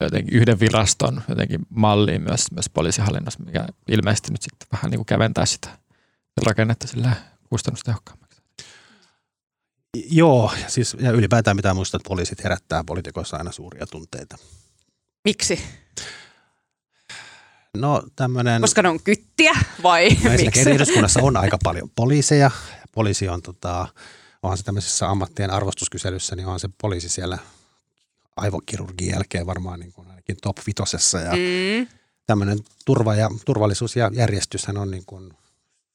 jotenkin, 0.00 0.34
yhden 0.34 0.60
viraston 0.60 1.22
jotenkin 1.28 1.60
malliin 1.68 2.22
myös, 2.22 2.52
myös 2.52 2.70
poliisihallinnossa, 2.74 3.44
mikä 3.46 3.66
ilmeisesti 3.88 4.32
nyt 4.32 4.42
sitten 4.42 4.68
vähän 4.72 4.90
niinku 4.90 5.04
keventää 5.04 5.46
sitä 5.46 5.68
rakennetta 6.46 6.86
sillä 6.86 7.12
kustannustehokkaammaksi. 7.50 8.42
Joo, 10.10 10.52
ja 10.62 10.70
siis 10.70 10.96
ja 11.00 11.10
ylipäätään 11.10 11.56
pitää 11.56 11.74
muistaa, 11.74 11.98
että 11.98 12.08
poliisit 12.08 12.44
herättää 12.44 12.84
poliitikoissa 12.84 13.36
aina 13.36 13.52
suuria 13.52 13.86
tunteita. 13.86 14.36
Miksi? 15.24 15.64
No 17.78 18.02
tämmöinen, 18.16 18.60
Koska 18.60 18.82
ne 18.82 18.88
on 18.88 19.00
kyttiä 19.02 19.52
vai 19.82 20.08
no 20.24 20.30
miksi? 20.30 20.70
eduskunnassa 20.70 21.20
on 21.22 21.36
aika 21.36 21.58
paljon 21.62 21.90
poliiseja. 21.96 22.50
Poliisi 22.94 23.28
on, 23.28 23.42
tota, 23.42 23.88
onhan 24.42 24.58
se 24.58 24.64
tämmöisessä 24.64 25.08
ammattien 25.10 25.50
arvostuskyselyssä, 25.50 26.36
niin 26.36 26.46
onhan 26.46 26.60
se 26.60 26.68
poliisi 26.80 27.08
siellä 27.08 27.38
aivokirurgin 28.36 29.10
jälkeen 29.10 29.46
varmaan 29.46 29.80
niin 29.80 29.92
kuin 29.92 30.08
ainakin 30.10 30.36
top 30.42 30.56
vitosessa. 30.66 31.18
Ja 31.18 31.32
Mm, 31.32 31.86
tämmöinen 32.26 32.58
turva 32.84 33.14
ja, 33.14 33.30
turvallisuus 33.44 33.96
ja 33.96 34.10
järjestyshän 34.14 34.76
on, 34.76 34.90
niin 34.90 35.04
kuin, 35.06 35.32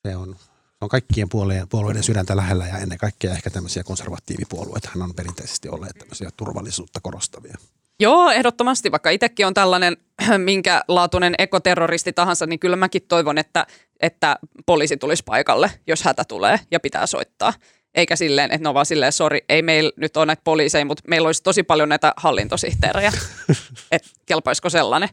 se 0.08 0.16
on, 0.16 0.36
se 0.78 0.86
on 0.86 0.90
kaikkien 0.90 1.30
puolueiden, 1.30 1.68
puolueiden 1.68 2.04
sydäntä 2.04 2.36
lähellä 2.36 2.68
ja 2.68 2.78
ennen 2.78 2.98
kaikkea 2.98 3.32
ehkä 3.32 3.50
tämmöisiä 3.50 3.84
konservatiivipuolueita 3.84 4.90
on 5.02 5.14
perinteisesti 5.16 5.70
olleet 5.70 5.96
tämmöisiä 6.00 6.30
turvallisuutta 6.38 7.00
korostavia. 7.02 7.56
Joo, 8.00 8.32
ehdottomasti. 8.32 8.92
Vaikka 8.92 9.10
itsekin 9.10 9.48
on 9.48 9.54
tällainen 9.54 9.98
minkä 10.38 10.82
laatuinen 10.88 11.36
ekoterroristi 11.38 12.14
tahansa, 12.14 12.46
niin 12.46 12.60
kyllä 12.60 12.76
mäkin 12.76 13.02
toivon, 13.08 13.38
että, 13.38 13.68
että 14.00 14.38
poliisi 14.66 14.98
tulisi 14.98 15.24
paikalle, 15.24 15.72
jos 15.88 16.04
hätä 16.04 16.24
tulee 16.28 16.60
ja 16.72 16.80
pitää 16.80 17.06
soittaa. 17.06 17.54
Eikä 17.96 18.16
silleen, 18.16 18.52
että 18.52 18.64
ne 18.64 18.70
on 18.70 18.76
vaan 18.76 18.86
silleen, 18.86 19.12
sori, 19.12 19.40
ei 19.50 19.62
meillä 19.62 19.92
nyt 19.96 20.18
ole 20.18 20.26
näitä 20.26 20.42
poliiseja, 20.44 20.86
mutta 20.86 21.04
meillä 21.08 21.26
olisi 21.26 21.44
tosi 21.44 21.64
paljon 21.64 21.90
näitä 21.90 22.14
hallintosihteerejä. 22.18 23.14
että 23.92 24.10
kelpaisiko 24.26 24.70
sellainen? 24.70 25.10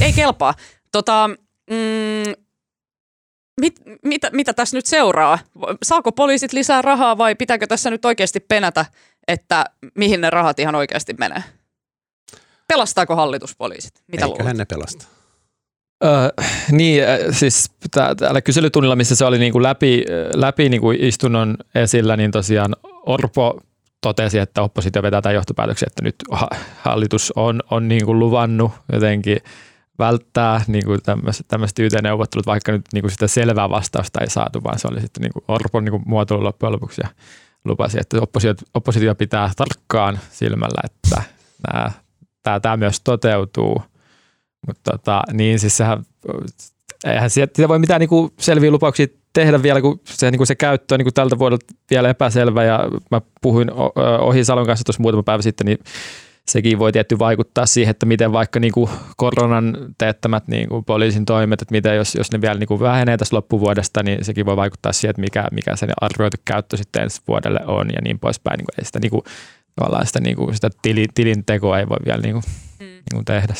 Ei 0.00 0.12
kelpaa. 0.12 0.54
Tota, 0.92 1.30
mm, 1.70 2.41
mit, 3.60 3.74
mitä, 4.04 4.30
mitä 4.32 4.52
tässä 4.52 4.76
nyt 4.76 4.86
seuraa? 4.86 5.38
Saako 5.82 6.12
poliisit 6.12 6.52
lisää 6.52 6.82
rahaa 6.82 7.18
vai 7.18 7.34
pitääkö 7.34 7.66
tässä 7.66 7.90
nyt 7.90 8.04
oikeasti 8.04 8.40
penätä, 8.40 8.86
että 9.28 9.64
mihin 9.94 10.20
ne 10.20 10.30
rahat 10.30 10.58
ihan 10.58 10.74
oikeasti 10.74 11.14
menee? 11.18 11.42
Pelastaako 12.68 13.16
hallituspoliisit? 13.16 13.92
Mitä 14.12 14.24
Eiköhän 14.24 14.44
luulet? 14.44 14.56
ne 14.56 14.64
pelasta. 14.64 15.06
Öö, 16.04 16.28
niin, 16.70 17.04
siis 17.30 17.70
tää- 17.90 18.14
täällä 18.14 18.40
kyselytunnilla, 18.40 18.96
missä 18.96 19.14
se 19.16 19.24
oli 19.24 19.38
niinku 19.38 19.62
läpi, 19.62 20.04
äh, 20.10 20.40
läpi 20.40 20.68
niinku 20.68 20.90
istunnon 20.90 21.56
esillä, 21.74 22.16
niin 22.16 22.30
tosiaan 22.30 22.76
Orpo 23.06 23.60
totesi, 24.00 24.38
että 24.38 24.62
oppositio 24.62 25.02
vetää 25.02 25.22
tämän 25.22 25.34
johtopäätöksen, 25.34 25.86
että 25.86 26.02
nyt 26.02 26.14
ha- 26.30 26.48
hallitus 26.82 27.32
on, 27.36 27.60
on 27.70 27.88
niinku 27.88 28.18
luvannut 28.18 28.72
jotenkin 28.92 29.38
välttää 29.98 30.64
niinku 30.66 30.98
tämmöiset 31.48 31.78
YT-neuvottelut, 31.78 32.46
vaikka 32.46 32.72
nyt 32.72 32.84
niinku 32.92 33.08
sitä 33.08 33.26
selvää 33.26 33.70
vastausta 33.70 34.20
ei 34.20 34.30
saatu, 34.30 34.64
vaan 34.64 34.78
se 34.78 34.88
oli 34.88 35.00
sitten 35.00 35.20
niinku 35.20 35.44
Orpon 35.48 35.84
niinku 35.84 36.02
muotoilu 36.06 36.44
loppujen 36.44 36.72
lopuksi 36.72 37.00
ja 37.04 37.08
lupasi, 37.64 37.98
että 38.00 38.16
oppositio, 38.20 38.66
oppositio 38.74 39.14
pitää 39.14 39.50
tarkkaan 39.56 40.18
silmällä, 40.30 40.82
että 40.84 41.22
nämä, 41.72 41.90
tämä, 42.42 42.60
tämä 42.60 42.76
myös 42.76 43.00
toteutuu. 43.00 43.82
Mutta 44.66 44.90
tota, 44.90 45.22
niin 45.32 45.58
siis 45.58 45.76
sehän, 45.76 46.04
eihän 47.04 47.30
sitä 47.30 47.68
voi 47.68 47.78
mitään 47.78 48.00
niinku 48.00 48.32
selviä 48.38 48.70
lupauksia 48.70 49.06
tehdä 49.32 49.62
vielä, 49.62 49.80
kun 49.80 50.00
se, 50.04 50.30
niinku 50.30 50.46
se 50.46 50.54
käyttö 50.54 50.94
on 50.94 50.98
niinku 50.98 51.12
tältä 51.12 51.38
vuodelta 51.38 51.66
vielä 51.90 52.08
epäselvä 52.08 52.64
ja 52.64 52.80
mä 53.10 53.20
puhuin 53.42 53.70
Ohisalon 54.20 54.66
kanssa 54.66 54.84
tuossa 54.84 55.02
muutama 55.02 55.22
päivä 55.22 55.42
sitten, 55.42 55.64
niin 55.64 55.78
sekin 56.48 56.78
voi 56.78 56.92
tietty 56.92 57.18
vaikuttaa 57.18 57.66
siihen, 57.66 57.90
että 57.90 58.06
miten 58.06 58.32
vaikka 58.32 58.60
niinku 58.60 58.90
koronan 59.16 59.76
teettämät 59.98 60.48
niinku 60.48 60.82
poliisin 60.82 61.24
toimet, 61.24 61.62
että 61.62 61.72
miten 61.72 61.96
jos, 61.96 62.14
jos 62.14 62.32
ne 62.32 62.40
vielä 62.40 62.58
niinku 62.58 62.80
vähenee 62.80 63.16
tässä 63.16 63.36
loppuvuodesta, 63.36 64.02
niin 64.02 64.24
sekin 64.24 64.46
voi 64.46 64.56
vaikuttaa 64.56 64.92
siihen, 64.92 65.10
että 65.10 65.20
mikä, 65.20 65.48
mikä 65.52 65.76
sen 65.76 65.90
arvioitu 66.00 66.36
käyttö 66.44 66.76
sitten 66.76 67.02
ensi 67.02 67.20
vuodelle 67.28 67.60
on 67.66 67.88
ja 67.88 68.00
niin 68.02 68.18
poispäin. 68.18 68.58
Niinku 68.58 68.72
ei 68.78 68.84
sitä, 68.84 68.98
niinku, 68.98 69.24
tavallaan 69.76 70.06
sitä, 70.06 70.20
niinku, 70.20 70.52
sitä 70.52 70.70
tili, 70.82 71.06
tilin 71.14 71.44
tekoa 71.44 71.78
ei 71.78 71.88
voi 71.88 71.98
vielä 72.06 72.22
niinku, 72.22 72.42
Mm. 72.80 72.86
niinku 72.86 73.24
tehdä. 73.24 73.54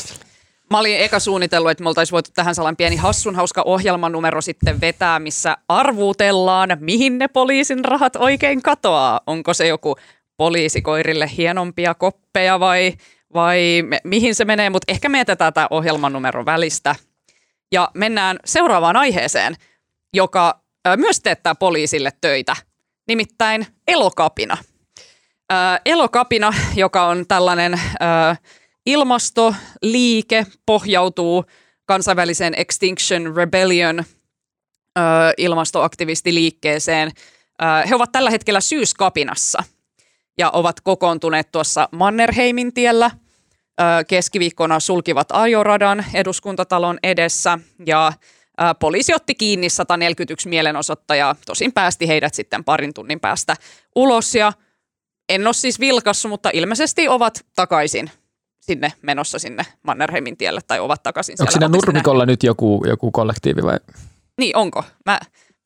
Mä 0.71 0.79
olin 0.79 0.97
eka 0.97 1.19
suunnitellut, 1.19 1.71
että 1.71 1.83
me 1.83 1.89
oltaisiin 1.89 2.11
voitu 2.11 2.29
tähän 2.33 2.55
sellainen 2.55 2.77
pieni 2.77 2.95
hassun 2.95 3.35
hauska 3.35 3.61
ohjelmanumero 3.65 4.41
sitten 4.41 4.81
vetää, 4.81 5.19
missä 5.19 5.57
arvuutellaan, 5.67 6.69
mihin 6.79 7.17
ne 7.17 7.27
poliisin 7.27 7.85
rahat 7.85 8.15
oikein 8.15 8.61
katoaa. 8.61 9.21
Onko 9.27 9.53
se 9.53 9.67
joku 9.67 9.95
poliisikoirille 10.37 11.29
hienompia 11.37 11.93
koppeja 11.93 12.59
vai, 12.59 12.93
vai 13.33 13.83
mihin 14.03 14.35
se 14.35 14.45
menee, 14.45 14.69
mutta 14.69 14.91
ehkä 14.91 15.09
me 15.09 15.17
jätetään 15.17 15.53
tämä 15.53 15.67
ohjelmanumero 15.69 16.45
välistä. 16.45 16.95
Ja 17.71 17.89
mennään 17.93 18.39
seuraavaan 18.45 18.95
aiheeseen, 18.95 19.55
joka 20.13 20.59
myös 20.97 21.19
teettää 21.19 21.55
poliisille 21.55 22.09
töitä, 22.21 22.55
nimittäin 23.07 23.67
elokapina. 23.87 24.57
Elokapina, 25.85 26.53
joka 26.75 27.05
on 27.07 27.27
tällainen... 27.27 27.81
Ilmastoliike 28.85 30.45
pohjautuu 30.65 31.45
kansainväliseen 31.85 32.53
Extinction 32.57 33.35
Rebellion 33.35 34.03
ilmastoaktivistiliikkeeseen. 35.37 37.11
He 37.89 37.95
ovat 37.95 38.11
tällä 38.11 38.29
hetkellä 38.29 38.61
syyskapinassa 38.61 39.63
ja 40.37 40.49
ovat 40.49 40.81
kokoontuneet 40.81 41.51
tuossa 41.51 41.89
Mannerheimin 41.91 42.73
tiellä. 42.73 43.11
Keskiviikkona 44.07 44.79
sulkivat 44.79 45.27
ajoradan 45.31 46.05
eduskuntatalon 46.13 46.99
edessä 47.03 47.59
ja 47.85 48.13
poliisi 48.79 49.15
otti 49.15 49.35
kiinni 49.35 49.69
141 49.69 50.49
mielenosoittajaa. 50.49 51.35
Tosin 51.45 51.73
päästi 51.73 52.07
heidät 52.07 52.33
sitten 52.33 52.63
parin 52.63 52.93
tunnin 52.93 53.19
päästä 53.19 53.55
ulos 53.95 54.35
ja 54.35 54.53
en 55.29 55.47
ole 55.47 55.53
siis 55.53 55.79
vilkassu, 55.79 56.27
mutta 56.27 56.49
ilmeisesti 56.53 57.07
ovat 57.07 57.45
takaisin 57.55 58.11
sinne 58.61 58.93
menossa 59.01 59.39
sinne 59.39 59.65
Mannerheimin 59.83 60.37
tielle 60.37 60.61
tai 60.67 60.79
ovat 60.79 61.03
takaisin 61.03 61.35
Onko 61.39 61.51
siinä 61.51 61.65
Oletteko 61.65 61.81
te 61.81 61.87
nurmikolla 61.87 62.25
nyt 62.25 62.43
joku, 62.43 62.83
joku 62.87 63.11
kollektiivi 63.11 63.63
vai? 63.63 63.77
Niin, 64.37 64.57
onko? 64.57 64.83
Mä, 65.05 65.19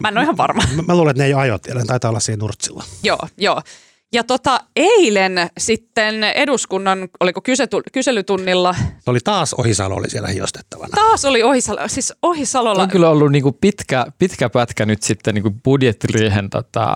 mä 0.04 0.08
en 0.08 0.18
ole 0.18 0.24
ihan 0.24 0.38
varma. 0.38 0.64
Mä, 0.76 0.82
mä 0.82 0.96
luulen, 0.96 1.12
että 1.12 1.24
ne 1.24 1.28
ei 1.28 1.34
ole 1.34 1.42
ajotiellä, 1.42 1.82
ne 1.82 1.86
taitaa 1.86 2.10
olla 2.10 2.20
siinä 2.20 2.40
nurtsilla. 2.40 2.84
joo, 3.04 3.20
joo. 3.38 3.62
Ja 4.14 4.24
tota, 4.24 4.60
eilen 4.76 5.50
sitten 5.58 6.24
eduskunnan, 6.24 7.10
oliko 7.20 7.42
kysetu, 7.42 7.82
kyselytunnilla, 7.94 8.74
Se 9.00 9.10
oli 9.12 9.20
taas 9.24 9.54
Ohisalo 9.54 9.96
oli 9.96 10.10
siellä 10.10 10.28
hiostettavana. 10.30 10.92
taas 10.96 11.26
oli 11.26 11.44
Ohisalo, 11.44 11.88
siis 11.88 12.14
Ohisalolla, 12.22 12.84
On 12.84 12.90
kyllä 12.90 13.10
ollut 13.10 13.32
niinku 13.32 13.52
pitkä, 13.52 14.06
pitkä 14.18 14.50
pätkä 14.50 14.86
nyt 14.86 15.04
sitten 15.04 15.34
niinku 15.34 15.52
budjettiriihen 15.64 16.50
tota, 16.50 16.96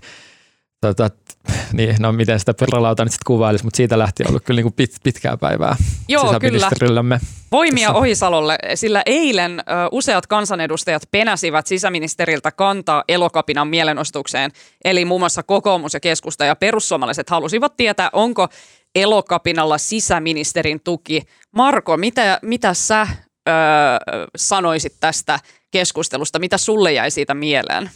tota, 0.80 1.10
niin, 1.72 1.96
no 1.98 2.12
miten 2.12 2.38
sitä 2.38 2.54
perälauta 2.54 3.04
nyt 3.04 3.12
sitten 3.12 3.26
kuvailisi, 3.26 3.64
mutta 3.64 3.76
siitä 3.76 3.98
lähti 3.98 4.24
ollut 4.28 4.44
kyllä 4.44 4.58
niinku 4.58 4.70
pit, 4.76 4.96
pitkää 5.02 5.36
päivää 5.36 5.76
joo 6.08 6.22
kyllä, 6.22 6.38
sisäministerillämme. 6.38 7.20
voimia 7.52 7.88
Tässä. 7.88 7.98
Ohisalolle, 7.98 8.58
sillä 8.74 9.02
eilen 9.06 9.60
ö, 9.60 9.62
useat 9.92 10.26
kansanedustajat 10.26 11.02
penäsivät 11.10 11.66
sisäministeriltä 11.66 12.50
kantaa 12.50 13.04
elokapinan 13.08 13.68
mielenostukseen. 13.68 14.50
Eli 14.84 15.04
muun 15.04 15.20
muassa 15.20 15.42
kokoomus 15.42 15.94
ja 15.94 16.00
keskusta 16.00 16.44
ja 16.44 16.56
perussuomalaiset 16.56 17.30
halusivat 17.30 17.76
tietää, 17.76 18.10
onko 18.12 18.48
elokapinalla 18.94 19.78
sisäministerin 19.78 20.80
tuki. 20.84 21.22
Marko, 21.56 21.96
mitä, 21.96 22.38
mitä 22.42 22.74
sä 22.74 23.06
ö, 23.48 23.52
sanoisit 24.36 24.92
tästä 25.00 25.40
keskustelusta? 25.70 26.38
Mitä 26.38 26.58
sulle 26.58 26.92
jäi 26.92 27.10
siitä 27.10 27.34
mieleen? 27.34 27.90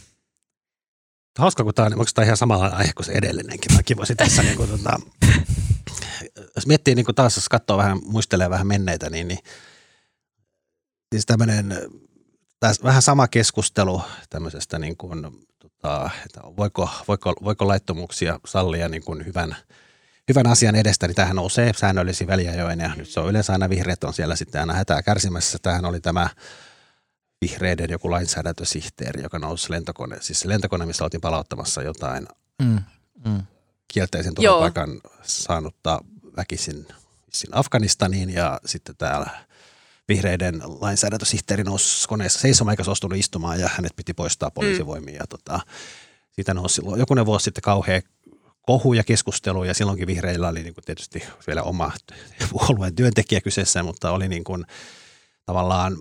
Hauska, 1.39 1.63
kun 1.63 1.73
tämä 1.73 1.85
on 1.85 1.93
oikeastaan 1.93 2.25
ihan 2.25 2.37
samalla 2.37 2.67
aihe 2.67 2.93
kuin 2.93 3.05
se 3.05 3.11
edellinenkin. 3.11 3.75
Mäkin 3.75 3.97
voisin 3.97 4.17
tässä, 4.17 4.43
niin 4.43 4.57
kuin, 4.57 4.69
tota, 4.69 4.99
jos 6.55 6.67
miettii 6.67 6.95
niin 6.95 7.05
kuin 7.05 7.15
taas, 7.15 7.35
jos 7.35 7.49
katsoo 7.49 7.77
vähän, 7.77 7.99
muistelee 8.03 8.49
vähän 8.49 8.67
menneitä, 8.67 9.09
niin, 9.09 9.27
niin 9.27 9.39
siis 11.11 11.25
tämmöinen, 11.25 11.75
vähän 12.83 13.01
sama 13.01 13.27
keskustelu 13.27 14.01
tämmöisestä 14.29 14.79
niin 14.79 14.97
kuin, 14.97 15.47
tota, 15.59 16.09
että 16.25 16.41
voiko, 16.57 16.89
voiko, 17.07 17.33
voiko 17.43 17.67
laittomuuksia 17.67 18.39
sallia 18.45 18.89
niin 18.89 19.03
kuin 19.03 19.25
hyvän, 19.25 19.55
hyvän 20.29 20.47
asian 20.47 20.75
edestä, 20.75 21.07
niin 21.07 21.15
tähän 21.15 21.35
nousee 21.35 21.71
säännöllisiä 21.77 22.27
väliajoin 22.27 22.79
ja 22.79 22.91
nyt 22.95 23.09
se 23.09 23.19
on 23.19 23.29
yleensä 23.29 23.53
aina 23.53 23.69
vihreät 23.69 24.03
on 24.03 24.13
siellä 24.13 24.35
sitten 24.35 24.61
aina 24.61 24.73
hätää 24.73 25.01
kärsimässä. 25.01 25.57
Tähän 25.61 25.85
oli 25.85 25.99
tämä 25.99 26.29
vihreiden 27.41 27.89
joku 27.89 28.11
lainsäädäntösihteeri, 28.11 29.21
joka 29.21 29.39
nousi 29.39 29.71
lentokone, 29.71 30.17
siis 30.21 30.39
se 30.39 30.47
lentokone, 30.47 30.85
missä 30.85 31.03
oltiin 31.03 31.21
palauttamassa 31.21 31.81
jotain 31.81 32.27
mm, 32.61 32.79
mm. 33.25 33.41
kielteisen 33.87 34.35
turvapaikan 34.35 35.01
saanutta 35.23 36.01
väkisin 36.37 36.87
Afganistaniin 37.51 38.29
ja 38.29 38.59
sitten 38.65 38.95
täällä 38.97 39.29
vihreiden 40.07 40.61
lainsäädäntösihteeri 40.65 41.63
nousi 41.63 42.07
koneessa 42.07 42.39
seisomaan 42.39 42.73
eikä 42.73 42.83
suostunut 42.83 43.17
istumaan 43.17 43.59
ja 43.59 43.69
hänet 43.73 43.95
piti 43.95 44.13
poistaa 44.13 44.51
poliisivoimia. 44.51 45.13
Mm. 45.13 45.19
Ja 45.19 45.27
tota, 45.27 45.59
siitä 46.31 46.53
nousi 46.53 46.75
silloin 46.75 46.99
jokunen 46.99 47.25
vuosi 47.25 47.43
sitten 47.43 47.61
kauhean 47.61 48.01
kohu 48.61 48.93
ja 48.93 49.03
keskustelu 49.03 49.63
ja 49.63 49.73
silloinkin 49.73 50.07
vihreillä 50.07 50.47
oli 50.47 50.63
niin 50.63 50.73
kuin 50.73 50.85
tietysti 50.85 51.23
vielä 51.47 51.63
oma 51.63 51.91
puolueen 52.51 52.95
työntekijä 52.95 53.41
kyseessä, 53.41 53.83
mutta 53.83 54.11
oli 54.11 54.27
niin 54.27 54.43
kuin 54.43 54.65
tavallaan 55.45 55.97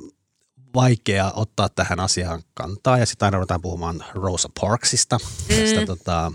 vaikea 0.74 1.32
ottaa 1.34 1.68
tähän 1.68 2.00
asiaan 2.00 2.42
kantaa 2.54 2.98
ja 2.98 3.06
sitten 3.06 3.26
aina 3.26 3.36
ruvetaan 3.36 3.62
puhumaan 3.62 4.04
Rosa 4.14 4.48
Parksista, 4.60 5.18
mm. 5.18 5.56
tästä 5.56 5.86
tota, 5.86 6.32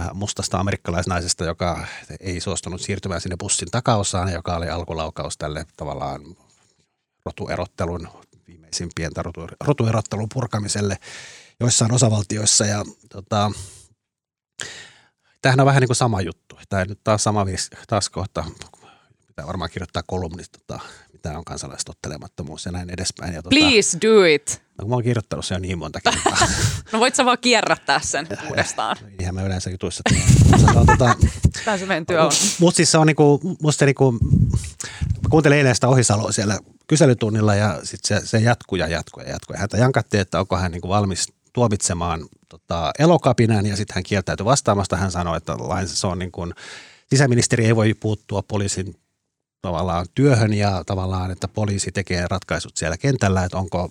äh, 0.00 0.08
mustasta 0.12 0.58
amerikkalaisnaisesta, 0.58 1.44
joka 1.44 1.86
ei 2.20 2.40
suostunut 2.40 2.80
siirtymään 2.80 3.20
sinne 3.20 3.36
bussin 3.38 3.70
takaosaan, 3.70 4.32
joka 4.32 4.56
oli 4.56 4.68
alkulaukaus 4.68 5.36
tälle 5.38 5.66
tavallaan 5.76 6.20
rotuerottelun, 7.24 8.08
viimeisin 8.48 8.90
pientä 8.94 9.22
rotu, 9.22 9.46
rotuerottelun 9.64 10.28
purkamiselle 10.34 10.98
joissain 11.60 11.92
osavaltioissa. 11.92 12.66
Ja, 12.66 12.84
tota, 13.08 13.50
tämähän 15.42 15.60
on 15.60 15.66
vähän 15.66 15.80
niin 15.80 15.88
kuin 15.88 15.96
sama 15.96 16.20
juttu. 16.20 16.58
Tämä 16.68 16.84
nyt 16.84 17.00
taas 17.04 17.24
sama 17.24 17.46
taas 17.88 18.10
kohta, 18.10 18.44
pitää 19.26 19.46
varmaan 19.46 19.70
kirjoittaa 19.70 20.02
kolumnista, 20.06 20.58
tota, 20.58 20.80
mitä 21.18 21.38
on 21.38 21.44
kansalaistottelemattomuus 21.44 22.66
ja 22.66 22.72
näin 22.72 22.90
edespäin. 22.90 23.34
Ja, 23.34 23.42
tota, 23.42 23.56
Please 23.56 23.98
do 24.02 24.24
it. 24.24 24.62
No, 24.78 24.88
mä 24.88 24.94
oon 24.94 25.04
kirjoittanut 25.04 25.44
sen 25.44 25.54
jo 25.54 25.58
niin 25.58 25.78
monta 25.78 26.00
kertaa. 26.00 26.38
no 26.92 27.00
voit 27.00 27.14
sä 27.14 27.24
vaan 27.24 27.38
kierrättää 27.40 28.00
sen 28.00 28.28
uudestaan. 28.50 28.96
Ihan 29.20 29.34
mä 29.34 29.42
yleensä 29.42 29.70
jutuissa. 29.70 30.02
tota, 30.74 31.14
Tämä 31.64 31.78
se 31.78 31.86
meidän 31.86 32.06
työ 32.06 32.24
on. 32.24 32.32
Mutta 32.60 32.76
siis 32.76 32.90
se 32.90 32.98
on 32.98 33.06
niinku, 33.06 33.40
musta 33.62 33.84
niinku, 33.84 34.12
mä 35.22 35.28
kuuntelin 35.30 35.58
eilen 35.58 35.74
sitä 35.74 35.88
Ohisaloa 35.88 36.32
siellä 36.32 36.58
kyselytunnilla 36.86 37.54
ja 37.54 37.80
sitten 37.82 38.20
se, 38.20 38.26
se 38.26 38.38
jatkuu 38.38 38.78
ja 38.78 38.88
jatkuu 38.88 39.22
ja 39.22 39.28
jatkuu. 39.28 39.54
Ja 39.54 39.60
häntä 39.60 39.76
jankattiin, 39.76 40.20
että 40.20 40.40
onko 40.40 40.56
hän 40.56 40.72
niinku 40.72 40.88
valmis 40.88 41.32
tuomitsemaan 41.52 42.26
tota, 42.48 42.90
elokapinan 42.98 43.66
ja 43.66 43.76
sitten 43.76 43.94
hän 43.94 44.04
kieltäytyi 44.04 44.44
vastaamasta. 44.44 44.96
Hän 44.96 45.10
sanoi, 45.10 45.36
että 45.36 45.56
lain, 45.58 45.88
se 45.88 46.06
on 46.06 46.18
niin 46.18 46.32
kuin, 46.32 46.54
sisäministeri 47.10 47.66
ei 47.66 47.76
voi 47.76 47.94
puuttua 47.94 48.42
poliisin 48.42 48.94
tavallaan 49.62 50.06
työhön 50.14 50.54
ja 50.54 50.82
tavallaan, 50.86 51.30
että 51.30 51.48
poliisi 51.48 51.92
tekee 51.92 52.26
ratkaisut 52.30 52.76
siellä 52.76 52.96
kentällä, 52.96 53.44
että 53.44 53.58
onko 53.58 53.90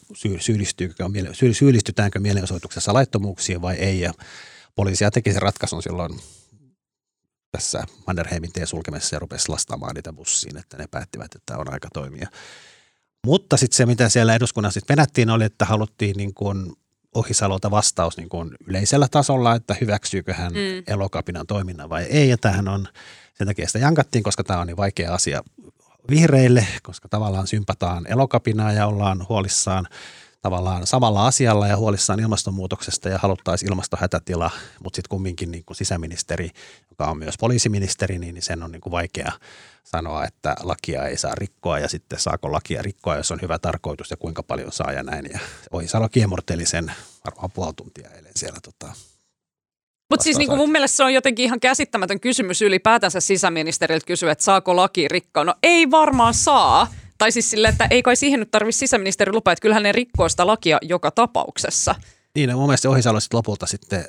syyllistytäänkö 1.51 2.19
mielenosoituksessa 2.19 2.93
laittomuuksiin 2.93 3.61
vai 3.61 3.75
ei. 3.75 3.99
Ja 3.99 4.13
poliisia 4.75 5.11
teki 5.11 5.33
sen 5.33 5.41
ratkaisun 5.41 5.83
silloin 5.83 6.19
tässä 7.51 7.83
Mannerheimin 8.07 8.53
tien 8.53 8.67
sulkemisessa 8.67 9.15
ja 9.15 9.19
rupesi 9.19 9.49
lastaamaan 9.49 9.95
niitä 9.95 10.13
bussiin, 10.13 10.57
että 10.57 10.77
ne 10.77 10.85
päättivät, 10.91 11.35
että 11.35 11.57
on 11.57 11.73
aika 11.73 11.87
toimia. 11.93 12.27
Mutta 13.25 13.57
sitten 13.57 13.77
se, 13.77 13.85
mitä 13.85 14.09
siellä 14.09 14.35
eduskunnassa 14.35 14.79
sitten 14.79 14.97
venättiin, 14.97 15.29
oli, 15.29 15.43
että 15.43 15.65
haluttiin 15.65 16.17
niin 16.17 16.33
kuin 16.33 16.73
Ohisalolta 17.15 17.71
vastaus 17.71 18.17
niin 18.17 18.29
kuin 18.29 18.51
yleisellä 18.67 19.07
tasolla, 19.11 19.55
että 19.55 19.75
hyväksyykö 19.81 20.33
hän 20.33 20.53
mm. 20.53 20.83
elokapinan 20.87 21.47
toiminnan 21.47 21.89
vai 21.89 22.03
ei. 22.03 22.29
Ja 22.29 22.37
tämähän 22.37 22.67
on, 22.67 22.87
sen 23.37 23.47
takia 23.47 23.67
sitä 23.67 23.79
jankattiin, 23.79 24.23
koska 24.23 24.43
tämä 24.43 24.59
on 24.59 24.67
niin 24.67 24.77
vaikea 24.77 25.13
asia 25.13 25.43
vihreille, 26.09 26.67
koska 26.83 27.09
tavallaan 27.09 27.47
sympataan 27.47 28.07
elokapinaa 28.07 28.71
ja 28.71 28.87
ollaan 28.87 29.25
huolissaan 29.29 29.87
tavallaan 30.41 30.87
samalla 30.87 31.27
asialla 31.27 31.67
ja 31.67 31.77
huolissaan 31.77 32.19
ilmastonmuutoksesta 32.19 33.09
ja 33.09 33.17
haluttaisiin 33.17 33.69
ilmastohätätila, 33.69 34.51
mutta 34.83 34.95
sitten 34.95 35.09
kumminkin 35.09 35.51
niin 35.51 35.65
kuin 35.65 35.77
sisäministeri, 35.77 36.49
joka 36.89 37.11
on 37.11 37.17
myös 37.17 37.35
poliisiministeri, 37.39 38.19
niin 38.19 38.41
sen 38.41 38.63
on 38.63 38.71
niin 38.71 38.81
kuin 38.81 38.91
vaikea 38.91 39.31
sanoa, 39.83 40.25
että 40.25 40.55
lakia 40.63 41.05
ei 41.05 41.17
saa 41.17 41.35
rikkoa 41.35 41.79
ja 41.79 41.89
sitten 41.89 42.19
saako 42.19 42.51
lakia 42.51 42.81
rikkoa, 42.81 43.15
jos 43.15 43.31
on 43.31 43.41
hyvä 43.41 43.59
tarkoitus 43.59 44.11
ja 44.11 44.17
kuinka 44.17 44.43
paljon 44.43 44.71
saa 44.71 44.91
ja 44.91 45.03
näin. 45.03 45.29
Ja 45.33 45.39
Ohisalo 45.71 46.09
kiemurteli 46.09 46.65
sen 46.65 46.91
varmaan 47.25 47.51
puoli 47.51 47.73
tuntia 47.73 48.09
eilen 48.09 48.31
siellä 48.35 48.59
tota, 48.63 48.93
mutta 50.09 50.23
siis 50.23 50.37
niin 50.37 50.47
kuin 50.47 50.57
mun 50.57 50.71
mielestä 50.71 50.97
se 50.97 51.03
on 51.03 51.13
jotenkin 51.13 51.45
ihan 51.45 51.59
käsittämätön 51.59 52.19
kysymys 52.19 52.61
ylipäätänsä 52.61 53.19
sisäministeriltä 53.19 54.05
kysyä, 54.05 54.31
että 54.31 54.43
saako 54.43 54.75
laki 54.75 55.07
rikkoa. 55.07 55.43
No 55.43 55.55
ei 55.63 55.91
varmaan 55.91 56.33
saa. 56.33 56.87
Tai 57.17 57.31
siis 57.31 57.49
sille, 57.49 57.67
että 57.67 57.87
ei 57.89 58.03
kai 58.03 58.15
siihen 58.15 58.39
nyt 58.39 58.51
tarvitse 58.51 58.79
sisäministeri 58.79 59.33
lupaa, 59.33 59.51
että 59.51 59.61
kyllähän 59.61 59.83
ne 59.83 59.91
rikkoo 59.91 60.29
sitä 60.29 60.47
lakia 60.47 60.77
joka 60.81 61.11
tapauksessa. 61.11 61.95
Niin, 62.35 62.55
mun 62.55 62.65
mielestä 62.65 62.89
Ohisalo 62.89 63.19
sitten 63.19 63.37
lopulta 63.37 63.65
sitten... 63.65 64.05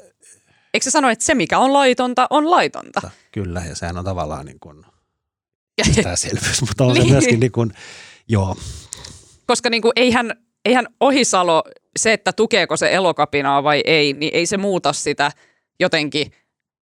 Eikö 0.75 0.85
se 0.85 0.91
sano, 0.91 1.11
että 1.11 1.25
se 1.25 1.35
mikä 1.35 1.59
on 1.59 1.73
laitonta, 1.73 2.27
on 2.31 2.51
laitonta? 2.51 3.11
Kyllä, 3.33 3.63
ja 3.69 3.75
sehän 3.75 3.99
on 3.99 4.05
tavallaan 4.05 4.47
niin 4.47 4.61
kuin 4.61 4.87
tämä 6.03 6.17
selvyys, 6.17 6.61
mutta 6.61 6.85
on 6.85 6.95
niin. 6.95 7.07
se 7.07 7.13
myöskin 7.13 7.41
niin 7.41 7.53
kuin, 7.53 7.73
joo. 8.29 8.57
Koska 9.47 9.71
niin 9.71 9.83
kuin 9.83 9.93
eihän, 9.97 10.35
eihän 10.65 10.87
Ohisalo, 11.01 11.63
se, 11.99 12.13
että 12.13 12.33
tukeeko 12.33 12.77
se 12.77 12.93
elokapinaa 12.93 13.63
vai 13.63 13.83
ei, 13.85 14.13
niin 14.13 14.35
ei 14.35 14.47
se 14.47 14.57
muuta 14.57 14.93
sitä 14.93 15.33
jotenkin 15.81 16.33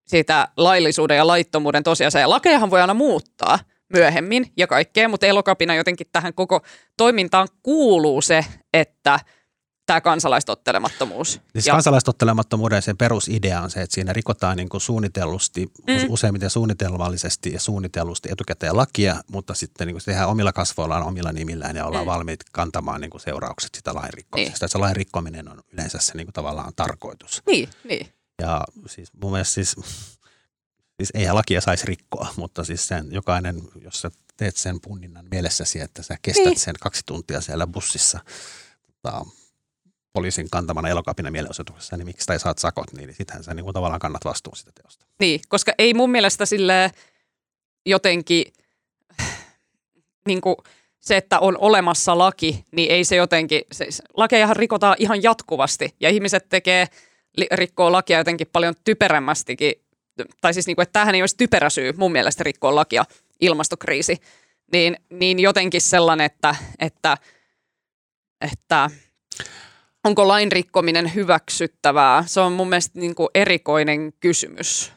sitä 0.07 0.49
laillisuuden 0.57 1.17
ja 1.17 1.27
laittomuuden 1.27 1.83
tosiasiaa. 1.83 2.31
Lakejahan 2.31 2.71
voi 2.71 2.81
aina 2.81 2.95
muuttaa 2.95 3.59
myöhemmin 3.93 4.53
ja 4.57 4.67
kaikkea, 4.67 5.09
mutta 5.09 5.27
elokapina 5.27 5.75
jotenkin 5.75 6.07
tähän 6.13 6.35
koko 6.35 6.61
toimintaan 6.97 7.49
kuuluu 7.63 8.23
se, 8.23 8.45
että– 8.73 9.21
tämä 9.87 10.01
kansalaistottelemattomuus. 10.01 11.41
Siis 11.53 11.67
ja. 11.67 11.73
kansalaistottelemattomuuden 11.73 12.83
sen 12.83 12.97
perusidea 12.97 13.61
on 13.61 13.71
se, 13.71 13.83
että 13.83 13.95
siinä 13.95 14.13
rikotaan 14.13 14.57
niin 14.57 14.69
kuin 14.69 14.81
suunnitellusti, 14.81 15.67
mm. 15.87 15.95
useimmiten 16.09 16.51
suunnitelmallisesti 16.51 17.53
ja 17.53 17.61
suunnitellusti 17.61 18.29
etukäteen 18.33 18.77
lakia, 18.77 19.17
mutta 19.31 19.55
sitten 19.55 19.87
niin 19.87 19.95
kuin 19.95 20.01
se 20.01 20.05
tehdään 20.05 20.29
omilla 20.29 20.53
kasvoillaan, 20.53 21.03
omilla 21.03 21.33
nimillään 21.33 21.77
ja 21.77 21.87
ollaan 21.87 22.05
mm. 22.05 22.11
valmiit 22.11 22.41
kantamaan 22.53 23.01
niin 23.01 23.11
kuin 23.11 23.21
seuraukset 23.21 23.75
sitä 23.75 23.95
lain 23.95 24.15
rikkomisesta. 24.15 24.65
Niin. 24.65 24.71
Se 24.71 24.79
lain 24.79 24.97
rikkominen 24.97 25.49
on 25.49 25.61
yleensä 25.73 25.99
se 26.01 26.13
niin 26.17 26.27
kuin 26.27 26.35
tavallaan 26.35 26.73
tarkoitus. 26.77 27.43
Niin, 27.47 27.69
niin. 27.89 28.07
Ja 28.43 28.65
siis 28.87 29.13
mun 29.23 29.33
mielestä 29.33 29.55
siis, 29.55 29.77
siis 30.97 31.11
eihän 31.15 31.35
lakia 31.35 31.61
saisi 31.61 31.87
rikkoa, 31.87 32.29
mutta 32.37 32.65
siis 32.65 32.89
sen 32.89 33.13
jokainen, 33.13 33.63
jos 33.85 34.01
sä 34.01 34.11
teet 34.37 34.57
sen 34.57 34.81
punninnan 34.81 35.27
mielessäsi, 35.31 35.81
että 35.81 36.03
sä 36.03 36.17
kestät 36.23 36.45
niin. 36.45 36.59
sen 36.59 36.75
kaksi 36.81 37.03
tuntia 37.07 37.41
siellä 37.41 37.67
bussissa, 37.67 38.21
tota, 38.87 39.27
poliisin 40.13 40.51
kantamana 40.51 40.89
elokapina 40.89 41.31
mielenosoituksessa, 41.31 41.97
niin 41.97 42.07
miksi 42.07 42.27
tai 42.27 42.41
saat 42.41 42.59
sakot, 42.59 42.93
niin 42.93 43.15
sittenhän 43.15 43.45
sä 43.45 43.55
niin 43.55 43.65
kuin 43.65 43.75
tavallaan 43.75 44.01
kannat 44.01 44.25
vastuun 44.25 44.57
sitä 44.57 44.73
teosta. 44.83 45.07
Niin, 45.21 45.41
koska 45.49 45.73
ei 45.79 45.95
mun 45.95 46.11
mielestä 46.11 46.47
sille 46.47 46.91
jotenkin 47.87 48.53
niin 50.27 50.41
kuin 50.41 50.57
se, 51.01 51.17
että 51.17 51.39
on 51.41 51.59
olemassa 51.59 52.19
laki, 52.19 52.65
niin 52.73 52.91
ei 52.91 53.05
se 53.05 53.17
jotenkin, 53.17 53.63
se, 53.73 53.89
lakejahan 54.15 54.57
rikotaan 54.57 54.97
ihan 54.99 55.23
jatkuvasti 55.23 55.95
ja 56.01 56.09
ihmiset 56.09 56.49
tekee, 56.49 56.87
rikkoo 57.53 57.93
lakia 57.93 58.19
jotenkin 58.19 58.47
paljon 58.53 58.75
typerämmästikin, 58.85 59.73
tai 60.41 60.55
siis 60.55 60.67
niin 60.67 60.77
kuin, 60.77 60.83
että 60.83 60.93
tämähän 60.93 61.15
ei 61.15 61.23
olisi 61.23 61.37
typerä 61.37 61.71
syy 61.71 61.93
mun 61.97 62.13
mielestä 62.13 62.45
rikkoa 62.45 62.75
lakia, 62.75 63.05
ilmastokriisi, 63.41 64.17
niin, 64.73 64.97
niin 65.11 65.39
jotenkin 65.39 65.81
sellainen, 65.81 66.27
että, 66.27 66.57
että, 66.79 67.17
että 68.53 68.91
onko 70.05 70.29
lain 70.29 70.53
rikkominen 70.53 71.15
hyväksyttävää? 71.15 72.25
Se 72.27 72.41
on 72.41 72.53
mun 72.53 72.69
mielestä 72.69 73.01
niin 73.01 73.15
kuin 73.15 73.29
erikoinen 73.35 74.13
kysymys. 74.21 74.93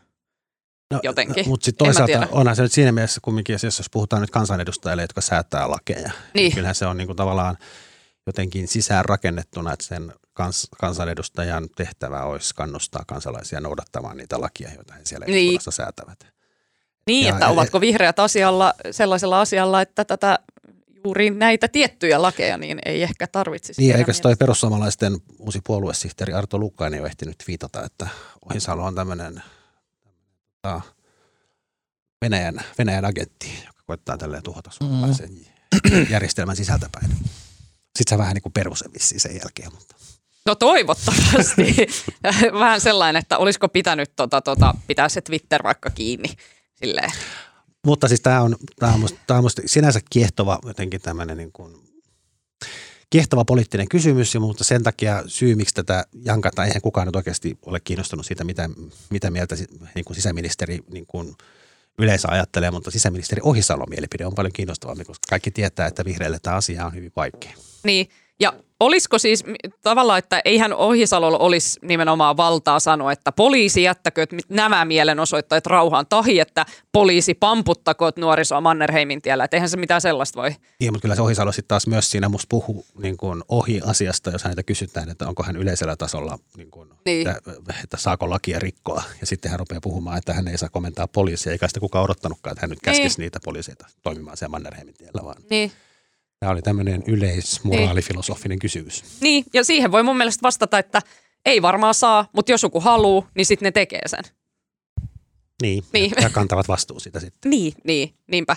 No, 0.94 1.00
jotenkin. 1.04 1.50
Mutta 1.50 1.66
sitten 1.66 1.86
toisaalta 1.86 2.28
onhan 2.32 2.56
se 2.56 2.62
nyt 2.62 2.72
siinä 2.72 2.92
mielessä 2.92 3.20
kumminkin, 3.24 3.56
jos 3.64 3.90
puhutaan 3.92 4.22
nyt 4.22 4.32
kansanedustajille, 4.32 5.02
jotka 5.02 5.22
säätää 5.22 5.72
lakeja. 5.72 6.12
Niin. 6.34 6.54
Kyllähän 6.54 6.76
se 6.76 6.86
on 6.86 6.98
niin 6.98 7.08
kuin 7.08 7.18
tavallaan 7.18 7.58
jotenkin 8.28 8.68
sisään 8.68 9.06
rakennettuna, 9.06 9.74
että 9.74 9.86
sen 9.86 10.14
kans, 10.40 10.68
kansanedustajan 10.78 11.70
tehtävä 11.76 12.24
olisi 12.24 12.56
kannustaa 12.56 13.04
kansalaisia 13.08 13.60
noudattamaan 13.60 14.18
niitä 14.18 14.42
lakia, 14.42 14.74
joita 14.74 14.94
he 14.94 15.02
siellä 15.04 15.26
niin. 15.26 15.60
säätävät. 15.70 16.20
Niin, 17.08 17.28
ja, 17.28 17.34
että 17.34 17.48
ovatko 17.48 17.82
vihreät 17.82 18.20
asialla, 18.20 18.74
sellaisella 18.92 19.42
asialla, 19.42 19.82
että 19.82 20.06
tätä 20.06 20.40
juuri 21.06 21.30
näitä 21.30 21.68
tiettyjä 21.68 22.22
lakeja, 22.22 22.58
niin 22.58 22.80
ei 22.86 23.04
ehkä 23.04 23.28
tarvitsisi. 23.28 23.82
Niin, 23.82 23.96
eikö 23.96 24.14
toi 24.22 24.36
perussuomalaisten 24.36 25.18
uusi 25.40 25.60
puoluesihteeri 25.64 26.34
Arto 26.34 26.58
Lukkainen 26.58 26.98
jo 26.98 27.06
ehtinyt 27.06 27.44
viitata, 27.48 27.84
että 27.84 28.08
Ohisalo 28.50 28.84
on 28.84 28.96
tämmöinen 28.96 29.44
tota, 30.62 30.82
Venäjän, 32.22 32.62
Venäjän 32.78 33.06
agentti, 33.06 33.48
joka 33.66 33.82
koittaa 33.86 34.18
tälleen 34.18 34.44
tuhota 34.44 34.72
suomalaisen 34.72 35.30
mm. 35.30 36.08
järjestelmän 36.10 36.56
sisältäpäin. 36.56 37.10
Sitten 37.98 38.10
se 38.10 38.18
vähän 38.18 38.34
niin 38.34 38.44
kuin 38.44 38.54
sen 39.00 39.36
jälkeen. 39.36 39.72
Mutta. 39.74 39.96
No 40.50 40.56
toivottavasti. 40.56 41.76
Vähän 42.60 42.82
sellainen, 42.82 43.20
että 43.20 43.38
olisiko 43.38 43.70
pitänyt 43.70 44.12
tota, 44.16 44.41
tota, 44.41 44.74
pitää 44.88 45.10
se 45.10 45.22
Twitter 45.22 45.64
vaikka 45.64 45.89
kiinni. 45.89 46.30
Silleen. 46.76 47.12
Mutta 47.86 48.08
siis 48.08 48.22
tämä 48.22 48.41
on, 48.41 48.56
tämä 48.80 48.93
on, 48.93 49.00
musta, 49.00 49.20
tämä 49.28 49.38
on 49.38 49.43
musta 49.43 49.62
sinänsä 49.66 50.00
kiehtova 50.10 50.60
jotenkin 50.66 51.02
tämmöinen 51.02 51.38
niin 51.38 51.52
kuin 51.52 51.76
kiehtova 53.10 53.45
poliittinen 53.45 53.89
kysymys, 53.89 54.34
ja 54.34 54.39
mutta 54.39 54.64
sen 54.64 54.84
takia 54.84 55.24
syy, 55.28 55.56
miksi 55.56 55.76
tätä 55.76 56.06
jankata, 56.26 56.66
eihän 56.66 56.82
kukaan 56.82 57.08
nyt 57.08 57.16
oikeasti 57.16 57.58
ole 57.66 57.80
kiinnostunut 57.80 58.26
siitä, 58.26 58.43
mitä, 58.43 58.70
mitä 59.10 59.32
mieltä 59.32 59.56
niin 59.95 60.06
kuin 60.06 60.16
sisäministeri 60.16 60.80
niin 60.91 61.06
kuin 61.08 61.36
yleensä 62.00 62.28
ajattelee, 62.32 62.72
mutta 62.72 62.91
sisäministeri 62.91 63.41
Ohisalon 63.43 63.89
mielipide 63.89 64.26
on 64.26 64.36
paljon 64.36 64.54
kiinnostavampi, 64.54 65.06
koska 65.06 65.26
kaikki 65.30 65.52
tietää, 65.52 65.88
että 65.88 66.06
vihreille 66.06 66.39
tämä 66.41 66.56
asia 66.56 66.86
on 66.86 66.95
hyvin 66.95 67.12
vaikea. 67.16 67.54
Niin, 67.84 68.10
ja 68.39 68.54
olisiko 68.80 69.20
siis 69.20 69.44
tavallaan, 69.82 70.20
että 70.20 70.42
eihän 70.46 70.74
Ohisalolla 70.74 71.38
olisi 71.38 71.80
nimenomaan 71.82 72.38
valtaa 72.38 72.80
sanoa, 72.80 73.12
että 73.12 73.32
poliisi 73.32 73.84
jättäkö 73.84 74.28
nämä 74.50 74.86
mielenosoittajat 74.86 75.66
rauhaan 75.66 76.06
tahi, 76.10 76.40
että 76.40 76.66
poliisi 76.92 77.34
pamputtakoot 77.34 78.18
nuorisoa 78.18 78.62
Mannerheimin 78.62 79.22
tiellä. 79.22 79.44
Että 79.44 79.58
eihän 79.58 79.70
se 79.70 79.78
mitään 79.78 80.02
sellaista 80.02 80.42
voi. 80.42 80.56
Niin, 80.80 80.94
mutta 80.94 81.02
kyllä 81.02 81.16
se 81.16 81.22
Ohisalo 81.22 81.52
sitten 81.52 81.68
taas 81.68 81.88
myös 81.88 82.12
siinä 82.12 82.30
musta 82.30 82.48
puhuu 82.50 82.86
niin 83.02 83.18
kuin 83.18 83.44
ohi 83.50 83.82
asiasta, 83.86 84.30
jos 84.30 84.44
häneltä 84.44 84.64
kysytään, 84.64 85.10
että 85.10 85.28
onko 85.28 85.44
hän 85.44 85.56
yleisellä 85.56 85.96
tasolla, 85.96 86.40
niin 86.58 86.72
kuin, 86.72 86.90
niin. 87.06 87.28
Että, 87.28 87.52
että, 87.84 87.98
saako 87.98 88.30
lakia 88.30 88.60
rikkoa. 88.60 89.04
Ja 89.22 89.28
sitten 89.28 89.52
hän 89.52 89.60
rupeaa 89.60 89.82
puhumaan, 89.82 90.18
että 90.18 90.34
hän 90.34 90.48
ei 90.48 90.58
saa 90.58 90.70
komentaa 90.70 91.08
poliisia, 91.08 91.52
eikä 91.52 91.68
sitä 91.68 91.80
kukaan 91.80 92.04
odottanutkaan, 92.06 92.52
että 92.52 92.62
hän 92.62 92.70
nyt 92.70 92.80
käskisi 92.84 93.18
niin. 93.18 93.26
niitä 93.26 93.40
poliiseita 93.46 93.88
toimimaan 94.04 94.38
siellä 94.38 94.52
Mannerheimin 94.52 94.94
tiellä. 94.94 95.22
Vaan. 95.24 95.44
Niin. 95.50 95.72
Tämä 96.40 96.52
oli 96.52 96.62
tämmöinen 96.62 97.04
yleismoraalifilosofinen 97.08 98.56
niin. 98.56 98.60
kysymys. 98.60 99.04
Niin, 99.22 99.46
ja 99.54 99.64
siihen 99.64 99.92
voi 99.92 100.04
mun 100.04 100.18
mielestä 100.18 100.42
vastata, 100.42 100.80
että 100.80 101.02
ei 101.46 101.62
varmaan 101.62 101.94
saa, 101.94 102.30
mutta 102.34 102.52
jos 102.52 102.64
joku 102.64 102.80
haluaa, 102.80 103.30
niin 103.36 103.46
sitten 103.46 103.68
ne 103.68 103.72
tekee 103.72 104.02
sen. 104.06 104.24
Niin, 105.62 105.84
niin. 105.94 106.12
ja 106.22 106.30
kantavat 106.30 106.68
vastuun 106.68 107.02
siitä 107.02 107.20
sitten. 107.20 107.50
niin, 107.52 107.74
niin, 107.84 108.14
niinpä. 108.32 108.56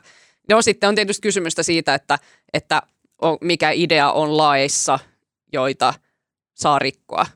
No 0.48 0.62
sitten 0.62 0.88
on 0.88 0.94
tietysti 0.94 1.22
kysymystä 1.22 1.62
siitä, 1.62 1.94
että, 1.94 2.18
että 2.52 2.82
on, 3.22 3.38
mikä 3.40 3.70
idea 3.70 4.12
on 4.12 4.36
laissa, 4.36 4.98
joita 5.52 5.94
saa 6.54 6.78
rikkoa. 6.78 7.26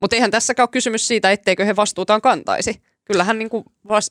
Mutta 0.00 0.16
eihän 0.16 0.30
tässäkään 0.30 0.64
ole 0.64 0.72
kysymys 0.72 1.08
siitä, 1.08 1.30
etteikö 1.30 1.64
he 1.64 1.76
vastuutaan 1.76 2.20
kantaisi. 2.20 2.82
Kyllähän 3.04 3.38
niin 3.38 3.50
kuin 3.50 3.64
vas- 3.88 4.08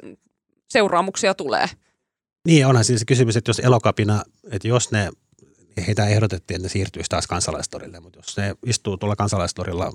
seuraamuksia 0.69 1.33
tulee. 1.33 1.69
Niin, 2.47 2.67
onhan 2.67 2.85
siis 2.85 2.99
se 2.99 3.05
kysymys, 3.05 3.37
että 3.37 3.49
jos 3.49 3.59
elokapina, 3.59 4.23
että 4.51 4.67
jos 4.67 4.91
ne 4.91 5.09
heitä 5.87 6.07
ehdotettiin, 6.07 6.55
että 6.55 6.65
ne 6.65 6.69
siirtyisi 6.69 7.09
taas 7.09 7.27
kansalaistorille, 7.27 7.99
mutta 7.99 8.19
jos 8.19 8.37
ne 8.37 8.55
istuu 8.65 8.97
tuolla 8.97 9.15
kansalaistorilla 9.15 9.93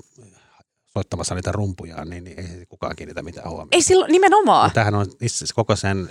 soittamassa 0.95 1.35
niitä 1.35 1.53
rumpuja, 1.53 2.05
niin, 2.05 2.25
niin 2.25 2.39
ei 2.39 2.67
kukaan 2.69 2.97
kiinnitä 2.97 3.23
mitään 3.23 3.51
huomiota. 3.51 3.77
Ei 3.77 3.83
silloin 3.83 4.13
nimenomaan. 4.13 4.71
tämähän 4.71 4.95
on 4.95 5.07
itse 5.21 5.45
koko 5.55 5.77
sen 5.77 6.09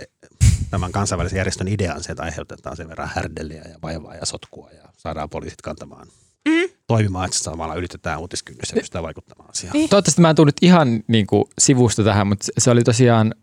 tämän 0.70 0.92
kansainvälisen 0.92 1.38
järjestön 1.38 1.68
idean 1.68 2.04
se, 2.04 2.12
että 2.12 2.24
aiheutetaan 2.24 2.78
sen 2.78 2.90
verran 2.90 3.10
härdeliä 3.16 3.62
ja 3.62 3.80
vaivaa 3.82 4.16
ja 4.16 4.26
sotkua 4.26 4.70
ja 4.72 4.84
saadaan 4.98 5.30
poliisit 5.30 5.62
kantamaan 5.62 6.08
mm. 6.48 6.70
toimimaan, 6.88 7.26
että 7.26 7.38
samalla 7.38 7.76
ylitetään 7.76 8.20
uutiskynnys 8.20 8.70
ja 8.70 8.76
pystytään 8.76 9.04
vaikuttamaan 9.04 9.50
asiaan. 9.50 9.74
Niin. 9.74 9.90
Toivottavasti 9.90 10.22
mä 10.22 10.30
en 10.30 10.36
tullut 10.36 10.56
ihan 10.62 11.04
niin 11.08 11.28
kuin, 11.28 11.46
sivusta 11.60 12.04
tähän, 12.04 12.28
mutta 12.28 12.46
se 12.58 12.72
oli 12.72 12.84
tosiaan 12.84 13.36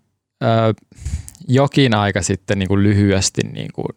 ö, 0.43 0.47
jokin 1.49 1.95
aika 1.95 2.23
sitten 2.23 2.59
niin 2.59 2.69
kuin 2.69 2.83
lyhyesti 2.83 3.43
niin 3.53 3.73
kuin, 3.75 3.89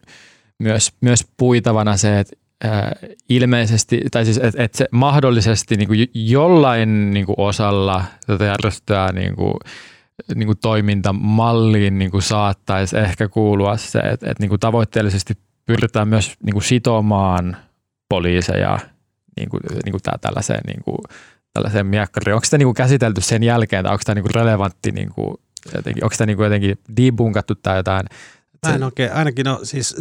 myös, 0.60 0.92
myös 1.02 1.28
puitavana 1.38 1.98
se, 1.98 2.20
että 2.20 2.36
ää, 2.64 2.96
ilmeisesti, 3.30 4.02
tai 4.12 4.26
siis 4.26 4.38
että 4.38 4.64
et 4.64 4.74
se 4.74 4.88
mahdollisesti 4.92 5.76
niin 5.76 5.88
kuin 5.88 6.10
jollain 6.14 7.12
niin 7.12 7.26
kuin 7.26 7.36
osalla 7.38 8.04
tätä 8.28 8.46
järjestöä 8.46 9.12
niin 9.12 9.36
kuin, 9.36 9.54
niin 10.36 10.46
kuin 10.46 10.58
toimintamalliin 10.58 12.00
niin 12.00 12.12
kuin 12.12 12.22
saattaisi 12.22 12.98
ehkä 12.98 13.28
kuulua 13.28 13.78
se, 13.78 14.00
että, 14.00 14.32
että 14.32 14.44
niin 14.44 14.50
kuin 14.50 14.60
tavoitteellisesti 14.60 15.34
pyritään 15.66 16.08
myös 16.08 16.34
niin 16.44 16.54
kuin 16.54 16.64
sitomaan 16.64 17.58
poliiseja 18.10 18.80
niin 19.40 19.50
kuin, 19.50 19.62
niin 19.86 19.92
kuin 19.92 20.02
tää, 20.02 20.18
tällaiseen, 20.22 20.62
niin 20.68 20.84
kuin, 20.84 20.98
tällaiseen 21.54 21.86
miekkariin. 21.86 22.36
Onko 22.36 22.46
sitä 22.46 22.58
niin 22.58 22.68
kuin 22.68 22.76
käsitelty 22.76 23.22
sen 23.22 23.44
jälkeen 23.44 23.84
tai 23.84 23.94
onko 23.94 24.02
tämä 24.06 24.16
niin 24.16 24.24
kuin 24.24 24.36
relevantti, 24.36 24.92
niin 24.92 25.10
kuin, 25.10 25.36
jotenkin, 25.76 26.04
onko 26.04 26.14
sitä 26.14 26.26
niin 26.26 26.38
kuin 26.38 26.44
jotenkin 26.44 26.80
debunkattu 26.98 27.56
tai 27.56 27.78
jotain 27.78 28.06
Mä 28.68 28.76
en 28.76 28.84
oikein, 28.84 29.14
ainakin 29.14 29.46
no, 29.46 29.60
siis 29.64 29.96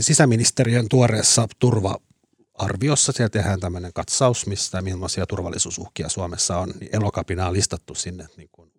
sisäministeriön 0.00 0.88
tuoreessa 0.88 1.48
turva-arviossa, 1.58 3.12
siellä 3.12 3.30
tehdään 3.30 3.60
tämmöinen 3.60 3.92
katsaus, 3.94 4.46
mistä 4.46 4.82
millaisia 4.82 5.26
turvallisuusuhkia 5.26 6.08
Suomessa 6.08 6.58
on, 6.58 6.72
niin 6.80 6.96
elokapina 6.96 7.46
on 7.46 7.52
listattu 7.52 7.94
sinne 7.94 8.26
niin 8.36 8.48
kuin 8.52 8.72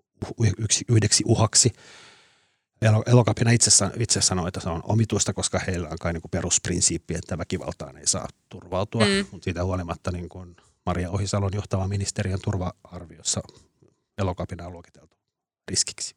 yksi, 0.58 0.86
yhdeksi 0.90 1.24
uhaksi. 1.28 1.72
Elokapina 3.06 3.52
itse, 3.52 3.72
itse 4.00 4.22
sanoi, 4.22 4.48
että 4.48 4.60
se 4.60 4.70
on 4.70 4.82
omituista, 4.84 5.34
koska 5.34 5.60
heillä 5.60 5.90
on 5.90 5.98
kai 6.00 6.14
niin 6.14 6.22
kuin 6.22 6.32
perusprinsiippi, 6.32 7.16
että 7.16 7.38
väkivaltaan 7.38 7.98
ei 7.98 8.08
saa 8.08 8.28
turvautua, 8.50 9.06
mm. 9.06 9.26
mutta 9.32 9.44
siitä 9.44 9.64
huolimatta 9.64 10.12
niin 10.12 10.30
kuin 10.30 10.56
Maria 10.86 11.12
Ohisalon 11.12 11.54
johtava 11.54 11.88
ministeriön 11.88 12.40
turva-arviossa 12.44 13.42
elokapina 14.18 14.66
on 14.66 14.74
luokiteltu 14.74 15.18
riskiksi. 15.68 16.16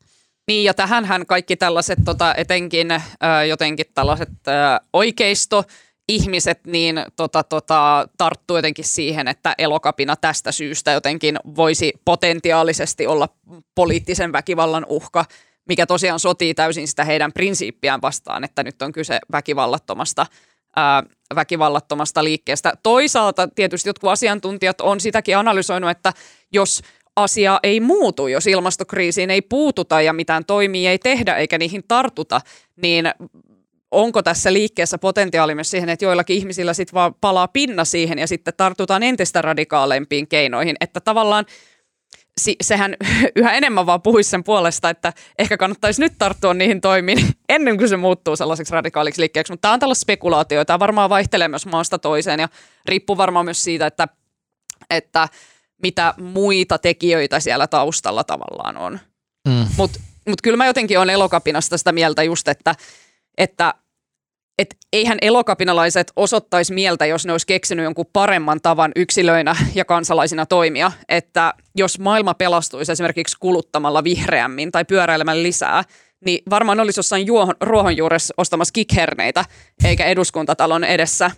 Niin, 0.49 0.64
ja 0.64 0.74
tähänhän 0.74 1.26
kaikki 1.26 1.57
tällaiset 1.57 1.99
tota, 2.05 2.34
etenkin 2.34 2.90
ö, 2.90 3.01
jotenkin 3.49 3.86
tällaiset 3.94 4.28
ö, 4.49 4.53
oikeisto 4.92 5.64
ihmiset 6.09 6.61
niin 6.66 7.05
tota, 7.16 7.42
tota, 7.42 8.09
tarttuu 8.18 8.57
jotenkin 8.57 8.84
siihen, 8.84 9.28
että 9.28 9.55
elokapina 9.59 10.16
tästä 10.16 10.53
syystä 10.53 10.92
jotenkin 10.92 11.38
voisi 11.57 11.92
potentiaalisesti 12.05 13.07
olla 13.07 13.28
poliittisen 13.74 14.32
väkivallan 14.32 14.86
uhka, 14.88 15.24
mikä 15.68 15.86
tosiaan 15.86 16.20
sotii 16.20 16.55
täysin 16.55 16.88
sitä 16.88 17.05
heidän 17.05 17.32
prinsiippiään 17.32 18.03
vastaan, 18.03 18.44
että 18.44 18.62
nyt 18.62 18.82
on 18.82 18.92
kyse 18.92 19.18
väkivallattomasta 19.32 20.26
ää, 20.76 21.03
väkivallattomasta 21.34 22.24
liikkeestä. 22.24 22.72
Toisaalta 22.82 23.49
tietysti 23.55 23.88
jotkut 23.88 24.11
asiantuntijat 24.11 24.80
on 24.80 25.01
sitäkin 25.01 25.36
analysoinut, 25.38 25.90
että 25.90 26.12
jos 26.53 26.82
asia 27.16 27.60
ei 27.62 27.80
muutu, 27.80 28.26
jos 28.26 28.46
ilmastokriisiin 28.46 29.30
ei 29.30 29.42
puututa 29.42 30.02
ja 30.02 30.12
mitään 30.12 30.44
toimia 30.44 30.90
ei 30.90 30.98
tehdä 30.98 31.36
eikä 31.36 31.58
niihin 31.58 31.84
tartuta, 31.88 32.40
niin 32.82 33.10
onko 33.90 34.22
tässä 34.22 34.52
liikkeessä 34.52 34.98
potentiaali 34.98 35.54
myös 35.54 35.70
siihen, 35.70 35.88
että 35.88 36.04
joillakin 36.04 36.36
ihmisillä 36.36 36.74
sitten 36.74 36.94
vaan 36.94 37.14
palaa 37.20 37.48
pinna 37.48 37.84
siihen 37.84 38.18
ja 38.18 38.26
sitten 38.26 38.54
tartutaan 38.56 39.02
entistä 39.02 39.42
radikaalempiin 39.42 40.28
keinoihin, 40.28 40.76
että 40.80 41.00
tavallaan 41.00 41.44
sehän 42.60 42.96
yhä 43.36 43.52
enemmän 43.52 43.86
vaan 43.86 44.02
puhuisi 44.02 44.30
sen 44.30 44.44
puolesta, 44.44 44.90
että 44.90 45.12
ehkä 45.38 45.56
kannattaisi 45.56 46.00
nyt 46.00 46.12
tarttua 46.18 46.54
niihin 46.54 46.80
toimiin 46.80 47.18
ennen 47.48 47.76
kuin 47.76 47.88
se 47.88 47.96
muuttuu 47.96 48.36
sellaiseksi 48.36 48.72
radikaaliksi 48.72 49.20
liikkeeksi. 49.20 49.52
Mutta 49.52 49.62
tämä 49.62 49.74
on 49.74 49.80
tällaista 49.80 50.02
spekulaatio, 50.02 50.64
tämä 50.64 50.78
varmaan 50.78 51.10
vaihtelee 51.10 51.48
myös 51.48 51.66
maasta 51.66 51.98
toiseen 51.98 52.40
ja 52.40 52.48
riippuu 52.86 53.16
varmaan 53.16 53.44
myös 53.44 53.64
siitä, 53.64 53.86
että, 53.86 54.08
että 54.90 55.28
mitä 55.83 56.14
muita 56.18 56.79
tekijöitä 56.79 57.41
siellä 57.41 57.66
taustalla 57.66 58.24
tavallaan 58.24 58.77
on. 58.77 59.01
Mm. 59.49 59.66
Mutta 59.77 60.01
mut 60.29 60.43
kyllä 60.43 60.57
mä 60.57 60.66
jotenkin 60.66 60.99
olen 60.99 61.14
elokapinasta 61.14 61.79
sitä 61.79 61.93
mieltä 61.93 62.22
just, 62.22 62.49
että, 62.49 62.74
että 63.39 63.74
et 64.59 64.77
eihän 64.93 65.18
elokapinalaiset 65.22 66.12
osoittaisi 66.16 66.74
mieltä, 66.74 67.07
jos 67.07 67.27
ne 67.27 67.33
olisi 67.33 67.47
keksinyt 67.47 67.85
jonkun 67.85 68.07
paremman 68.12 68.61
tavan 68.62 68.93
yksilöinä 68.97 69.57
ja 69.74 69.85
kansalaisina 69.85 70.47
toimia. 70.47 70.93
Että 71.09 71.55
jos 71.74 71.99
maailma 71.99 72.35
pelastuisi 72.35 72.93
esimerkiksi 72.93 73.37
kuluttamalla 73.41 74.05
vihreämmin 74.05 74.72
tai 74.72 74.85
pyöräilemällä 74.85 75.43
lisää, 75.43 75.85
niin 76.24 76.43
varmaan 76.51 76.81
olisi 76.81 76.99
jossain 76.99 77.27
juohon, 77.27 77.55
ruohonjuuressa 77.61 78.35
ostamassa 78.37 78.72
kikherneitä, 78.72 79.45
eikä 79.85 80.05
eduskuntatalon 80.05 80.85
edessä 80.85 81.31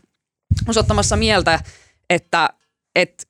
osoittamassa 0.68 1.16
mieltä, 1.16 1.61
että, 2.11 2.49
että 2.95 3.24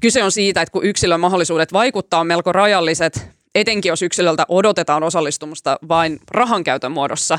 kyse 0.00 0.24
on 0.24 0.32
siitä, 0.32 0.62
että 0.62 0.72
kun 0.72 0.84
yksilön 0.84 1.20
mahdollisuudet 1.20 1.72
vaikuttaa 1.72 2.20
on 2.20 2.26
melko 2.26 2.52
rajalliset, 2.52 3.26
etenkin 3.54 3.90
jos 3.90 4.02
yksilöltä 4.02 4.44
odotetaan 4.48 5.02
osallistumusta 5.02 5.78
vain 5.88 6.20
rahankäytön 6.30 6.92
muodossa, 6.92 7.38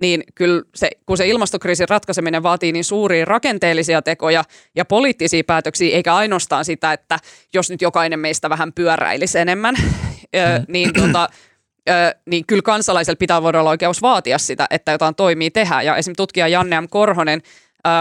niin 0.00 0.24
kyllä 0.34 0.62
se, 0.74 0.90
kun 1.06 1.16
se 1.16 1.28
ilmastokriisin 1.28 1.88
ratkaiseminen 1.88 2.42
vaatii 2.42 2.72
niin 2.72 2.84
suuria 2.84 3.24
rakenteellisia 3.24 4.02
tekoja 4.02 4.44
ja 4.76 4.84
poliittisia 4.84 5.44
päätöksiä, 5.46 5.96
eikä 5.96 6.14
ainoastaan 6.14 6.64
sitä, 6.64 6.92
että 6.92 7.18
jos 7.54 7.70
nyt 7.70 7.82
jokainen 7.82 8.20
meistä 8.20 8.50
vähän 8.50 8.72
pyöräilisi 8.72 9.38
enemmän, 9.38 9.74
mm. 9.78 10.64
niin, 10.68 10.92
tota, 10.92 11.28
niin 12.26 12.46
kyllä 12.46 12.62
kansalaisella 12.62 13.16
pitää 13.16 13.42
voida 13.42 13.60
olla 13.60 13.70
oikeus 13.70 14.02
vaatia 14.02 14.38
sitä, 14.38 14.66
että 14.70 14.92
jotain 14.92 15.14
toimii 15.14 15.50
tehdä. 15.50 15.82
Ja 15.82 15.96
esimerkiksi 15.96 16.16
tutkija 16.16 16.48
Janne 16.48 16.80
M. 16.80 16.88
Korhonen 16.90 17.42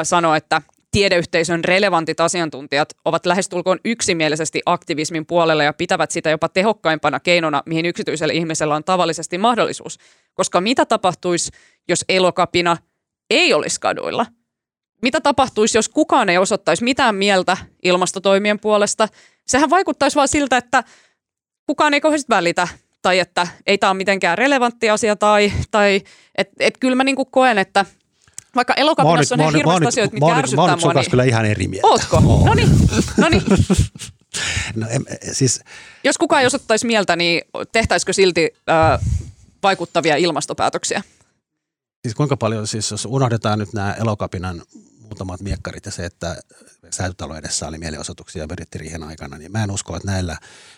sanoi, 0.03 0.37
että 0.37 0.61
tiedeyhteisön 0.91 1.63
relevantit 1.63 2.19
asiantuntijat 2.19 2.89
ovat 3.05 3.25
lähestulkoon 3.25 3.79
yksimielisesti 3.85 4.61
aktivismin 4.65 5.25
puolella 5.25 5.63
ja 5.63 5.73
pitävät 5.73 6.11
sitä 6.11 6.29
jopa 6.29 6.49
tehokkaimpana 6.49 7.19
keinona, 7.19 7.63
mihin 7.65 7.85
yksityisellä 7.85 8.33
ihmisellä 8.33 8.75
on 8.75 8.83
tavallisesti 8.83 9.37
mahdollisuus. 9.37 9.97
Koska 10.33 10.61
mitä 10.61 10.85
tapahtuisi, 10.85 11.51
jos 11.87 12.05
elokapina 12.09 12.77
ei 13.29 13.53
olisi 13.53 13.79
kaduilla? 13.79 14.25
Mitä 15.01 15.21
tapahtuisi, 15.21 15.77
jos 15.77 15.89
kukaan 15.89 16.29
ei 16.29 16.37
osoittaisi 16.37 16.83
mitään 16.83 17.15
mieltä 17.15 17.57
ilmastotoimien 17.83 18.59
puolesta? 18.59 19.07
sehän 19.47 19.69
vaikuttaisi 19.69 20.15
vaan 20.15 20.27
siltä, 20.27 20.57
että 20.57 20.83
kukaan 21.67 21.93
ei 21.93 22.01
kauheasti 22.01 22.29
välitä 22.29 22.67
tai 23.01 23.19
että 23.19 23.47
ei 23.67 23.77
tämä 23.77 23.89
ole 23.89 23.97
mitenkään 23.97 24.37
relevantti 24.37 24.89
asia 24.89 25.15
tai, 25.15 25.51
tai 25.71 26.01
että 26.37 26.53
et 26.59 26.77
kyllä 26.77 26.95
mä 26.95 27.03
niinku 27.03 27.25
koen, 27.25 27.57
että 27.57 27.85
vaikka 28.55 28.73
elokapinassa 28.73 29.35
on 29.35 29.55
hirveästi 29.55 29.87
asioita, 29.87 30.13
mitkä 30.13 30.35
ärsyttää 30.35 30.67
mua. 30.67 30.77
Mä 30.77 30.83
oon 30.83 30.95
niin... 30.95 31.09
kyllä 31.09 31.23
ihan 31.23 31.45
eri 31.45 31.67
mieltä. 31.67 31.87
Ootko? 31.87 32.19
No 32.19 32.53
niin, 32.53 32.69
no 33.17 33.29
niin. 33.29 33.43
No, 34.75 34.87
em, 34.89 35.03
siis, 35.31 35.63
Jos 36.03 36.17
kukaan 36.17 36.41
ei 36.41 36.47
osoittaisi 36.47 36.87
mieltä, 36.87 37.15
niin 37.15 37.41
tehtäisikö 37.71 38.13
silti 38.13 38.53
äh, 38.69 38.99
vaikuttavia 39.63 40.15
ilmastopäätöksiä? 40.15 41.01
siis 42.01 42.15
kuinka 42.15 42.37
paljon, 42.37 42.67
siis 42.67 42.91
jos 42.91 43.05
unohdetaan 43.05 43.59
nyt 43.59 43.73
nämä 43.73 43.93
elokapinan 43.93 44.61
muutamat 45.01 45.41
miekkarit 45.41 45.85
ja 45.85 45.91
se, 45.91 46.05
että 46.05 46.41
säätötalo 46.89 47.35
edessä 47.35 47.67
oli 47.67 47.77
mielenosoituksia 47.77 48.47
budjettiriihen 48.47 49.03
aikana, 49.03 49.37
niin 49.37 49.51
mä 49.51 49.63
en 49.63 49.71
usko, 49.71 49.95
että 49.95 50.11
näillä 50.11 50.37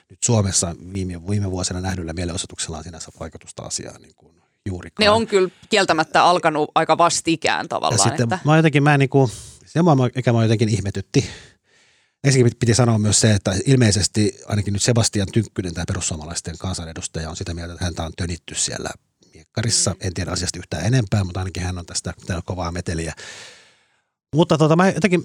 nyt 0.09 0.23
Suomessa 0.23 0.75
viime, 0.93 1.27
viime 1.29 1.51
vuosina 1.51 1.81
nähdyillä 1.81 2.13
mielenosoituksilla 2.13 2.77
on 2.77 2.83
sinänsä 2.83 3.11
vaikutusta 3.19 3.63
asiaan 3.63 4.01
niin 4.01 4.15
kuin 4.15 4.32
juurikaan. 4.69 5.05
Ne 5.05 5.09
on 5.09 5.27
kyllä 5.27 5.49
kieltämättä 5.69 6.23
alkanut 6.23 6.71
aika 6.75 6.97
vastikään 6.97 7.63
ja 7.63 7.67
tavallaan. 7.67 8.09
sitten 8.09 8.23
että... 8.23 8.39
mä 8.45 8.57
jotenkin, 8.57 8.83
mä 8.83 8.97
niinku, 8.97 9.31
se 9.65 9.81
mua, 9.81 9.95
mikä 10.15 10.33
mä 10.33 10.43
jotenkin 10.43 10.69
ihmetytti, 10.69 11.25
Ensinnäkin 12.23 12.57
piti 12.59 12.73
sanoa 12.73 12.97
myös 12.97 13.19
se, 13.19 13.31
että 13.31 13.55
ilmeisesti 13.65 14.39
ainakin 14.47 14.73
nyt 14.73 14.81
Sebastian 14.81 15.27
Tynkkynen, 15.33 15.73
tämä 15.73 15.85
perussuomalaisten 15.87 16.57
kansanedustaja, 16.57 17.29
on 17.29 17.35
sitä 17.35 17.53
mieltä, 17.53 17.73
että 17.73 17.85
häntä 17.85 18.03
on 18.03 18.11
tönitty 18.17 18.55
siellä 18.55 18.89
miekkarissa. 19.33 19.91
Mm. 19.91 19.97
En 20.01 20.13
tiedä 20.13 20.31
asiasta 20.31 20.59
yhtään 20.59 20.85
enempää, 20.85 21.23
mutta 21.23 21.39
ainakin 21.39 21.63
hän 21.63 21.77
on 21.77 21.85
tästä 21.85 22.13
kovaa 22.45 22.71
meteliä. 22.71 23.13
Mutta 24.35 24.57
tota, 24.57 24.75
mä 24.75 24.89
jotenkin, 24.89 25.23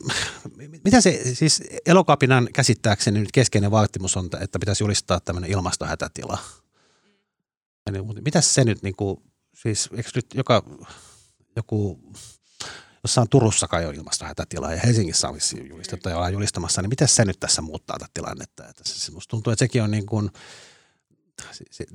mitä 0.85 1.01
se, 1.01 1.35
siis 1.35 1.63
elokapinan 1.87 2.49
käsittääkseni 2.55 3.21
nyt 3.21 3.33
keskeinen 3.33 3.71
vaatimus 3.71 4.17
on, 4.17 4.29
että 4.41 4.59
pitäisi 4.59 4.85
julistaa 4.85 5.21
tämmöinen 5.21 5.51
ilmastohätätila. 5.51 6.39
Eli, 7.89 8.03
mutta 8.03 8.23
mitäs 8.23 8.55
se 8.55 8.65
nyt, 8.65 8.83
niin 8.83 8.97
kuin, 8.97 9.17
siis 9.55 9.89
eikö 9.97 10.11
nyt 10.15 10.27
joka, 10.35 10.63
joku, 11.57 12.01
jossain 13.03 13.29
Turussa 13.29 13.69
kai 13.69 13.87
on 13.87 13.95
ilmastohätätila 13.95 14.73
ja 14.73 14.81
Helsingissä 14.81 15.29
on 15.29 15.39
julistettu 15.69 16.09
ja 16.09 16.17
ollaan 16.17 16.33
julistamassa, 16.33 16.83
niin 16.83 16.91
miten 16.91 17.09
se 17.09 17.25
nyt 17.25 17.41
tässä 17.41 17.63
muuttaa 17.63 17.97
tätä 17.99 18.11
tilannetta? 18.15 18.69
Että 18.69 18.83
se, 18.85 19.13
musta 19.13 19.31
tuntuu, 19.31 19.53
että 19.53 19.65
sekin 19.65 19.83
on 19.83 19.91
niin 19.91 20.07
kuin, 20.07 20.31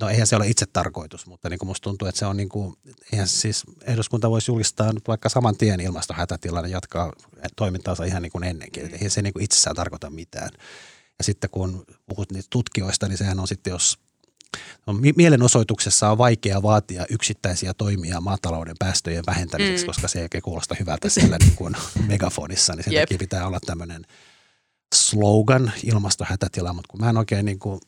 no 0.00 0.08
eihän 0.08 0.26
se 0.26 0.36
ole 0.36 0.48
itse 0.48 0.66
tarkoitus, 0.66 1.26
mutta 1.26 1.48
niin 1.48 1.58
kuin 1.58 1.66
musta 1.66 1.84
tuntuu, 1.84 2.08
että 2.08 2.18
se 2.18 2.26
on 2.26 2.36
niin 2.36 2.48
kuin, 2.48 2.76
eihän 3.12 3.28
siis 3.28 3.62
eduskunta 3.82 4.30
voisi 4.30 4.50
julistaa 4.50 4.92
nyt 4.92 5.08
vaikka 5.08 5.28
saman 5.28 5.56
tien 5.56 5.80
ilmastohätätilan 5.80 6.64
ja 6.64 6.70
jatkaa 6.70 7.12
toimintaansa 7.56 8.04
ihan 8.04 8.22
niin 8.22 8.32
kuin 8.32 8.44
ennenkin. 8.44 8.94
Eihän 8.94 9.10
se 9.10 9.22
niin 9.22 9.32
kuin 9.32 9.42
itsessään 9.42 9.76
tarkoita 9.76 10.10
mitään. 10.10 10.50
Ja 11.18 11.24
sitten 11.24 11.50
kun 11.50 11.84
puhut 12.06 12.32
niistä 12.32 12.50
tutkijoista, 12.50 13.08
niin 13.08 13.18
sehän 13.18 13.40
on 13.40 13.48
sitten, 13.48 13.70
jos 13.70 13.98
No, 14.86 14.94
mielenosoituksessa 15.16 16.10
on 16.10 16.18
vaikea 16.18 16.62
vaatia 16.62 17.06
yksittäisiä 17.10 17.74
toimia 17.74 18.20
maatalouden 18.20 18.76
päästöjen 18.78 19.24
vähentämiseksi, 19.26 19.84
mm. 19.84 19.86
koska 19.86 20.08
se 20.08 20.20
ei 20.20 20.40
kuulosta 20.40 20.76
hyvältä 20.80 21.08
siellä 21.08 21.36
niin 21.38 21.56
kuin 21.56 21.76
megafonissa, 22.08 22.72
niin 22.74 22.84
sen 22.84 22.92
Jep. 22.92 23.02
takia 23.02 23.18
pitää 23.18 23.46
olla 23.46 23.58
tämmöinen 23.66 24.06
slogan 24.94 25.72
ilmastohätätila, 25.84 26.72
mutta 26.72 26.88
kun 26.88 27.00
mä 27.00 27.10
en 27.10 27.16
oikein 27.16 27.44
niin 27.44 27.58
kuin, 27.58 27.80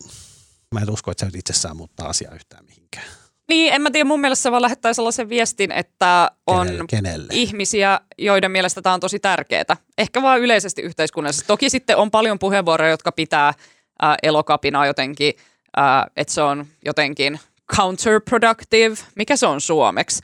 mä 0.74 0.80
en 0.80 0.90
usko, 0.90 1.10
että 1.10 1.20
se 1.20 1.26
nyt 1.26 1.36
itsessään 1.36 1.76
muuttaa 1.76 2.08
asiaa 2.08 2.34
yhtään 2.34 2.64
mihinkään. 2.64 3.06
Niin, 3.48 3.72
en 3.72 3.82
mä 3.82 3.90
tiedä, 3.90 4.04
mun 4.04 4.20
mielestä 4.20 4.42
se 4.42 4.50
vaan 4.50 4.62
lähettää 4.62 4.94
sellaisen 4.94 5.28
viestin, 5.28 5.72
että 5.72 6.30
on 6.46 6.66
Kenelle? 6.66 6.84
Kenelle? 6.88 7.32
ihmisiä, 7.32 8.00
joiden 8.18 8.50
mielestä 8.50 8.82
tämä 8.82 8.94
on 8.94 9.00
tosi 9.00 9.18
tärkeää. 9.18 9.76
Ehkä 9.98 10.22
vaan 10.22 10.40
yleisesti 10.40 10.82
yhteiskunnallisesti. 10.82 11.46
Toki 11.46 11.70
sitten 11.70 11.96
on 11.96 12.10
paljon 12.10 12.38
puheenvuoroja, 12.38 12.90
jotka 12.90 13.12
pitää 13.12 13.54
ää, 14.02 14.16
elokapinaa 14.22 14.86
jotenkin, 14.86 15.34
ää, 15.77 16.07
että 16.16 16.33
se 16.33 16.43
on 16.43 16.66
jotenkin 16.85 17.41
counterproductive. 17.77 18.97
Mikä 19.14 19.37
se 19.37 19.47
on 19.47 19.61
suomeksi? 19.61 20.22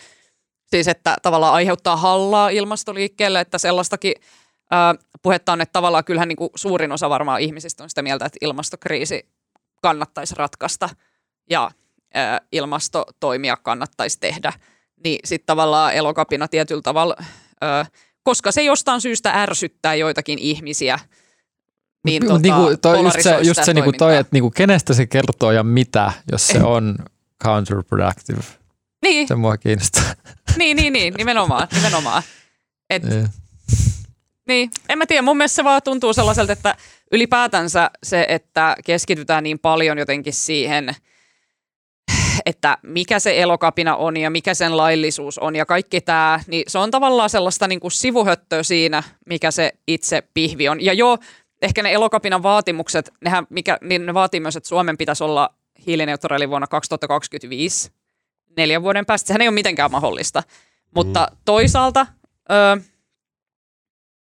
Siis, 0.66 0.88
että 0.88 1.16
tavallaan 1.22 1.54
aiheuttaa 1.54 1.96
hallaa 1.96 2.48
ilmastoliikkeelle, 2.48 3.40
että 3.40 3.58
sellaistakin 3.58 4.14
ää, 4.70 4.94
puhetta 5.22 5.52
on, 5.52 5.60
että 5.60 5.72
tavallaan 5.72 6.04
kyllähän 6.04 6.28
niin 6.28 6.36
kuin 6.36 6.50
suurin 6.54 6.92
osa 6.92 7.10
varmaan 7.10 7.40
ihmisistä 7.40 7.82
on 7.82 7.88
sitä 7.88 8.02
mieltä, 8.02 8.24
että 8.26 8.38
ilmastokriisi 8.40 9.28
kannattaisi 9.82 10.34
ratkaista 10.34 10.88
ja 11.50 11.70
ää, 12.14 12.40
ilmastotoimia 12.52 13.56
kannattaisi 13.56 14.20
tehdä. 14.20 14.52
Niin 15.04 15.20
sitten 15.24 15.46
tavallaan 15.46 15.94
elokapina 15.94 16.48
tietyllä 16.48 16.82
tavalla, 16.82 17.16
ää, 17.60 17.86
koska 18.22 18.52
se 18.52 18.62
jostain 18.62 19.00
syystä 19.00 19.42
ärsyttää 19.42 19.94
joitakin 19.94 20.38
ihmisiä, 20.38 20.98
niin, 22.04 22.26
tota, 22.26 22.38
niinku, 22.38 22.76
toi, 22.82 23.02
just 23.02 23.20
se, 23.20 23.38
just 23.42 23.64
se 23.64 23.74
niinku 23.74 23.92
toi, 23.92 23.98
toimintaa. 23.98 24.20
että 24.20 24.30
niinku, 24.32 24.50
kenestä 24.50 24.94
se 24.94 25.06
kertoo 25.06 25.52
ja 25.52 25.62
mitä, 25.62 26.12
jos 26.32 26.48
se 26.48 26.62
on 26.76 26.98
counterproductive. 27.44 28.42
Niin, 29.02 29.28
Se 29.28 29.34
mua 29.34 29.56
kiinnostaa. 29.56 30.14
niin, 30.58 30.76
niin, 30.76 30.92
niin, 30.92 31.14
nimenomaan, 31.14 31.68
nimenomaan. 31.74 32.22
Et, 32.90 33.02
Niin. 33.02 33.28
Niin, 34.48 34.70
en 34.88 34.98
mä 34.98 35.06
tiedä. 35.06 35.22
Mun 35.22 35.36
mielestä 35.36 35.56
se 35.56 35.64
vaan 35.64 35.82
tuntuu 35.84 36.12
sellaiselta, 36.12 36.52
että 36.52 36.76
ylipäätänsä 37.12 37.90
se, 38.02 38.26
että 38.28 38.76
keskitytään 38.84 39.44
niin 39.44 39.58
paljon 39.58 39.98
jotenkin 39.98 40.32
siihen, 40.32 40.94
että 42.46 42.78
mikä 42.82 43.18
se 43.18 43.40
elokapina 43.40 43.96
on 43.96 44.16
ja 44.16 44.30
mikä 44.30 44.54
sen 44.54 44.76
laillisuus 44.76 45.38
on 45.38 45.56
ja 45.56 45.66
kaikki 45.66 46.00
tämä, 46.00 46.40
niin 46.46 46.64
se 46.68 46.78
on 46.78 46.90
tavallaan 46.90 47.30
sellaista 47.30 47.68
niin 47.68 47.80
kuin 47.80 47.90
sivuhöttöä 47.90 48.62
siinä, 48.62 49.02
mikä 49.26 49.50
se 49.50 49.72
itse 49.88 50.22
pihvi 50.34 50.68
on. 50.68 50.84
Ja 50.84 50.92
joo, 50.92 51.18
ehkä 51.62 51.82
ne 51.82 51.92
elokapinan 51.92 52.42
vaatimukset, 52.42 53.10
nehän, 53.24 53.46
mikä, 53.50 53.78
niin 53.80 54.06
ne 54.06 54.14
vaatii 54.14 54.40
myös, 54.40 54.56
että 54.56 54.68
Suomen 54.68 54.98
pitäisi 54.98 55.24
olla 55.24 55.54
hiilineutraali 55.86 56.48
vuonna 56.48 56.66
2025, 56.66 57.90
neljän 58.56 58.82
vuoden 58.82 59.06
päästä. 59.06 59.26
Sehän 59.26 59.40
ei 59.40 59.48
ole 59.48 59.54
mitenkään 59.54 59.90
mahdollista. 59.90 60.42
Mutta 60.94 61.28
toisaalta, 61.44 62.06
öö, 62.50 62.76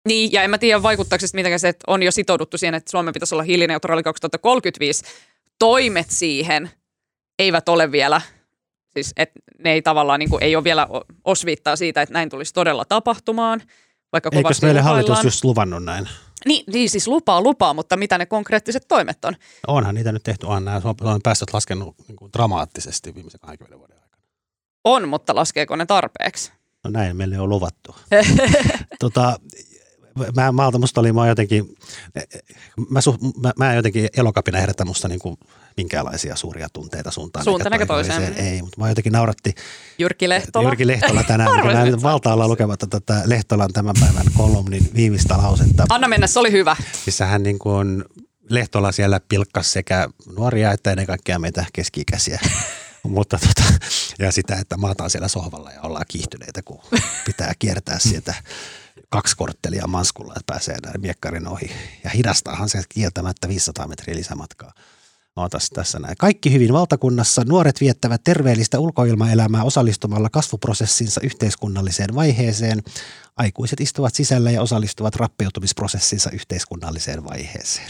niin, 0.08 0.32
ja 0.32 0.42
en 0.42 0.50
mä 0.50 0.58
tiedä 0.58 0.82
vaikuttaako 0.82 1.26
se 1.26 1.36
mitenkään 1.36 1.60
se, 1.60 1.68
että 1.68 1.84
on 1.86 2.02
jo 2.02 2.12
sitouduttu 2.12 2.58
siihen, 2.58 2.74
että 2.74 2.90
Suomen 2.90 3.14
pitäisi 3.14 3.34
olla 3.34 3.42
hiilineutraali 3.42 4.02
2035. 4.02 5.04
Toimet 5.58 6.10
siihen 6.10 6.70
eivät 7.38 7.68
ole 7.68 7.92
vielä, 7.92 8.20
siis 8.90 9.12
että 9.16 9.40
ne 9.58 9.72
ei 9.72 9.82
tavallaan 9.82 10.20
niin 10.20 10.30
kuin, 10.30 10.42
ei 10.42 10.56
ole 10.56 10.64
vielä 10.64 10.88
osviittaa 11.24 11.76
siitä, 11.76 12.02
että 12.02 12.12
näin 12.12 12.28
tulisi 12.28 12.54
todella 12.54 12.84
tapahtumaan. 12.84 13.62
Vaikka 14.12 14.30
Eikös 14.32 14.62
meille 14.62 14.80
lupaillaan. 14.80 15.06
hallitus 15.06 15.24
just 15.24 15.44
luvannut 15.44 15.84
näin? 15.84 16.08
Niin, 16.46 16.64
niin, 16.72 16.90
siis 16.90 17.08
lupaa 17.08 17.40
lupaa, 17.40 17.74
mutta 17.74 17.96
mitä 17.96 18.18
ne 18.18 18.26
konkreettiset 18.26 18.84
toimet 18.88 19.24
on? 19.24 19.36
Onhan 19.66 19.94
niitä 19.94 20.12
nyt 20.12 20.22
tehty, 20.22 20.46
on 20.46 20.64
nämä 20.64 20.80
Suomen 20.80 21.22
päästöt 21.22 21.52
laskenut 21.52 21.94
niin 22.08 22.16
kuin 22.16 22.32
dramaattisesti 22.32 23.14
viimeisen 23.14 23.40
20 23.40 23.78
vuoden 23.78 23.96
aikana. 24.02 24.22
On, 24.84 25.08
mutta 25.08 25.34
laskeeko 25.34 25.76
ne 25.76 25.86
tarpeeksi? 25.86 26.52
No 26.84 26.90
näin 26.90 27.16
meille 27.16 27.40
on 27.40 27.48
luvattu. 27.48 27.96
tota, 29.00 29.38
mä, 30.36 30.52
maalta 30.52 30.78
musta 30.78 31.00
oli, 31.00 31.12
mä 31.12 31.28
jotenkin, 31.28 31.76
mä, 32.88 33.00
mä, 33.42 33.52
mä 33.58 33.74
jotenkin 33.74 34.08
elokapina 34.16 34.58
herätä 34.58 34.84
musta 34.84 35.08
niin 35.08 35.20
kuin 35.20 35.36
minkäänlaisia 35.80 36.36
suuria 36.36 36.68
tunteita 36.72 37.10
suuntaan. 37.10 37.44
Suuntaan 37.44 37.72
eikä 37.72 37.86
toiseen. 37.86 38.22
toiseen. 38.22 38.46
Ei, 38.46 38.62
mutta 38.62 38.80
mä 38.80 38.88
jotenkin 38.88 39.12
nauratti 39.12 39.54
Jyrki 39.98 40.28
Lehtola. 40.28 40.68
Jyrki 40.68 40.86
Lehtola 40.86 41.22
tänään, 41.22 41.58
että 41.58 41.90
sä 41.90 42.02
valtaalla 42.02 42.48
lukematta 42.48 42.86
tätä 42.86 43.22
Lehtolan 43.24 43.72
tämän 43.72 43.94
päivän 44.00 44.26
kolumnin 44.36 44.90
viimeistä 44.94 45.38
lausetta. 45.38 45.86
Anna 45.88 46.08
mennä, 46.08 46.26
se 46.26 46.38
oli 46.38 46.52
hyvä. 46.52 46.76
missä 47.06 47.26
hän 47.26 47.42
niin 47.42 47.58
kuin 47.58 48.04
Lehtola 48.48 48.92
siellä 48.92 49.20
pilkkas 49.28 49.72
sekä 49.72 50.08
nuoria 50.36 50.72
että 50.72 50.90
ennen 50.90 51.06
kaikkea 51.06 51.38
meitä 51.38 51.64
keski-ikäisiä. 51.72 52.40
Mutta 53.02 53.38
tota, 53.38 53.72
ja 54.18 54.32
sitä, 54.32 54.56
että 54.56 54.76
maataan 54.76 55.10
siellä 55.10 55.28
sohvalla 55.28 55.70
ja 55.70 55.80
ollaan 55.82 56.04
kiihtyneitä, 56.08 56.62
kun 56.62 56.80
pitää 57.26 57.52
kiertää 57.58 57.98
sieltä 57.98 58.34
kaksi 59.08 59.36
korttelia 59.36 59.86
manskulla, 59.86 60.32
että 60.32 60.52
pääsee 60.52 60.76
näin 60.84 61.00
miekkarin 61.00 61.48
ohi. 61.48 61.70
Ja 62.04 62.10
hidastaahan 62.10 62.68
se 62.68 62.82
kieltämättä 62.88 63.48
500 63.48 63.88
metriä 63.88 64.16
lisämatkaa. 64.16 64.72
Ootas 65.36 65.70
tässä 65.70 65.98
näin. 65.98 66.14
Kaikki 66.18 66.52
hyvin 66.52 66.72
valtakunnassa. 66.72 67.42
Nuoret 67.48 67.80
viettävät 67.80 68.20
terveellistä 68.24 68.78
ulkoilmaelämää 68.78 69.64
osallistumalla 69.64 70.30
kasvuprosessinsa 70.30 71.20
yhteiskunnalliseen 71.24 72.14
vaiheeseen. 72.14 72.82
Aikuiset 73.36 73.80
istuvat 73.80 74.14
sisällä 74.14 74.50
ja 74.50 74.62
osallistuvat 74.62 75.16
rappeutumisprosessinsa 75.16 76.30
yhteiskunnalliseen 76.30 77.24
vaiheeseen. 77.24 77.88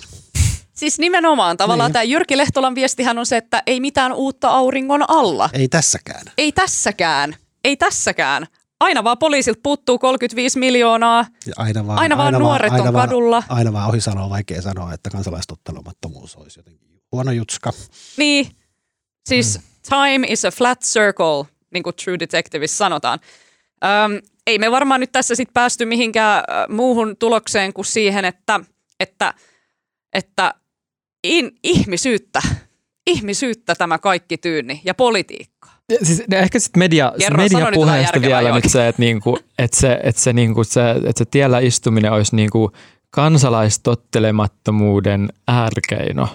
Siis 0.73 0.99
nimenomaan 0.99 1.57
tavallaan 1.57 1.89
Niin. 1.89 1.93
tämä 1.93 2.03
Jyrki 2.03 2.37
Lehtolan 2.37 2.75
viestihän 2.75 3.19
on 3.19 3.27
se, 3.27 3.37
että 3.37 3.63
ei 3.67 3.81
mitään 3.81 4.13
uutta 4.13 4.49
auringon 4.49 5.11
alla. 5.11 5.51
Ei 5.53 5.69
tässäkään. 5.69 6.27
Ei 6.39 6.53
tässäkään. 6.53 7.37
Ei 7.65 7.77
tässäkään. 7.77 8.47
Aina 8.81 9.05
vaan 9.05 9.19
poliisilta 9.19 9.61
puuttuu 9.63 9.99
35 9.99 10.59
miljoonaa. 10.59 11.27
Ja 11.47 11.53
Aina 11.57 11.87
vaan, 11.87 11.99
Aina 11.99 12.17
vaan 12.17 12.35
nuoret 12.35 12.73
on 12.73 12.79
vaan, 12.93 13.09
kadulla. 13.09 13.43
Aina 13.49 13.73
vaan 13.73 13.89
ohi 13.89 14.01
sanoa, 14.01 14.31
vaikea 14.31 14.63
sanoa, 14.63 14.93
että 14.93 15.11
kansalaistottelemattomuus 15.11 16.37
olisi 16.37 16.59
jotenkin 16.59 16.90
huono 17.13 17.33
jutska. 17.33 17.73
Niin, 18.17 18.47
siis 19.29 19.59
mm. 19.59 19.65
time 19.89 20.27
is 20.29 20.45
a 20.45 20.51
flat 20.51 20.81
circle, 20.81 21.47
niin 21.71 21.83
kuin 21.83 21.97
True 22.05 22.19
Detectiveissa 22.19 22.77
sanotaan. 22.77 23.19
Öm, 23.85 24.21
ei 24.47 24.59
me 24.59 24.71
varmaan 24.71 25.01
nyt 25.01 25.13
tässä 25.13 25.35
sitten 25.35 25.55
päästy 25.55 25.85
mihinkään 25.85 26.45
muuhun 26.69 27.17
tulokseen 27.17 27.73
kuin 27.73 27.85
siihen, 27.85 28.25
että, 28.25 28.61
että, 29.01 29.35
että 30.15 30.55
in, 31.25 31.53
ihmisyyttä. 31.63 32.43
Ihmisyyttä 33.07 33.75
tämä 33.75 33.99
kaikki 33.99 34.39
tyynni 34.39 34.81
ja 34.85 34.95
politiikkaa. 34.95 35.81
Ja 35.91 35.99
Siis 36.03 36.23
ehkä 36.33 36.59
sitten 36.59 36.79
media, 36.79 37.13
Kerro, 37.19 37.37
mediapuheesta 37.37 37.97
järkevää 37.97 38.43
vielä 38.43 38.55
nyt 38.55 38.69
se, 38.69 38.89
että, 38.89 39.03
niinku, 39.03 39.39
että, 39.59 39.77
se, 39.77 40.01
että, 40.03 40.21
se, 40.21 40.33
niinku, 40.33 40.65
se, 40.65 40.91
että 40.91 41.19
se 41.19 41.25
tiellä 41.25 41.59
istuminen 41.59 42.13
olisi 42.13 42.37
niinku 42.37 42.73
kansalaistottelemattomuuden 43.11 45.29
äärkeino. 45.49 46.29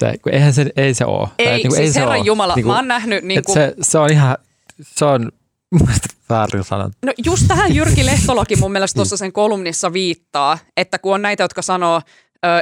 Se, 0.00 0.18
kun 0.22 0.32
eihän 0.34 0.54
se, 0.54 0.66
ei 0.76 0.94
se 0.94 1.04
ole. 1.04 1.28
Tai, 1.28 1.34
Ei, 1.38 1.46
et 1.46 1.54
niinku, 1.56 1.74
siis 1.74 1.94
se 1.94 2.00
Herran 2.00 2.18
oo. 2.18 2.24
Jumala, 2.24 2.54
Niinku, 2.54 2.70
mä 2.70 2.76
oon 2.76 2.88
nähnyt 2.88 3.24
niin 3.24 3.42
kuin, 3.46 3.54
se, 3.54 3.74
se 3.82 3.98
on 3.98 4.12
ihan, 4.12 4.36
se 4.82 5.04
on 5.04 5.32
väärin 6.30 6.64
sanottu. 6.64 6.98
No 7.06 7.12
just 7.24 7.44
tähän 7.48 7.74
Jyrki 7.74 8.06
Lehtolakin 8.06 8.60
mun 8.60 8.72
mielestä 8.72 8.96
tuossa 8.96 9.16
sen 9.16 9.32
kolumnissa 9.32 9.92
viittaa, 9.92 10.58
että 10.76 10.98
kun 10.98 11.14
on 11.14 11.22
näitä, 11.22 11.44
jotka 11.44 11.62
sanoo 11.62 12.02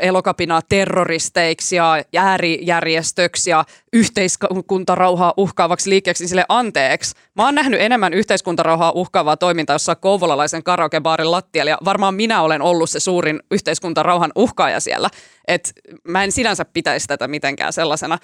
elokapinaa 0.02 0.62
terroristeiksi 0.68 1.76
ja 1.76 2.04
äärijärjestöksi 2.16 3.50
ja 3.50 3.64
yhteiskuntarauhaa 3.92 5.34
uhkaavaksi 5.36 5.90
liikkeeksi, 5.90 6.22
niin 6.22 6.28
sille 6.28 6.44
anteeksi. 6.48 7.14
Mä 7.34 7.44
oon 7.44 7.54
nähnyt 7.54 7.80
enemmän 7.80 8.14
yhteiskuntarauhaa 8.14 8.92
uhkaavaa 8.92 9.36
toimintaa 9.36 9.74
jossain 9.74 9.98
kouvolalaisen 10.00 10.62
karaokebaarin 10.62 11.30
lattialla 11.30 11.70
ja 11.70 11.78
varmaan 11.84 12.14
minä 12.14 12.42
olen 12.42 12.62
ollut 12.62 12.90
se 12.90 13.00
suurin 13.00 13.40
yhteiskuntarauhan 13.50 14.32
uhkaaja 14.34 14.80
siellä. 14.80 15.10
Et 15.48 15.72
mä 16.08 16.24
en 16.24 16.32
sinänsä 16.32 16.64
pitäisi 16.64 17.06
tätä 17.06 17.28
mitenkään 17.28 17.72
sellaisena. 17.72 18.18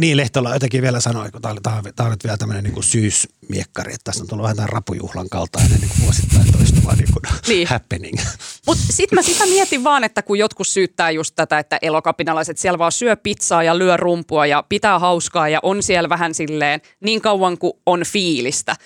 Niin, 0.00 0.16
Lehtola 0.16 0.52
jotenkin 0.54 0.82
vielä 0.82 1.00
sanoi, 1.00 1.30
kun 1.30 1.42
tämä 1.42 1.52
on, 1.52 1.62
tää 1.96 2.06
on 2.06 2.10
nyt 2.10 2.24
vielä 2.24 2.36
tämmöinen 2.36 2.64
niin 2.64 2.82
syysmiekkari, 2.82 3.92
että 3.92 4.04
tässä 4.04 4.22
on 4.22 4.28
tullut 4.28 4.42
vähän 4.42 4.56
tämän 4.56 4.68
rapujuhlan 4.68 5.28
kaltainen 5.28 5.80
niin 5.80 5.90
vuosittain 6.02 6.52
toistuva 6.52 6.92
niin 6.92 7.08
kuin 7.12 7.22
Niin. 7.48 7.68
happening. 7.68 8.18
Mutta 8.66 8.82
sitten 8.90 9.16
mä 9.18 9.22
sitä 9.22 9.46
mietin 9.46 9.84
vaan, 9.84 10.04
että 10.04 10.22
kun 10.22 10.38
jotkut 10.38 10.66
syyttää 10.66 11.10
just 11.10 11.34
tätä, 11.36 11.58
että 11.58 11.78
elokapinalaiset 11.82 12.58
siellä 12.58 12.78
vaan 12.78 12.92
syö 12.92 13.16
pizzaa 13.16 13.62
ja 13.62 13.78
lyö 13.78 13.96
rumpua 13.96 14.46
ja 14.46 14.64
pitää 14.68 14.98
hauskaa 14.98 15.48
ja 15.48 15.58
on 15.62 15.82
siellä 15.82 16.08
vähän 16.08 16.34
silleen 16.34 16.80
niin 17.04 17.20
kauan 17.20 17.58
kuin 17.58 17.72
on 17.86 18.02
fiilistä. 18.06 18.76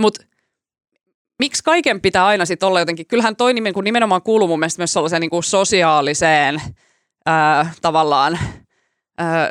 Mutta 0.00 0.24
miksi 1.38 1.64
kaiken 1.64 2.00
pitää 2.00 2.26
aina 2.26 2.46
sitten 2.46 2.66
olla 2.66 2.80
jotenkin, 2.80 3.06
kyllähän 3.06 3.36
toi 3.36 3.54
nimen, 3.54 3.72
kun 3.74 3.84
nimenomaan 3.84 4.22
kuuluu 4.22 4.48
mun 4.48 4.58
mielestä 4.58 4.80
myös 4.80 4.92
sellaiseen 4.92 5.20
niin 5.20 5.30
kuin 5.30 5.44
sosiaaliseen 5.44 6.62
ää, 7.26 7.72
tavallaan, 7.82 8.38
ää, 9.18 9.50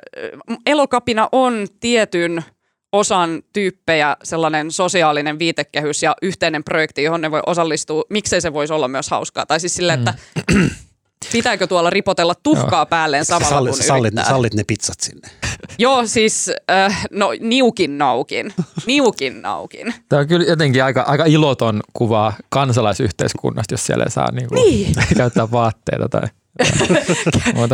elokapina 0.65 1.29
on 1.31 1.67
tietyn 1.79 2.43
osan 2.91 3.41
tyyppejä 3.53 4.17
sellainen 4.23 4.71
sosiaalinen 4.71 5.39
viitekehys 5.39 6.03
ja 6.03 6.15
yhteinen 6.21 6.63
projekti, 6.63 7.03
johon 7.03 7.21
ne 7.21 7.31
voi 7.31 7.41
osallistua. 7.45 8.03
Miksei 8.09 8.41
se 8.41 8.53
voisi 8.53 8.73
olla 8.73 8.87
myös 8.87 9.09
hauskaa? 9.09 9.45
Tai 9.45 9.59
siis 9.59 9.75
silleen, 9.75 9.99
että 9.99 10.13
pitääkö 11.31 11.67
tuolla 11.67 11.89
ripotella 11.89 12.35
tuhkaa 12.43 12.85
päälleen 12.85 13.25
samalla 13.25 13.49
Sallit, 13.49 13.75
kun 13.75 13.83
sallit, 13.83 14.13
yrittää? 14.13 14.29
sallit 14.29 14.53
ne 14.53 14.63
pizzat 14.63 14.99
sinne. 14.99 15.27
Joo, 15.79 16.05
siis 16.07 16.51
äh, 16.71 17.05
no 17.11 17.29
niukin 17.39 17.97
naukin. 17.97 18.53
Niukin 18.85 19.41
naukin. 19.41 19.93
Tämä 20.09 20.19
on 20.19 20.27
kyllä 20.27 20.45
jotenkin 20.45 20.83
aika, 20.83 21.01
aika 21.01 21.25
iloton 21.25 21.81
kuva 21.93 22.33
kansalaisyhteiskunnasta, 22.49 23.73
jos 23.73 23.85
siellä 23.85 24.03
ei 24.03 24.11
saa 24.11 24.31
niinku, 24.31 24.55
Niin. 24.55 24.93
käyttää 25.17 25.51
vaatteita 25.51 26.09
tai. 26.09 26.27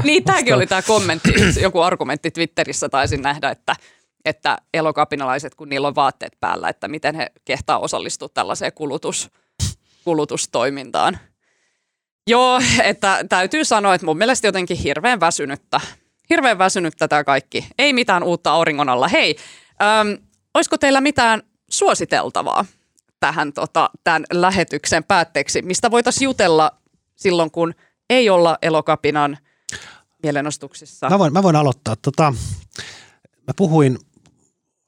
Niin, 0.04 0.24
tämäkin 0.24 0.56
oli 0.56 0.68
tämä 0.68 0.82
kommentti, 0.82 1.34
joku 1.62 1.82
argumentti 1.82 2.32
Twitterissä 2.32 2.90
taisin 2.90 3.22
nähdä, 3.22 3.50
että, 3.50 3.76
että 4.26 4.58
elokapinalaiset, 4.74 5.56
kun 5.56 5.70
niillä 5.70 5.88
on 5.88 5.96
vaatteet 5.96 6.34
päällä, 6.40 6.70
että 6.70 6.88
miten 6.88 7.16
he 7.16 7.32
kehtaa 7.46 7.80
osallistua 7.80 8.30
tällaiseen 8.34 8.74
kulutus, 8.74 9.30
kulutustoimintaan. 10.04 11.20
Joo, 12.28 12.62
että 12.84 13.26
täytyy 13.30 13.66
sanoa, 13.66 13.96
että 13.96 14.06
mun 14.06 14.18
mielestä 14.18 14.48
jotenkin 14.48 14.78
hirveän 14.78 15.20
väsynyttä. 15.20 15.82
Hirveän 16.30 16.58
väsynyttä 16.58 17.08
tämä 17.08 17.24
kaikki. 17.24 17.68
Ei 17.80 17.94
mitään 17.94 18.24
uutta 18.24 18.52
auringon 18.52 18.90
alla. 18.90 19.08
Hei, 19.08 19.36
äm, 19.82 20.18
olisiko 20.54 20.78
teillä 20.78 21.02
mitään 21.02 21.44
suositeltavaa 21.70 22.66
tähän 23.20 23.54
tota, 23.54 23.90
tämän 24.04 24.24
lähetyksen 24.34 25.04
päätteeksi, 25.04 25.62
mistä 25.62 25.92
voitaisiin 25.92 26.26
jutella 26.26 26.72
silloin, 27.16 27.52
kun 27.52 27.74
ei 28.10 28.30
olla 28.30 28.58
elokapinan 28.62 29.38
mielenostuksissa? 30.24 31.10
Mä 31.10 31.20
voin, 31.20 31.34
mä 31.34 31.44
voin 31.44 31.56
aloittaa. 31.56 31.96
Tota, 31.96 32.34
mä 33.48 33.54
puhuin, 33.56 34.00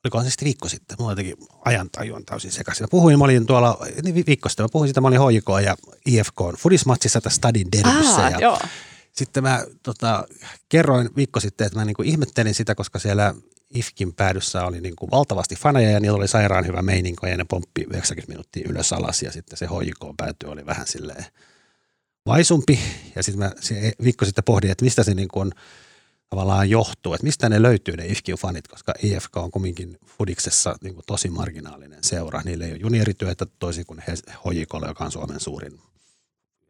olikohan 0.05 0.25
se 0.25 0.29
sitten 0.29 0.45
viikko 0.45 0.69
sitten, 0.69 0.97
mulla 0.99 1.11
jotenkin 1.11 1.37
ajantaju 1.65 2.15
on 2.15 2.25
täysin 2.25 2.51
sekaisin. 2.51 2.83
Mä 2.83 2.87
puhuin, 2.91 3.19
mä 3.19 3.25
olin 3.25 3.45
tuolla, 3.45 3.77
niin 4.03 4.15
vi- 4.15 4.23
viikko 4.27 4.49
sitten, 4.49 4.63
mä 4.63 4.69
puhuin 4.71 4.87
siitä, 4.87 5.01
mä 5.01 5.07
olin 5.07 5.19
HJK 5.21 5.65
ja 5.65 5.75
IFK 6.05 6.39
Fudismatsissa 6.57 7.21
tässä 7.21 7.37
Stadin 7.37 7.67
derbyssä. 7.71 8.25
Ah, 8.25 8.31
ja 8.31 8.39
joo. 8.39 8.59
Sitten 9.11 9.43
mä 9.43 9.63
tota, 9.83 10.27
kerroin 10.69 11.09
viikko 11.15 11.39
sitten, 11.39 11.67
että 11.67 11.79
mä 11.79 11.85
niinku 11.85 12.01
ihmettelin 12.01 12.53
sitä, 12.53 12.75
koska 12.75 12.99
siellä 12.99 13.33
IFKin 13.75 14.13
päädyssä 14.13 14.65
oli 14.65 14.81
niinku 14.81 15.11
valtavasti 15.11 15.55
faneja 15.55 15.89
ja 15.89 15.99
niillä 15.99 16.17
oli 16.17 16.27
sairaan 16.27 16.67
hyvä 16.67 16.81
meininko 16.81 17.27
ja 17.27 17.37
ne 17.37 17.45
pomppi 17.49 17.81
90 17.81 18.31
minuuttia 18.31 18.67
ylös 18.69 18.93
alas 18.93 19.23
ja 19.23 19.31
sitten 19.31 19.57
se 19.57 19.65
HJK 19.65 20.15
pääty 20.17 20.45
oli 20.45 20.65
vähän 20.65 20.87
silleen 20.87 21.25
vaisumpi. 22.25 22.79
Ja 23.15 23.23
sitten 23.23 23.39
mä 23.39 23.51
se 23.59 23.93
viikko 24.03 24.25
sitten 24.25 24.43
pohdin, 24.43 24.71
että 24.71 24.85
mistä 24.85 25.03
se 25.03 25.13
niinku 25.13 25.39
on 25.39 25.51
tavallaan 26.29 26.69
johtuu, 26.69 27.13
että 27.13 27.25
mistä 27.25 27.49
ne 27.49 27.61
löytyy 27.61 27.97
ne 27.97 28.05
IFKin 28.05 28.35
fanit, 28.35 28.67
koska 28.67 28.93
IFK 29.03 29.37
on 29.37 29.51
kumminkin 29.51 29.97
Fudiksessa 30.05 30.75
niinku 30.81 31.01
tosi 31.07 31.29
marginaalinen 31.29 32.03
seura. 32.03 32.41
Niillä 32.45 32.65
ei 32.65 32.71
ole 32.71 32.79
juniorityötä 32.79 33.45
toisin 33.59 33.85
kuin 33.85 34.03
HJK, 34.45 34.73
joka 34.87 35.05
on 35.05 35.11
Suomen 35.11 35.39
suurin 35.39 35.79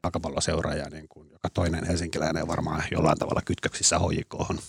jalkapalloseura 0.04 0.74
ja 0.74 0.89
niin 0.89 1.08
kuin 1.08 1.30
joka 1.32 1.49
toinen 1.49 1.88
helsinkiläinen 1.88 2.41
on 2.41 2.47
varmaan 2.47 2.84
jollain 2.91 3.18
tavalla 3.18 3.41
kytköksissä 3.45 3.99
HJKhon. 3.99 4.60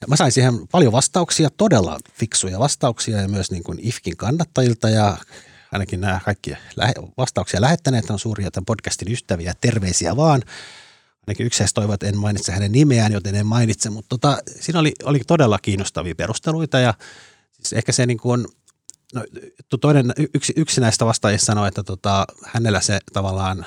Ja 0.00 0.08
mä 0.08 0.16
sain 0.16 0.32
siihen 0.32 0.68
paljon 0.68 0.92
vastauksia, 0.92 1.50
todella 1.50 1.98
fiksuja 2.12 2.58
vastauksia 2.58 3.20
ja 3.20 3.28
myös 3.28 3.50
niin 3.50 3.62
kuin 3.62 3.78
IFKin 3.82 4.16
kannattajilta 4.16 4.90
ja 4.90 5.16
ainakin 5.74 6.00
nämä 6.00 6.20
kaikki 6.24 6.56
vastauksia 7.16 7.60
lähettäneet 7.60 8.10
on 8.10 8.18
suuria 8.18 8.50
tämän 8.50 8.64
podcastin 8.64 9.12
ystäviä, 9.12 9.54
terveisiä 9.60 10.16
vaan. 10.16 10.42
Ainakin 11.26 11.46
yksi 11.46 11.60
heistä 11.60 11.74
toivoi, 11.74 11.94
että 11.94 12.06
en 12.06 12.16
mainitse 12.16 12.52
hänen 12.52 12.72
nimeään, 12.72 13.12
joten 13.12 13.34
en 13.34 13.46
mainitse, 13.46 13.90
mutta 13.90 14.08
tota, 14.08 14.38
siinä 14.60 14.80
oli, 14.80 14.92
oli 15.04 15.20
todella 15.26 15.58
kiinnostavia 15.58 16.14
perusteluita 16.14 16.78
ja 16.78 16.94
siis 17.52 17.72
ehkä 17.72 17.92
se 17.92 18.06
niin 18.06 18.18
kuin 18.18 18.40
on, 18.40 18.46
no, 19.14 19.24
toinen, 19.80 20.12
yksi, 20.34 20.52
yksi 20.56 20.80
näistä 20.80 21.06
vastaajista 21.06 21.46
sanoi, 21.46 21.68
että 21.68 21.82
tota, 21.82 22.24
hänellä 22.46 22.80
se 22.80 22.98
tavallaan, 23.12 23.66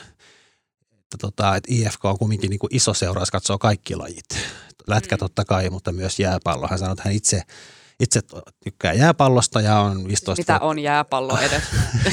että, 0.92 1.18
tota, 1.22 1.56
että 1.56 1.74
IFK 1.74 2.06
on 2.06 2.18
kumminkin 2.18 2.50
niin 2.50 2.60
kuin 2.60 2.76
iso 2.76 2.94
seura, 2.94 3.22
jos 3.22 3.32
katsoo 3.32 3.58
kaikki 3.58 3.96
lajit. 3.96 4.26
Lätkä 4.88 5.16
Mm. 5.16 5.20
totta 5.20 5.46
kai, 5.46 5.70
mutta 5.70 5.92
myös 5.92 6.20
jääpallo. 6.20 6.68
Hän 6.70 6.80
sanoi, 6.80 6.94
että 6.94 7.04
hän 7.06 7.14
itse, 7.14 7.42
itse 8.00 8.22
tykkää 8.64 8.94
jääpallosta 8.94 9.62
ja 9.62 9.80
on 9.80 10.08
15 10.08 10.42
Mitä 10.42 10.66
on 10.66 10.80
jääpallo 10.80 11.38
edes? 11.38 11.64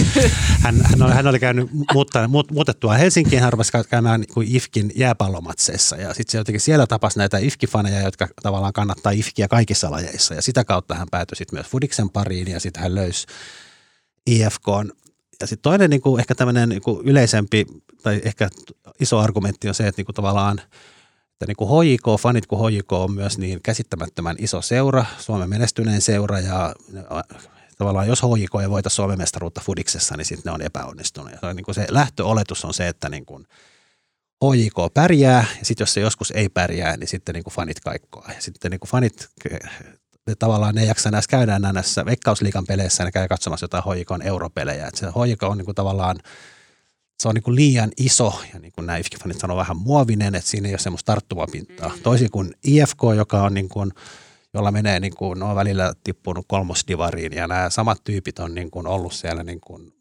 hän, 0.64 0.80
hän, 0.82 1.02
oli, 1.02 1.12
hän 1.12 1.26
oli 1.26 1.40
käynyt 1.40 1.70
muuttaa, 1.94 2.28
muut, 2.28 2.50
muutettua 2.50 2.94
Helsinkiin, 2.94 3.42
hän 3.42 3.52
rupesi 3.52 3.72
käymään 3.90 4.20
niin 4.20 4.34
kuin 4.34 4.56
IFKin 4.56 4.92
jääpallomatseissa 4.94 5.96
ja 5.96 6.14
sitten 6.14 6.32
se 6.32 6.38
jotenkin 6.38 6.60
siellä 6.60 6.86
tapasi 6.86 7.18
näitä 7.18 7.38
IFK-faneja, 7.38 8.04
jotka 8.04 8.28
tavallaan 8.42 8.72
kannattaa 8.72 9.12
IFKiä 9.12 9.48
kaikissa 9.48 9.90
lajeissa 9.90 10.34
ja 10.34 10.42
sitä 10.42 10.64
kautta 10.64 10.94
hän 10.94 11.08
päätyi 11.10 11.36
sitten 11.36 11.56
myös 11.56 11.66
Fudiksen 11.66 12.10
pariin 12.10 12.50
ja 12.50 12.60
sitten 12.60 12.82
hän 12.82 12.94
löysi 12.94 13.26
IFKn. 14.26 14.90
Ja 15.40 15.46
sitten 15.46 15.62
toinen 15.62 15.90
niin 15.90 16.00
kuin 16.00 16.20
ehkä 16.20 16.34
tämmöinen 16.34 16.68
niin 16.68 16.82
kuin 16.82 17.08
yleisempi 17.08 17.66
tai 18.02 18.20
ehkä 18.24 18.48
iso 19.00 19.18
argumentti 19.18 19.68
on 19.68 19.74
se, 19.74 19.86
että 19.86 19.98
niin 19.98 20.06
kuin 20.06 20.16
tavallaan 20.16 20.60
että 21.34 21.46
niin 21.46 21.56
kuin 21.56 21.70
HJK-fanit, 21.70 22.46
kun 22.48 22.70
HJK 22.70 22.92
on 22.92 23.12
myös 23.12 23.38
niin 23.38 23.60
käsittämättömän 23.62 24.36
iso 24.38 24.62
seura, 24.62 25.04
Suomen 25.18 25.48
menestyneen 25.48 26.00
seura 26.00 26.40
ja 26.40 26.74
tavallaan 27.78 28.08
jos 28.08 28.22
HJK 28.22 28.62
ei 28.62 28.70
voita 28.70 28.88
Suomen 28.88 29.18
mestaruutta 29.18 29.60
Fudiksessa, 29.64 30.16
niin 30.16 30.24
sitten 30.24 30.50
ne 30.50 30.54
on 30.54 30.62
epäonnistunut. 30.62 31.32
Ja 31.32 31.38
se, 31.40 31.46
on 31.46 31.56
niin 31.56 31.64
kuin 31.64 31.74
se 31.74 31.86
lähtöoletus 31.90 32.64
on 32.64 32.74
se, 32.74 32.88
että 32.88 33.08
niin 33.08 33.26
kuin 33.26 33.46
HJK 34.44 34.94
pärjää 34.94 35.44
ja 35.58 35.64
sitten 35.64 35.82
jos 35.82 35.94
se 35.94 36.00
joskus 36.00 36.30
ei 36.30 36.48
pärjää, 36.48 36.96
niin 36.96 37.08
sitten 37.08 37.34
niin 37.34 37.44
kuin 37.44 37.54
fanit 37.54 37.80
kaikkoa. 37.80 38.24
Ja 38.28 38.40
sitten 38.40 38.70
niin 38.70 38.80
kuin 38.80 38.90
fanit 38.90 39.28
ne 40.26 40.34
tavallaan 40.38 40.74
ne 40.74 40.80
ei 40.80 40.88
jaksa 40.88 41.10
näissä 41.10 41.30
käydä 41.30 41.58
näissä 41.58 42.04
Veikkausliikan 42.04 42.66
peleissä, 42.66 43.04
ne 43.04 43.12
käy 43.12 43.28
katsomassa 43.28 43.64
jotain 43.64 43.84
HJKn 43.84 44.22
europelejä. 44.22 44.86
Et 44.86 44.94
se 44.94 45.06
HJK 45.06 45.42
on 45.42 45.58
niin 45.58 45.64
kuin 45.64 45.74
tavallaan 45.74 46.16
se 47.22 47.28
on 47.28 47.34
niin 47.34 47.42
kuin 47.42 47.54
liian 47.54 47.90
iso 47.96 48.40
ja 48.54 48.60
niin 48.60 48.72
kuin 48.72 48.86
nämä 48.86 48.98
IFK-fanit 48.98 49.38
sanoo 49.38 49.56
vähän 49.56 49.76
muovinen, 49.76 50.34
että 50.34 50.50
siinä 50.50 50.68
ei 50.68 50.74
ole 50.74 50.78
semmoista 50.78 51.12
tarttumapintaa. 51.12 51.88
Mm. 51.88 52.02
Toisin 52.02 52.30
kuin 52.30 52.54
IFK, 52.64 53.00
joka 53.16 53.42
on 53.42 53.54
niin 53.54 53.68
kuin, 53.68 53.92
jolla 54.54 54.70
menee 54.70 55.00
niin 55.00 55.14
kuin, 55.14 55.38
ne 55.38 55.44
on 55.44 55.56
välillä 55.56 55.94
tippunut 56.04 56.44
kolmosdivariin 56.48 57.32
ja 57.32 57.48
nämä 57.48 57.70
samat 57.70 58.04
tyypit 58.04 58.38
on 58.38 58.54
niin 58.54 58.70
kuin 58.70 58.86
ollut 58.86 59.12
siellä 59.12 59.42
niin 59.42 59.60
kuin 59.60 59.92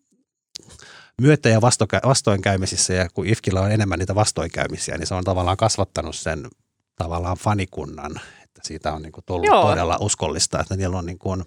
myötä- 1.22 1.50
ja 1.50 1.60
vastokä- 1.62 2.08
vastoinkäymisissä 2.08 2.94
ja 2.94 3.10
kun 3.10 3.28
IFKilla 3.28 3.62
on 3.62 3.72
enemmän 3.72 4.00
niitä 4.00 4.16
vastoinkäymisiä, 4.16 4.98
niin 4.98 5.08
se 5.08 5.14
on 5.14 5.24
tavallaan 5.24 5.58
kasvattanut 5.58 6.16
sen 6.16 6.48
tavallaan 6.96 7.38
fanikunnan, 7.38 8.22
että 8.44 8.62
siitä 8.64 8.94
on 8.94 9.02
niin 9.02 9.12
kuin 9.12 9.24
tullut. 9.26 9.46
Joo. 9.46 9.70
todella 9.70 9.98
uskollista, 10.00 10.60
että 10.60 10.76
niillä 10.76 10.98
on 10.98 11.06
niin 11.06 11.20
kuin, 11.20 11.44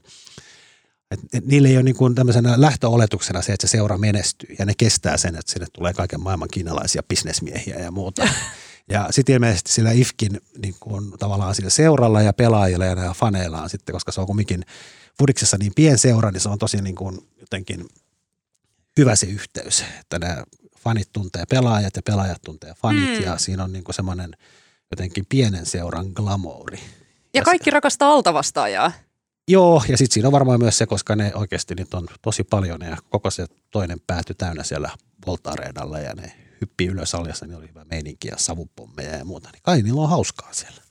et, 1.11 1.21
et 1.33 1.47
niillä 1.47 1.69
ei 1.69 1.77
ole 1.77 1.83
niin 1.83 1.97
kuin 1.97 2.15
tämmöisenä 2.15 2.61
lähtöoletuksena 2.61 3.43
se, 3.43 3.53
että 3.53 3.67
se 3.67 3.71
seura 3.71 3.99
menestyy 3.99 4.57
ja 4.59 4.67
ne 4.67 4.73
kestää 4.79 5.17
sen, 5.17 5.37
että 5.37 5.53
sinne 5.53 5.67
tulee 5.73 5.93
kaiken 5.93 6.21
maailman 6.21 6.49
kiinalaisia 6.53 7.03
bisnesmiehiä 7.09 7.77
ja 7.77 7.91
muuta. 7.91 8.29
Ja 8.89 9.07
sitten 9.11 9.35
ilmeisesti 9.35 9.73
sillä 9.73 9.91
IFKin 9.91 10.41
niin 10.59 10.75
kuin 10.81 11.13
tavallaan 11.19 11.55
sillä 11.55 11.71
seuralla 11.71 12.23
ja 12.23 12.33
pelaajilla 12.33 12.85
ja 12.85 12.95
näillä 12.95 13.15
faneilla 13.15 13.63
on 13.63 13.71
sitten, 13.71 13.93
koska 13.93 14.13
se 14.13 14.21
on 14.21 14.27
kumminkin 14.27 14.65
Fudiksessa 15.19 15.57
niin 15.59 15.73
pien 15.75 15.99
seura, 15.99 16.31
niin 16.31 16.41
se 16.41 16.49
on 16.49 16.59
tosi 16.59 16.83
niin 16.83 16.95
kuin 16.95 17.19
jotenkin 17.41 17.89
hyvä 18.97 19.17
se 19.17 19.27
yhteys, 19.27 19.85
että 20.01 20.19
nämä 20.19 20.45
fanit 20.79 21.09
tuntee 21.13 21.45
pelaajat 21.51 21.97
ja 21.97 22.03
pelaajat 22.03 22.43
tuntee 22.43 22.75
fanit 22.75 23.19
mm. 23.19 23.25
ja 23.25 23.39
siinä 23.39 23.65
on 23.65 23.73
niin 23.73 23.85
kuin 23.85 23.95
semmoinen 23.95 24.37
jotenkin 24.91 25.27
pienen 25.29 25.67
seuran 25.67 26.07
glamouri. 26.15 26.79
Ja, 26.79 26.85
ja 27.35 27.43
kaikki 27.43 27.71
se, 27.71 27.75
rakastaa 27.75 28.13
altavastaajaa. 28.13 28.93
Joo, 29.49 29.83
ja 29.89 29.97
sitten 29.97 30.15
siinä 30.15 30.29
on 30.29 30.33
varmaan 30.33 30.61
myös 30.61 30.79
se, 30.79 30.87
koska 30.87 31.17
ne 31.17 31.33
oikeasti 31.35 31.75
nyt 31.75 31.95
on 31.95 32.07
tosi 32.23 32.45
paljon 32.45 32.81
ja 32.81 32.97
koko 33.11 33.31
se 33.31 33.47
toinen 33.71 34.01
pääty 34.07 34.35
täynnä 34.35 34.63
siellä 34.63 34.91
Volta-areenalla 35.27 35.99
ja 35.99 36.15
ne 36.15 36.33
hyppii 36.61 36.87
ylös 36.87 37.15
aljassa, 37.15 37.47
niin 37.47 37.57
oli 37.57 37.69
hyvä 37.69 37.85
meininki 37.85 38.29
ja 38.29 38.35
savupommeja 38.37 39.17
ja 39.17 39.25
muuta. 39.25 39.49
Niin 39.53 39.63
kai 39.63 39.83
niillä 39.83 40.01
on 40.01 40.09
hauskaa 40.09 40.53
siellä. 40.53 40.83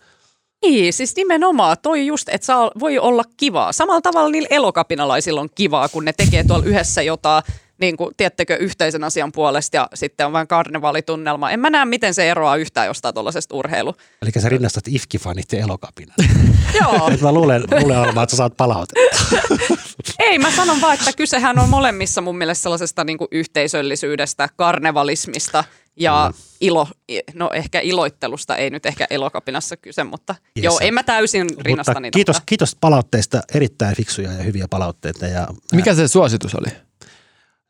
Niin, 0.62 0.93
siis 0.93 1.16
nimenomaan 1.16 1.78
toi 1.82 2.08
just, 2.08 2.30
että 2.30 2.45
saa, 2.45 2.72
voi 2.80 2.99
olla 2.99 3.24
kivaa. 3.38 3.74
Samalla 3.74 4.01
tavalla 4.01 4.30
niillä 4.30 4.47
elokapinalaisilla 4.51 5.41
on 5.41 5.49
kivaa, 5.56 5.89
kun 5.89 6.06
ne 6.06 6.14
tekee 6.14 6.43
tuolla 6.43 6.66
yhdessä 6.66 7.01
jotain, 7.01 7.43
niin 7.78 7.97
kuin, 7.97 8.15
tiettekö, 8.17 8.55
yhteisen 8.55 9.03
asian 9.03 9.32
puolesta 9.32 9.76
ja 9.76 9.88
sitten 9.93 10.26
on 10.26 10.34
vain 10.34 10.47
karnevaalitunnelma. 10.47 11.51
En 11.51 11.59
mä 11.59 11.69
näe, 11.69 11.86
miten 11.86 12.13
se 12.13 12.30
eroaa 12.32 12.55
yhtään 12.55 12.88
jostain 12.88 13.13
tuollaisesta 13.13 13.55
urheilu. 13.55 13.95
Eli 14.21 14.32
sä 14.39 14.49
rinnastat 14.49 14.88
ifkifanit 14.88 15.51
ja 15.51 15.59
elokapinan. 15.59 16.15
Joo. 16.82 17.09
Nyt 17.09 17.21
mä 17.21 17.32
luulen, 17.32 17.63
luulen 17.80 17.99
olemaan, 17.99 18.23
että 18.23 18.32
sä 18.32 18.38
saat 18.38 18.57
palautetta. 18.57 19.38
Ei, 20.19 20.39
mä 20.39 20.51
sanon 20.51 20.82
vaan, 20.82 20.93
että 20.93 21.11
kysehän 21.17 21.59
on 21.59 21.69
molemmissa 21.69 22.21
mun 22.21 22.38
mielestä 22.38 22.63
sellaisesta 22.63 23.03
niin 23.03 23.17
kuin 23.17 23.28
yhteisöllisyydestä, 23.32 24.49
karnevalismista 24.55 25.63
ja 25.95 26.32
mm. 26.34 26.41
ilo, 26.61 26.88
no 27.34 27.49
ehkä 27.53 27.80
iloittelusta, 27.80 28.55
ei 28.55 28.69
nyt 28.69 28.86
ehkä 28.86 29.07
elokapinassa 29.09 29.78
kyse, 29.78 30.03
mutta 30.03 30.36
yes. 30.57 30.63
joo, 30.63 30.80
en 30.82 30.93
mä 30.93 31.03
täysin 31.03 31.47
rinnasta 31.59 31.91
mutta 31.91 31.99
niitä. 31.99 32.15
Kiitos, 32.15 32.41
kiitos 32.45 32.76
palautteista, 32.82 33.41
erittäin 33.53 33.95
fiksuja 33.95 34.32
ja 34.32 34.43
hyviä 34.43 34.67
palautteita. 34.69 35.28
Ja, 35.28 35.47
Mikä 35.73 35.95
se 35.95 36.07
suositus 36.07 36.55
oli? 36.55 36.84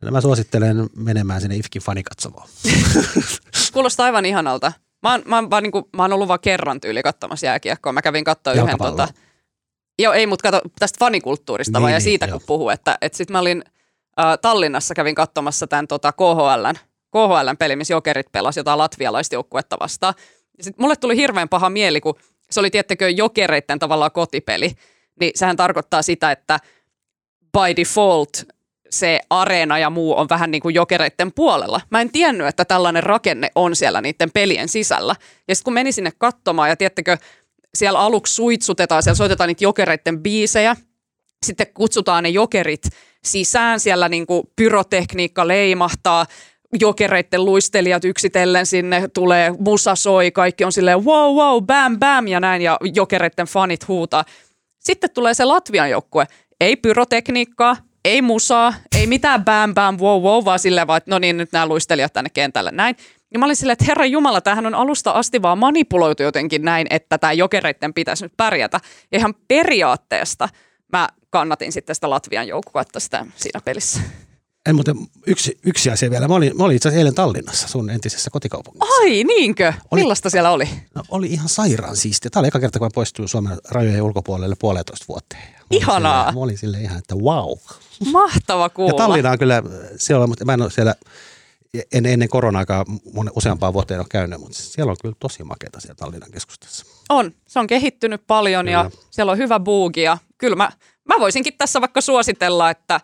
No 0.02 0.12
mä 0.12 0.22
suosittelen 0.22 0.89
menemään 0.96 1.41
sinne 1.41 1.56
IFKin 1.56 1.82
fanikatsomoon. 1.82 2.48
Kuulostaa 3.74 4.06
aivan 4.06 4.26
ihanalta. 4.26 4.72
Mä 5.04 5.12
oon, 5.12 5.22
mä, 5.26 5.36
oon 5.36 5.50
vaan, 5.50 5.64
niin 5.64 5.72
kuin, 5.72 5.86
mä 5.96 6.04
oon 6.04 6.14
ollut 6.14 6.28
vaan 6.28 6.39
kerran 6.39 6.82
tyyli 6.82 7.04
katsomassa 7.04 7.46
jääkiekkoa. 7.46 7.93
Mä 7.93 8.02
kävin 8.02 8.24
katsoa 8.24 8.54
yhden 8.54 8.78
tota, 8.78 9.08
Joo, 10.00 10.14
ei, 10.14 10.28
mutta 10.28 10.52
kato 10.52 10.62
tästä 10.80 10.98
fanikulttuurista 11.00 11.78
niin, 11.78 11.82
vaan 11.82 11.91
ja 11.91 11.98
niin, 11.98 12.04
siitä 12.04 12.26
niin, 12.26 12.32
kun 12.32 12.41
puhuu, 12.48 12.70
että, 12.70 12.98
että 13.02 13.18
sitten 13.18 13.34
mä 13.34 13.39
olin 13.39 13.64
äh, 14.20 14.39
Tallinnassa 14.41 14.93
kävin 14.93 15.16
katsomassa 15.16 15.68
tämän 15.68 15.88
tota, 15.88 16.12
KHLn, 16.12 16.76
KHLn 17.12 17.58
peli, 17.60 17.76
missä 17.76 17.93
Jokerit 17.93 18.32
pelasi 18.32 18.60
jotain 18.60 18.78
latvialaista 18.78 19.36
joukkuetta 19.36 19.78
vastaan. 19.80 20.14
Ja 20.58 20.64
sitten 20.64 20.84
mulle 20.84 20.96
tuli 20.96 21.16
hirveän 21.16 21.50
paha 21.50 21.70
mieli, 21.70 22.02
kun 22.02 22.16
se 22.52 22.60
oli 22.60 22.72
tiettäkö 22.72 23.10
Jokereitten 23.10 23.80
tavallaan 23.80 24.12
kotipeli, 24.12 24.72
niin 25.20 25.32
sehän 25.36 25.58
tarkoittaa 25.58 26.02
sitä, 26.02 26.32
että 26.32 26.60
by 27.52 27.76
default 27.76 28.43
se 28.90 29.20
areena 29.30 29.80
ja 29.80 29.90
muu 29.90 30.18
on 30.18 30.30
vähän 30.30 30.52
niin 30.52 30.62
kuin 30.62 30.76
jokereiden 30.76 31.32
puolella. 31.34 31.82
Mä 31.92 32.02
en 32.02 32.12
tiennyt, 32.12 32.48
että 32.48 32.66
tällainen 32.66 33.04
rakenne 33.04 33.50
on 33.56 33.76
siellä 33.76 34.02
niiden 34.02 34.32
pelien 34.32 34.70
sisällä. 34.70 35.16
Ja 35.48 35.56
sitten 35.56 35.66
kun 35.66 35.74
meni 35.74 35.92
sinne 35.92 36.12
katsomaan 36.18 36.70
ja 36.70 36.76
tiettäkö, 36.76 37.18
siellä 37.76 38.00
aluksi 38.00 38.36
suitsutetaan, 38.36 39.04
siellä 39.04 39.16
soitetaan 39.16 39.48
niitä 39.48 39.64
jokereiden 39.64 40.24
biisejä, 40.24 40.76
sitten 41.46 41.68
kutsutaan 41.74 42.24
ne 42.24 42.30
jokerit 42.30 42.84
sisään, 43.24 43.80
siellä 43.80 44.10
niin 44.10 44.26
kuin 44.26 44.44
pyrotekniikka 44.56 45.48
leimahtaa, 45.48 46.26
jokereiden 46.80 47.46
luistelijat 47.46 48.06
yksitellen 48.06 48.66
sinne 48.66 49.08
tulee, 49.08 49.54
musa 49.60 49.96
soi, 49.96 50.32
kaikki 50.32 50.64
on 50.64 50.72
silleen 50.72 51.06
wow, 51.06 51.36
wow, 51.36 51.64
bam, 51.64 52.00
bam 52.00 52.28
ja 52.28 52.40
näin, 52.40 52.62
ja 52.62 52.78
jokereiden 52.94 53.46
fanit 53.46 53.88
huutaa. 53.88 54.26
Sitten 54.80 55.10
tulee 55.14 55.34
se 55.34 55.46
Latvian 55.46 55.90
joukkue, 55.90 56.28
ei 56.60 56.76
pyrotekniikkaa, 56.76 57.78
ei 58.06 58.22
musaa, 58.22 58.74
ei 58.95 59.08
mitään 59.08 59.45
bam 59.45 59.74
bam 59.74 59.97
wow 59.99 60.24
wow, 60.24 60.45
vaan 60.45 60.60
silleen 60.60 60.88
vaan, 60.88 60.97
että 60.97 61.12
no 61.12 61.20
niin, 61.20 61.38
nyt 61.38 61.51
nämä 61.51 61.68
luistelijat 61.68 62.14
tänne 62.14 62.30
kentälle 62.30 62.72
näin. 62.72 62.95
Ja 63.34 63.39
mä 63.39 63.45
olin 63.45 63.56
silleen, 63.56 63.74
että 63.74 63.86
herra 63.86 64.06
Jumala, 64.06 64.41
tämähän 64.41 64.66
on 64.66 64.76
alusta 64.76 65.12
asti 65.12 65.41
vaan 65.41 65.58
manipuloitu 65.58 66.24
jotenkin 66.24 66.62
näin, 66.62 66.88
että 66.89 67.18
tämä 67.18 67.34
jokereiden 67.34 67.93
pitäisi 67.93 68.26
nyt 68.26 68.34
pärjätä. 68.38 68.80
Ja 69.12 69.18
ihan 69.18 69.34
periaatteesta 69.47 70.49
mä 70.91 71.10
kannatin 71.30 71.72
sitten 71.72 71.95
sitä 71.95 72.10
Latvian 72.10 72.47
joukkuetta 72.47 72.99
sitä 72.99 73.26
siinä 73.36 73.62
pelissä. 73.66 73.99
En 74.66 74.76
muuten 74.76 74.97
yksi, 75.28 75.57
yksi 75.63 75.89
asia 75.89 76.09
vielä. 76.09 76.28
Mä 76.28 76.36
olin, 76.36 76.57
mä 76.57 76.63
olin 76.63 76.76
itse 76.76 76.89
asiassa 76.89 76.99
eilen 76.99 77.16
Tallinnassa, 77.16 77.68
sun 77.68 77.89
entisessä 77.89 78.30
kotikaupungissa. 78.30 78.95
Ai 79.01 79.24
niinkö? 79.24 79.74
Oli, 79.91 80.01
Millaista 80.01 80.30
siellä 80.30 80.51
oli? 80.51 80.70
No, 80.95 81.03
oli 81.09 81.28
ihan 81.28 81.49
sairaan 81.49 81.95
siistiä. 81.95 82.30
Tämä 82.30 82.41
oli 82.41 82.47
eka 82.47 82.59
kerta, 82.59 82.80
kun 82.80 82.86
mä 82.86 82.89
poistuin 82.95 83.28
Suomen 83.28 83.57
rajojen 83.70 84.01
ulkopuolelle 84.01 84.55
puolitoista 84.59 85.05
vuotta. 85.07 85.38
Ihanaa. 85.72 86.24
Sille, 86.24 86.39
mä 86.39 86.43
olin 86.43 86.57
sille 86.57 86.82
ihan, 86.82 86.97
että 86.97 87.16
wow. 87.16 87.57
Mahtava 88.11 88.70
kuulla. 88.70 88.93
Ja 88.93 88.97
Tallinna 88.97 89.32
on 89.32 89.39
kyllä, 89.39 89.63
siellä 89.97 90.28
mutta 90.28 90.45
mä 90.45 90.53
en 90.53 90.61
ole 90.61 90.72
siellä 90.72 90.95
en, 91.91 92.05
ennen 92.05 92.30
koronaakaan 92.30 92.86
useampaa 93.36 93.74
vuotta 93.74 93.93
en 93.93 93.99
ole 93.99 94.07
käynyt, 94.09 94.39
mutta 94.39 94.57
siellä 94.57 94.91
on 94.91 94.97
kyllä 95.01 95.16
tosi 95.20 95.43
makeita 95.43 95.80
siellä 95.80 95.95
Tallinnan 95.95 96.32
keskustassa. 96.32 96.86
On, 97.09 97.32
se 97.47 97.59
on 97.59 97.68
kehittynyt 97.68 98.22
paljon 98.28 98.66
kyllä. 98.66 98.78
ja 98.78 98.91
siellä 99.11 99.32
on 99.32 99.38
hyvä 99.38 99.59
buugi 99.59 100.01
ja 100.01 100.18
kyllä 100.38 100.55
mä, 100.55 100.70
mä 101.05 101.16
voisinkin 101.20 101.53
tässä 101.57 101.82
vaikka 101.82 102.01
suositella, 102.01 102.70
että, 102.70 103.01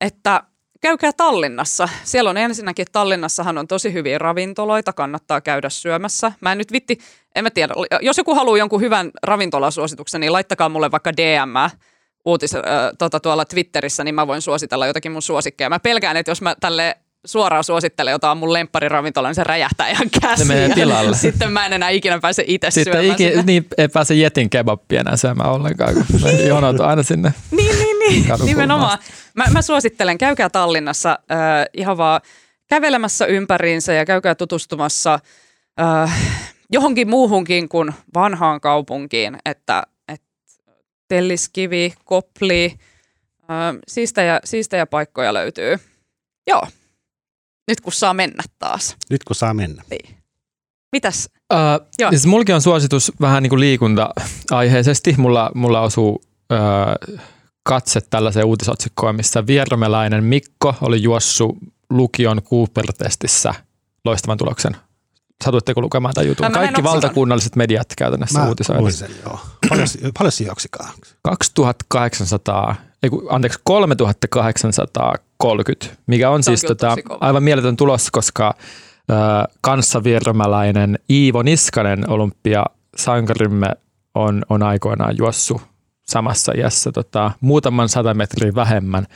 että 0.00 0.42
käykää 0.86 1.12
Tallinnassa. 1.12 1.88
Siellä 2.04 2.30
on 2.30 2.36
ensinnäkin, 2.36 2.86
Tallinnassahan 2.92 3.58
on 3.58 3.68
tosi 3.68 3.92
hyviä 3.92 4.18
ravintoloita, 4.18 4.92
kannattaa 4.92 5.40
käydä 5.40 5.68
syömässä. 5.68 6.32
Mä 6.40 6.52
en 6.52 6.58
nyt 6.58 6.72
vitti, 6.72 6.98
en 7.34 7.44
mä 7.44 7.50
tiedä, 7.50 7.74
jos 8.00 8.18
joku 8.18 8.34
haluaa 8.34 8.58
jonkun 8.58 8.80
hyvän 8.80 9.10
ravintolasuosituksen, 9.22 10.20
niin 10.20 10.32
laittakaa 10.32 10.68
mulle 10.68 10.90
vaikka 10.90 11.16
DM 11.16 11.76
uutis 12.24 12.54
äh, 12.54 12.62
tota, 12.98 13.20
tuolla 13.20 13.44
Twitterissä, 13.44 14.04
niin 14.04 14.14
mä 14.14 14.26
voin 14.26 14.42
suositella 14.42 14.86
jotakin 14.86 15.12
mun 15.12 15.22
suosikkeja. 15.22 15.70
Mä 15.70 15.78
pelkään, 15.78 16.16
että 16.16 16.30
jos 16.30 16.42
mä 16.42 16.56
tälle 16.60 16.96
suoraan 17.24 17.64
suosittelen 17.64 18.12
jotain 18.12 18.38
mun 18.38 18.52
lemppariravintolaa, 18.52 19.28
niin 19.28 19.34
se 19.34 19.44
räjähtää 19.44 19.88
ihan 19.88 20.10
käsiin. 20.20 20.74
Tilalle. 20.74 21.16
Sitten 21.26 21.52
mä 21.52 21.66
en 21.66 21.72
enää 21.72 21.88
ikinä 21.88 22.18
pääse 22.20 22.44
itse 22.46 22.70
Sitten 22.70 22.92
syömään 22.92 23.12
iki, 23.12 23.42
niin 23.42 23.66
ei 23.78 23.88
pääse 23.88 24.14
jetin 24.14 24.50
kebappia 24.50 25.00
enää 25.00 25.16
syömään 25.16 25.50
ollenkaan, 25.50 25.94
kun 25.94 26.04
niin. 26.22 26.48
jonot 26.48 26.80
aina 26.80 27.02
sinne. 27.02 27.34
Niin, 27.50 27.78
niin. 28.08 28.26
Nimenomaan. 28.44 28.98
Mä, 29.34 29.44
mä 29.52 29.62
suosittelen, 29.62 30.18
käykää 30.18 30.50
Tallinnassa 30.50 31.18
äh, 31.30 31.38
ihan 31.74 31.96
vaan 31.96 32.20
kävelemässä 32.66 33.26
ympäriinsä 33.26 33.92
ja 33.92 34.04
käykää 34.04 34.34
tutustumassa 34.34 35.18
äh, 35.80 36.12
johonkin 36.72 37.10
muuhunkin 37.10 37.68
kuin 37.68 37.94
vanhaan 38.14 38.60
kaupunkiin, 38.60 39.38
että, 39.44 39.82
että 40.08 40.26
Telliskivi, 41.08 41.94
Kopli, 42.04 42.74
äh, 43.42 43.76
siistejä, 43.88 44.40
siistejä 44.44 44.86
paikkoja 44.86 45.34
löytyy. 45.34 45.76
Joo, 46.46 46.62
nyt 47.68 47.80
kun 47.80 47.92
saa 47.92 48.14
mennä 48.14 48.42
taas. 48.58 48.96
Nyt 49.10 49.24
kun 49.24 49.36
saa 49.36 49.54
mennä. 49.54 49.82
Niin. 49.90 50.16
Mitäs? 50.92 51.28
Uh, 51.52 51.86
Joo. 51.98 52.10
Siis 52.10 52.26
mullakin 52.26 52.54
on 52.54 52.62
suositus 52.62 53.12
vähän 53.20 53.42
niin 53.42 53.50
kuin 53.50 53.60
liikunta-aiheisesti. 53.60 55.14
Mulla, 55.18 55.50
mulla 55.54 55.80
osuu 55.80 56.10
uh, 56.14 57.18
katse 57.66 58.00
tällaiseen 58.10 58.46
uutisotsikkoon, 58.46 59.16
missä 59.16 59.46
viermeläinen 59.46 60.24
Mikko 60.24 60.74
oli 60.80 61.02
juossut 61.02 61.56
lukion 61.90 62.42
Cooper-testissä 62.42 63.54
loistavan 64.04 64.38
tuloksen. 64.38 64.76
Satuitteko 65.44 65.80
lukemaan 65.80 66.14
tämän 66.14 66.28
jutun? 66.28 66.52
Kaikki 66.52 66.82
valtakunnalliset 66.82 67.56
mediat 67.56 67.86
käytännössä 67.98 68.48
uutisoivat. 68.48 68.94
sen, 68.94 69.10
joo. 69.24 69.40
Paljon, 69.68 69.88
paljon 70.18 70.32
se 70.32 70.44
juoksikaan? 70.44 70.90
2800, 71.22 72.74
ei 73.02 73.10
kun, 73.10 73.26
anteeksi, 73.30 73.58
3830, 73.64 75.96
mikä 76.06 76.30
on, 76.30 76.42
siis 76.42 76.62
tota, 76.62 76.96
aivan 77.20 77.42
mieletön 77.42 77.76
tulos, 77.76 78.10
koska 78.10 78.54
äh, 79.10 79.16
kanssavirmäläinen 79.60 80.98
Iivo 81.10 81.42
Niskanen 81.42 82.10
olympia 82.10 82.64
sankarimme 82.96 83.70
on, 84.14 84.42
on 84.48 84.62
aikoinaan 84.62 85.14
juossut 85.18 85.75
samassa 86.06 86.52
iässä 86.56 86.92
tota, 86.92 87.30
muutaman 87.40 87.88
sata 87.88 88.14
metriä 88.14 88.54
vähemmän, 88.54 89.06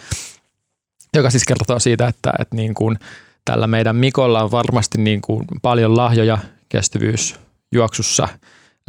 joka 1.14 1.30
siis 1.30 1.44
kertoo 1.44 1.78
siitä, 1.78 2.08
että, 2.08 2.32
että 2.38 2.56
niin 2.56 2.74
kuin 2.74 2.98
tällä 3.44 3.66
meidän 3.66 3.96
Mikolla 3.96 4.42
on 4.42 4.50
varmasti 4.50 4.98
niin 4.98 5.20
kuin 5.20 5.44
paljon 5.62 5.96
lahjoja 5.96 6.38
kestävyysjuoksussa. 6.68 8.28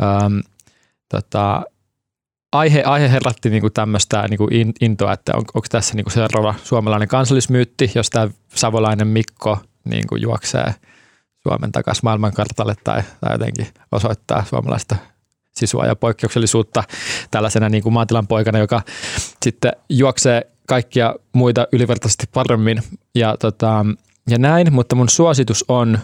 Ähm, 0.02 0.40
tota, 1.10 1.64
aihe, 2.52 2.84
aihe 2.84 3.12
herätti 3.12 3.50
niin 3.50 3.62
kuin 3.62 3.74
tämmöistä 3.74 4.28
niin 4.30 4.38
kuin 4.38 4.74
intoa, 4.82 5.14
että 5.14 5.32
on, 5.36 5.44
onko 5.54 5.68
tässä 5.70 5.96
niin 5.96 6.04
kuin 6.04 6.14
seuraava 6.14 6.56
suomalainen 6.64 7.08
kansallismyytti, 7.08 7.92
jos 7.96 8.10
tämä 8.10 8.30
savolainen 8.56 9.08
Mikko 9.08 9.58
niin 9.84 10.08
kuin 10.08 10.22
juoksee 10.22 10.76
Suomen 11.44 11.72
takaisin 11.72 12.02
maailmankartalle 12.04 12.76
tai, 12.84 13.04
tai 13.22 13.34
jotenkin 13.34 13.68
osoittaa 13.92 14.46
suomalaista 14.46 14.96
sisua 15.56 15.86
ja 15.86 15.96
poikkeuksellisuutta 15.96 16.84
tällaisena 17.32 17.70
niin 17.70 17.84
kuin 17.84 17.94
maatilan 17.94 18.28
poikana, 18.28 18.60
joka 18.60 18.82
sitten 19.44 19.72
juoksee 19.90 20.48
kaikkia 20.68 21.16
muita 21.34 21.68
ylivertaisesti 21.72 22.26
paremmin 22.34 22.84
ja, 23.16 23.38
tota, 23.38 23.86
ja 24.30 24.38
näin, 24.38 24.74
mutta 24.74 24.96
mun 24.96 25.10
suositus 25.10 25.66
on 25.68 26.00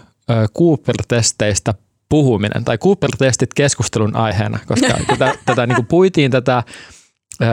Cooper-testeistä 0.57 1.73
puhuminen 2.09 2.65
tai 2.65 2.77
Cooper-testit 2.77 3.53
keskustelun 3.55 4.15
aiheena, 4.15 4.59
koska 4.67 4.87
tätä, 5.07 5.35
tätä 5.45 5.67
niin 5.67 5.75
kuin 5.75 5.85
puitiin 5.85 6.31
tätä, 6.31 6.63
öö, 7.41 7.49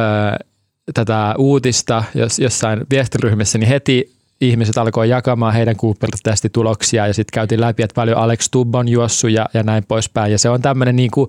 tätä 0.95 1.35
uutista 1.39 2.05
jos, 2.15 2.39
jossain 2.39 2.81
viestiryhmissä, 2.91 3.59
niin 3.59 3.69
heti 3.69 4.15
ihmiset 4.41 4.79
alkoi 4.79 5.09
jakamaan 5.09 5.55
heidän 5.55 5.77
Cooper-testituloksia 5.77 7.07
ja 7.07 7.15
sitten 7.15 7.35
käytiin 7.35 7.61
läpi, 7.61 7.83
että 7.83 7.95
paljon 7.95 8.19
Alex 8.19 8.49
Tubb 8.51 8.75
on 8.75 8.89
juossut 8.89 9.31
ja, 9.31 9.47
ja 9.55 9.63
näin 9.63 9.85
poispäin. 9.89 10.33
Ja 10.33 10.39
se 10.39 10.51
on 10.51 10.63
tämmöinen, 10.63 10.97
niin 10.97 11.11
kuin, 11.11 11.29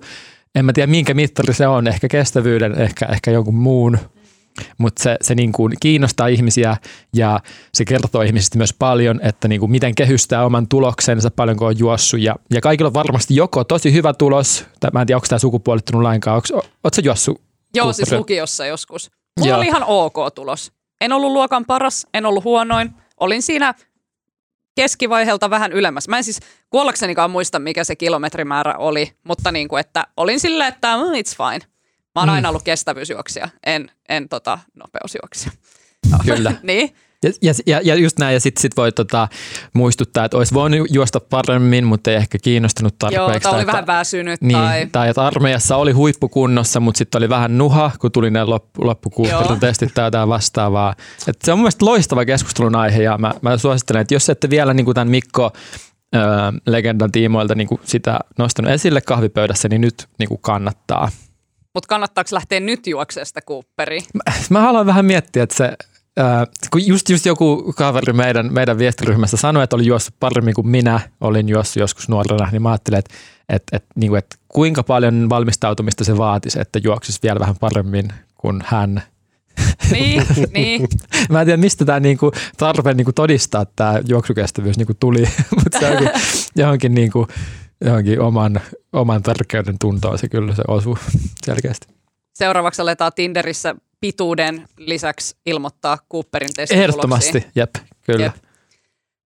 en 0.56 0.64
mä 0.64 0.72
tiedä 0.72 0.86
minkä 0.86 1.14
mittari 1.14 1.54
se 1.54 1.66
on, 1.66 1.88
ehkä 1.88 2.08
kestävyyden, 2.08 2.80
ehkä, 2.80 3.06
ehkä 3.06 3.30
jonkun 3.30 3.54
muun 3.54 3.98
mutta 4.78 5.02
se, 5.02 5.16
se 5.20 5.34
niin 5.34 5.52
kuin 5.52 5.72
kiinnostaa 5.80 6.26
ihmisiä 6.26 6.76
ja 7.12 7.40
se 7.74 7.84
kertoo 7.84 8.22
ihmisistä 8.22 8.58
myös 8.58 8.74
paljon, 8.78 9.20
että 9.22 9.48
niin 9.48 9.60
kuin 9.60 9.70
miten 9.70 9.94
kehystää 9.94 10.44
oman 10.44 10.68
tuloksensa, 10.68 11.30
paljonko 11.30 11.66
on 11.66 11.78
juossut 11.78 12.20
ja, 12.20 12.36
ja 12.50 12.60
kaikilla 12.60 12.88
on 12.88 12.94
varmasti 12.94 13.36
joko 13.36 13.64
tosi 13.64 13.92
hyvä 13.92 14.12
tulos, 14.14 14.64
tai 14.80 14.90
mä 14.92 15.00
en 15.00 15.06
tiedä 15.06 15.16
onko 15.16 15.26
tämä 15.28 15.38
sukupuolittunut 15.38 16.02
lainkaan, 16.02 16.42
oletko 16.84 17.00
juossut? 17.04 17.40
Joo, 17.74 17.92
siis 17.92 18.12
lukiossa 18.12 18.66
joskus. 18.66 19.10
Mulla 19.40 19.50
Joo. 19.50 19.58
oli 19.58 19.66
ihan 19.66 19.84
ok 19.86 20.34
tulos. 20.34 20.72
En 21.00 21.12
ollut 21.12 21.32
luokan 21.32 21.64
paras, 21.64 22.06
en 22.14 22.26
ollut 22.26 22.44
huonoin. 22.44 22.90
Olin 23.20 23.42
siinä 23.42 23.74
keskivaiheelta 24.76 25.50
vähän 25.50 25.72
ylemmäs. 25.72 26.08
Mä 26.08 26.16
en 26.16 26.24
siis 26.24 26.40
kuollaksenikaan 26.70 27.30
muista, 27.30 27.58
mikä 27.58 27.84
se 27.84 27.96
kilometrimäärä 27.96 28.74
oli, 28.78 29.12
mutta 29.24 29.52
niin 29.52 29.68
kuin, 29.68 29.80
että 29.80 30.06
olin 30.16 30.40
silleen, 30.40 30.68
että 30.68 30.96
mm, 30.96 31.02
it's 31.02 31.36
fine. 31.36 31.66
Mä 32.14 32.20
oon 32.20 32.28
mm. 32.28 32.34
aina 32.34 32.48
ollut 32.48 32.62
kestävyysjuoksija, 32.62 33.48
en, 33.66 33.90
en 34.08 34.28
tota, 34.28 34.58
nopeusjuoksija. 34.74 35.52
Kyllä. 36.24 36.52
niin. 36.62 36.96
Ja, 37.42 37.52
ja, 37.66 37.80
ja 37.84 37.94
just 37.94 38.18
näin, 38.18 38.34
ja 38.34 38.40
sitten 38.40 38.62
sit 38.62 38.76
voi 38.76 38.92
tota, 38.92 39.28
muistuttaa, 39.72 40.24
että 40.24 40.36
olisi 40.36 40.54
voinut 40.54 40.86
juosta 40.90 41.20
paremmin, 41.20 41.84
mutta 41.84 42.10
ei 42.10 42.16
ehkä 42.16 42.38
kiinnostanut 42.38 42.98
tarpeeksi. 42.98 43.20
Joo, 43.20 43.40
tai 43.40 43.52
oli 43.52 43.60
että, 43.60 43.72
vähän 43.72 43.86
väsynyt. 43.86 44.40
Niin, 44.40 44.58
tai... 44.58 44.86
tai 44.92 45.08
että 45.08 45.26
armeijassa 45.26 45.76
oli 45.76 45.92
huippukunnossa, 45.92 46.80
mutta 46.80 46.98
sitten 46.98 47.18
oli 47.18 47.28
vähän 47.28 47.58
nuha, 47.58 47.90
kun 48.00 48.12
tuli 48.12 48.30
ne 48.30 48.44
loppu, 48.78 49.10
testit 49.60 49.94
tai 49.94 50.04
jotain 50.04 50.28
vastaavaa. 50.28 50.94
Et 51.28 51.36
se 51.44 51.52
on 51.52 51.58
mun 51.58 51.70
loistava 51.80 52.24
keskustelun 52.24 52.76
aihe, 52.76 53.02
ja 53.02 53.18
mä, 53.18 53.34
mä 53.42 53.58
suosittelen, 53.58 54.00
että 54.00 54.14
jos 54.14 54.28
ette 54.28 54.50
vielä 54.50 54.74
niin 54.74 54.94
tämän 54.94 55.08
Mikko 55.08 55.52
öö, 56.14 56.22
legendan 56.66 57.12
tiimoilta 57.12 57.54
niin 57.54 57.68
sitä 57.84 58.18
nostanut 58.38 58.72
esille 58.72 59.00
kahvipöydässä, 59.00 59.68
niin 59.68 59.80
nyt 59.80 60.06
niin 60.18 60.28
kannattaa. 60.40 61.08
Mutta 61.74 61.88
kannattaako 61.88 62.28
lähteä 62.32 62.60
nyt 62.60 62.86
juokseesta 62.86 63.40
Cooperiin? 63.40 64.04
Mä, 64.14 64.32
mä 64.50 64.60
haluan 64.60 64.86
vähän 64.86 65.04
miettiä, 65.04 65.42
että 65.42 65.56
se 65.56 65.72
Äh, 66.20 66.46
kun 66.70 66.86
just, 66.86 67.08
just 67.08 67.26
joku 67.26 67.72
kaveri 67.76 68.12
meidän, 68.12 68.52
meidän 68.52 68.78
viestiryhmässä 68.78 69.36
sanoi, 69.36 69.64
että 69.64 69.76
oli 69.76 69.86
juossut 69.86 70.14
paremmin 70.20 70.54
kuin 70.54 70.68
minä 70.68 71.00
olin 71.20 71.48
juossut 71.48 71.76
joskus 71.76 72.08
nuorena, 72.08 72.48
niin 72.52 72.62
mä 72.62 72.70
ajattelin, 72.70 72.98
että, 72.98 73.14
että, 73.48 73.76
että, 73.76 73.88
niin 73.96 74.10
kuin, 74.10 74.18
että 74.18 74.36
kuinka 74.48 74.82
paljon 74.82 75.28
valmistautumista 75.28 76.04
se 76.04 76.18
vaatisi, 76.18 76.60
että 76.60 76.80
juoksisi 76.84 77.18
vielä 77.22 77.40
vähän 77.40 77.56
paremmin 77.60 78.08
kuin 78.34 78.62
hän. 78.66 79.02
Niin, 79.90 80.22
niin. 80.54 80.88
Mä 81.30 81.40
en 81.40 81.46
tiedä, 81.46 81.60
mistä 81.60 81.84
tämä 81.84 82.00
niinku 82.00 82.32
tarve 82.56 82.94
niinku 82.94 83.12
todistaa 83.12 83.66
tämä 83.76 84.00
juoksukestävyys 84.08 84.76
niinku 84.76 84.94
tuli, 85.00 85.24
mutta 85.64 85.78
se 85.78 85.90
onkin 85.90 86.10
johonkin, 86.56 86.94
niinku, 86.94 87.28
johonkin 87.84 88.20
oman, 88.20 88.60
oman 88.92 89.22
tärkeyden 89.22 89.78
tuntoon 89.78 90.18
se 90.18 90.28
kyllä 90.28 90.54
se 90.54 90.62
osuu 90.68 90.98
selkeästi. 91.44 91.86
Seuraavaksi 92.34 92.82
aletaan 92.82 93.12
Tinderissä 93.14 93.74
pituuden 94.00 94.68
lisäksi 94.76 95.36
ilmoittaa 95.46 95.98
Cooperin 96.12 96.50
testituloksia. 96.56 96.84
Ehdottomasti, 96.84 97.46
jep, 97.54 97.74
kyllä. 98.02 98.24
Jep. 98.24 98.34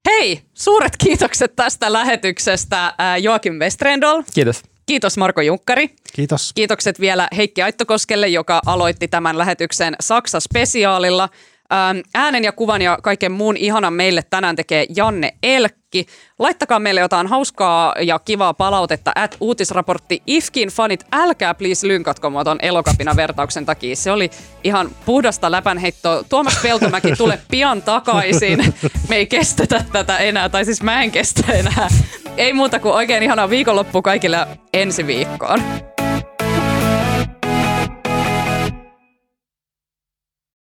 Hei, 0.08 0.42
suuret 0.54 0.96
kiitokset 0.96 1.56
tästä 1.56 1.92
lähetyksestä 1.92 2.94
Joakim 3.20 3.54
Westrendol. 3.54 4.22
Kiitos. 4.34 4.62
Kiitos 4.86 5.16
Marko 5.16 5.40
Junkkari. 5.40 5.90
Kiitos. 6.12 6.52
Kiitokset 6.54 7.00
vielä 7.00 7.28
Heikki 7.36 7.62
Aittokoskelle, 7.62 8.28
joka 8.28 8.60
aloitti 8.66 9.08
tämän 9.08 9.38
lähetyksen 9.38 9.96
Saksa-spesiaalilla. 10.02 11.28
Ähm, 11.72 11.98
äänen 12.14 12.44
ja 12.44 12.52
kuvan 12.52 12.82
ja 12.82 12.98
kaiken 13.02 13.32
muun 13.32 13.56
ihanan 13.56 13.92
meille 13.92 14.22
tänään 14.30 14.56
tekee 14.56 14.86
Janne 14.96 15.34
Elkki. 15.42 16.06
Laittakaa 16.38 16.78
meille 16.78 17.00
jotain 17.00 17.26
hauskaa 17.26 17.94
ja 18.00 18.18
kivaa 18.18 18.54
palautetta 18.54 19.12
at 19.14 19.36
uutisraportti 19.40 20.22
Ifkin 20.26 20.68
fanit. 20.68 21.06
Älkää 21.12 21.54
please 21.54 21.88
lynkatko 21.88 22.30
mua 22.30 22.44
ton 22.44 22.58
elokapina 22.62 23.16
vertauksen 23.16 23.66
takia. 23.66 23.96
Se 23.96 24.12
oli 24.12 24.30
ihan 24.64 24.90
puhdasta 25.04 25.50
läpänheittoa. 25.50 26.24
Tuomas 26.28 26.58
Peltomäki, 26.62 27.16
tule 27.16 27.38
pian 27.50 27.82
takaisin. 27.82 28.74
Me 29.08 29.16
ei 29.16 29.26
kestetä 29.26 29.84
tätä 29.92 30.18
enää, 30.18 30.48
tai 30.48 30.64
siis 30.64 30.82
mä 30.82 31.02
en 31.02 31.10
kestä 31.10 31.52
enää. 31.52 31.88
Ei 32.36 32.52
muuta 32.52 32.78
kuin 32.78 32.94
oikein 32.94 33.22
ihanaa 33.22 33.50
viikonloppu 33.50 34.02
kaikille 34.02 34.46
ensi 34.72 35.06
viikkoon. 35.06 35.62